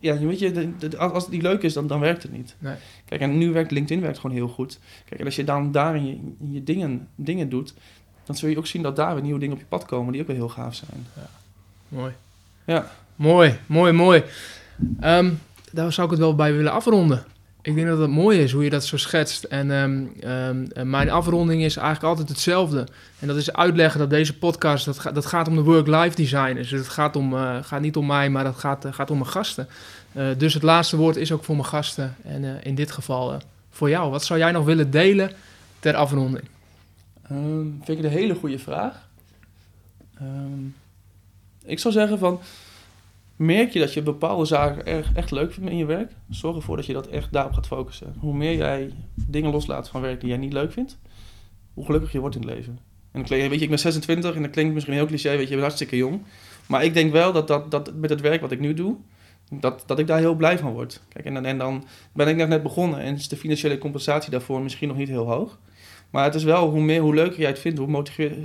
ja, 0.00 0.18
weet 0.18 0.38
je, 0.38 0.52
de- 0.52 0.76
de- 0.88 0.96
als 0.96 1.22
het 1.22 1.32
niet 1.32 1.42
leuk 1.42 1.62
is, 1.62 1.72
dan, 1.72 1.86
dan 1.86 2.00
werkt 2.00 2.22
het 2.22 2.32
niet. 2.32 2.54
Nee. 2.58 2.74
Kijk, 3.04 3.20
en 3.20 3.38
nu 3.38 3.52
werkt 3.52 3.70
LinkedIn 3.70 4.02
werkt 4.02 4.18
gewoon 4.18 4.36
heel 4.36 4.48
goed. 4.48 4.78
Kijk, 5.04 5.20
en 5.20 5.26
als 5.26 5.36
je 5.36 5.44
dan 5.44 5.72
daarin 5.72 6.06
je, 6.06 6.18
je 6.52 6.64
dingen, 6.64 7.08
dingen 7.14 7.48
doet, 7.48 7.74
dan 8.24 8.36
zul 8.36 8.48
je 8.48 8.58
ook 8.58 8.66
zien 8.66 8.82
dat 8.82 8.96
daar 8.96 9.14
weer 9.14 9.22
nieuwe 9.22 9.38
dingen 9.38 9.54
op 9.54 9.60
je 9.60 9.66
pad 9.68 9.84
komen 9.84 10.12
die 10.12 10.20
ook 10.20 10.26
weer 10.26 10.36
heel 10.36 10.48
gaaf 10.48 10.74
zijn. 10.74 11.06
Mooi. 11.88 12.12
Ja. 12.64 12.90
Mooi, 13.16 13.58
mooi, 13.66 13.92
mooi. 13.92 14.22
Ehm, 15.00 15.30
daar 15.72 15.92
zou 15.92 16.06
ik 16.06 16.12
het 16.12 16.20
wel 16.22 16.34
bij 16.34 16.54
willen 16.54 16.72
afronden. 16.72 17.24
Ik 17.62 17.74
denk 17.74 17.86
dat 17.86 17.98
het 17.98 18.10
mooi 18.10 18.38
is 18.38 18.52
hoe 18.52 18.64
je 18.64 18.70
dat 18.70 18.84
zo 18.84 18.96
schetst. 18.96 19.44
En 19.44 19.70
ehm, 19.70 20.04
ehm, 20.20 20.64
en 20.72 20.90
mijn 20.90 21.10
afronding 21.10 21.62
is 21.62 21.76
eigenlijk 21.76 22.06
altijd 22.06 22.28
hetzelfde. 22.28 22.86
En 23.18 23.26
dat 23.26 23.36
is 23.36 23.52
uitleggen 23.52 24.00
dat 24.00 24.10
deze 24.10 24.38
podcast, 24.38 24.84
dat, 24.84 25.14
dat 25.14 25.26
gaat 25.26 25.48
om 25.48 25.54
de 25.54 25.62
work-life 25.62 26.16
designers. 26.16 26.68
Dus 26.68 26.78
het 26.78 26.88
gaat, 26.88 27.16
om, 27.16 27.34
eh, 27.34 27.56
gaat 27.62 27.80
niet 27.80 27.96
om 27.96 28.06
mij, 28.06 28.30
maar 28.30 28.44
het 28.44 28.56
gaat, 28.56 28.84
eh, 28.84 28.92
gaat 28.92 29.10
om 29.10 29.18
mijn 29.18 29.30
gasten. 29.30 29.68
Eh, 30.12 30.28
dus 30.36 30.54
het 30.54 30.62
laatste 30.62 30.96
woord 30.96 31.16
is 31.16 31.32
ook 31.32 31.44
voor 31.44 31.54
mijn 31.56 31.68
gasten. 31.68 32.16
En 32.22 32.44
eh, 32.44 32.66
in 32.66 32.74
dit 32.74 32.90
geval 32.90 33.32
eh, 33.32 33.38
voor 33.70 33.88
jou. 33.88 34.10
Wat 34.10 34.24
zou 34.24 34.38
jij 34.38 34.52
nog 34.52 34.64
willen 34.64 34.90
delen 34.90 35.32
ter 35.78 35.94
afronding? 35.94 36.44
Ehm, 37.22 37.66
vind 37.82 37.98
ik 37.98 38.04
een 38.04 38.10
hele 38.10 38.34
goede 38.34 38.58
vraag. 38.58 39.08
Ik 41.64 41.78
zou 41.78 41.94
zeggen 41.94 42.18
van, 42.18 42.40
merk 43.40 43.72
je 43.72 43.78
dat 43.78 43.92
je 43.94 44.02
bepaalde 44.02 44.44
zaken 44.44 45.14
echt 45.14 45.30
leuk 45.30 45.52
vindt 45.52 45.70
in 45.70 45.76
je 45.76 45.84
werk? 45.84 46.12
Zorg 46.28 46.56
ervoor 46.56 46.76
dat 46.76 46.86
je 46.86 46.92
dat 46.92 47.06
echt 47.06 47.32
daarop 47.32 47.52
gaat 47.52 47.66
focussen. 47.66 48.14
Hoe 48.18 48.34
meer 48.34 48.56
jij 48.56 48.92
dingen 49.26 49.50
loslaat 49.50 49.88
van 49.88 50.00
werk 50.00 50.20
die 50.20 50.28
jij 50.28 50.38
niet 50.38 50.52
leuk 50.52 50.72
vindt, 50.72 50.98
hoe 51.74 51.84
gelukkiger 51.84 52.14
je 52.14 52.20
wordt 52.20 52.36
in 52.36 52.42
het 52.42 52.50
leven. 52.50 52.78
En 53.12 53.26
weet 53.26 53.52
je, 53.52 53.58
ik 53.58 53.68
ben 53.68 53.78
26 53.78 54.34
en 54.34 54.42
dat 54.42 54.50
klinkt 54.50 54.74
misschien 54.74 54.94
heel 54.94 55.06
cliché, 55.06 55.28
weet 55.30 55.38
je, 55.38 55.44
je 55.44 55.48
bent 55.50 55.60
hartstikke 55.62 55.96
jong. 55.96 56.20
Maar 56.66 56.84
ik 56.84 56.94
denk 56.94 57.12
wel 57.12 57.32
dat, 57.32 57.48
dat, 57.48 57.70
dat 57.70 57.94
met 57.94 58.10
het 58.10 58.20
werk 58.20 58.40
wat 58.40 58.50
ik 58.52 58.60
nu 58.60 58.74
doe, 58.74 58.96
dat, 59.52 59.82
dat 59.86 59.98
ik 59.98 60.06
daar 60.06 60.18
heel 60.18 60.34
blij 60.34 60.58
van 60.58 60.72
word. 60.72 61.00
Kijk, 61.08 61.24
en, 61.24 61.34
dan- 61.34 61.44
en 61.44 61.58
dan 61.58 61.84
ben 62.12 62.28
ik 62.28 62.36
net, 62.36 62.48
net 62.48 62.62
begonnen 62.62 63.00
en 63.00 63.14
is 63.14 63.28
de 63.28 63.36
financiële 63.36 63.78
compensatie 63.78 64.30
daarvoor 64.30 64.62
misschien 64.62 64.88
nog 64.88 64.96
niet 64.96 65.08
heel 65.08 65.26
hoog. 65.26 65.58
Maar 66.10 66.24
het 66.24 66.34
is 66.34 66.44
wel, 66.44 66.70
hoe, 66.70 66.80
meer, 66.82 67.00
hoe 67.00 67.14
leuker 67.14 67.38
jij 67.40 67.48
het 67.48 67.58
vindt, 67.58 67.78
hoe, 67.78 67.88
motiveer, 67.88 68.36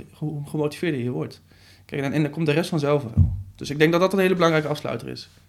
gemotiveerder 0.44 1.00
je 1.02 1.10
wordt. 1.10 1.42
Kijk, 1.84 2.02
en, 2.02 2.12
en 2.12 2.22
dan 2.22 2.30
komt 2.30 2.46
de 2.46 2.52
rest 2.52 2.70
vanzelf 2.70 3.02
wel. 3.02 3.34
Dus 3.56 3.70
ik 3.70 3.78
denk 3.78 3.92
dat 3.92 4.00
dat 4.00 4.12
een 4.12 4.18
hele 4.18 4.34
belangrijke 4.34 4.68
afsluiter 4.68 5.08
is. 5.08 5.28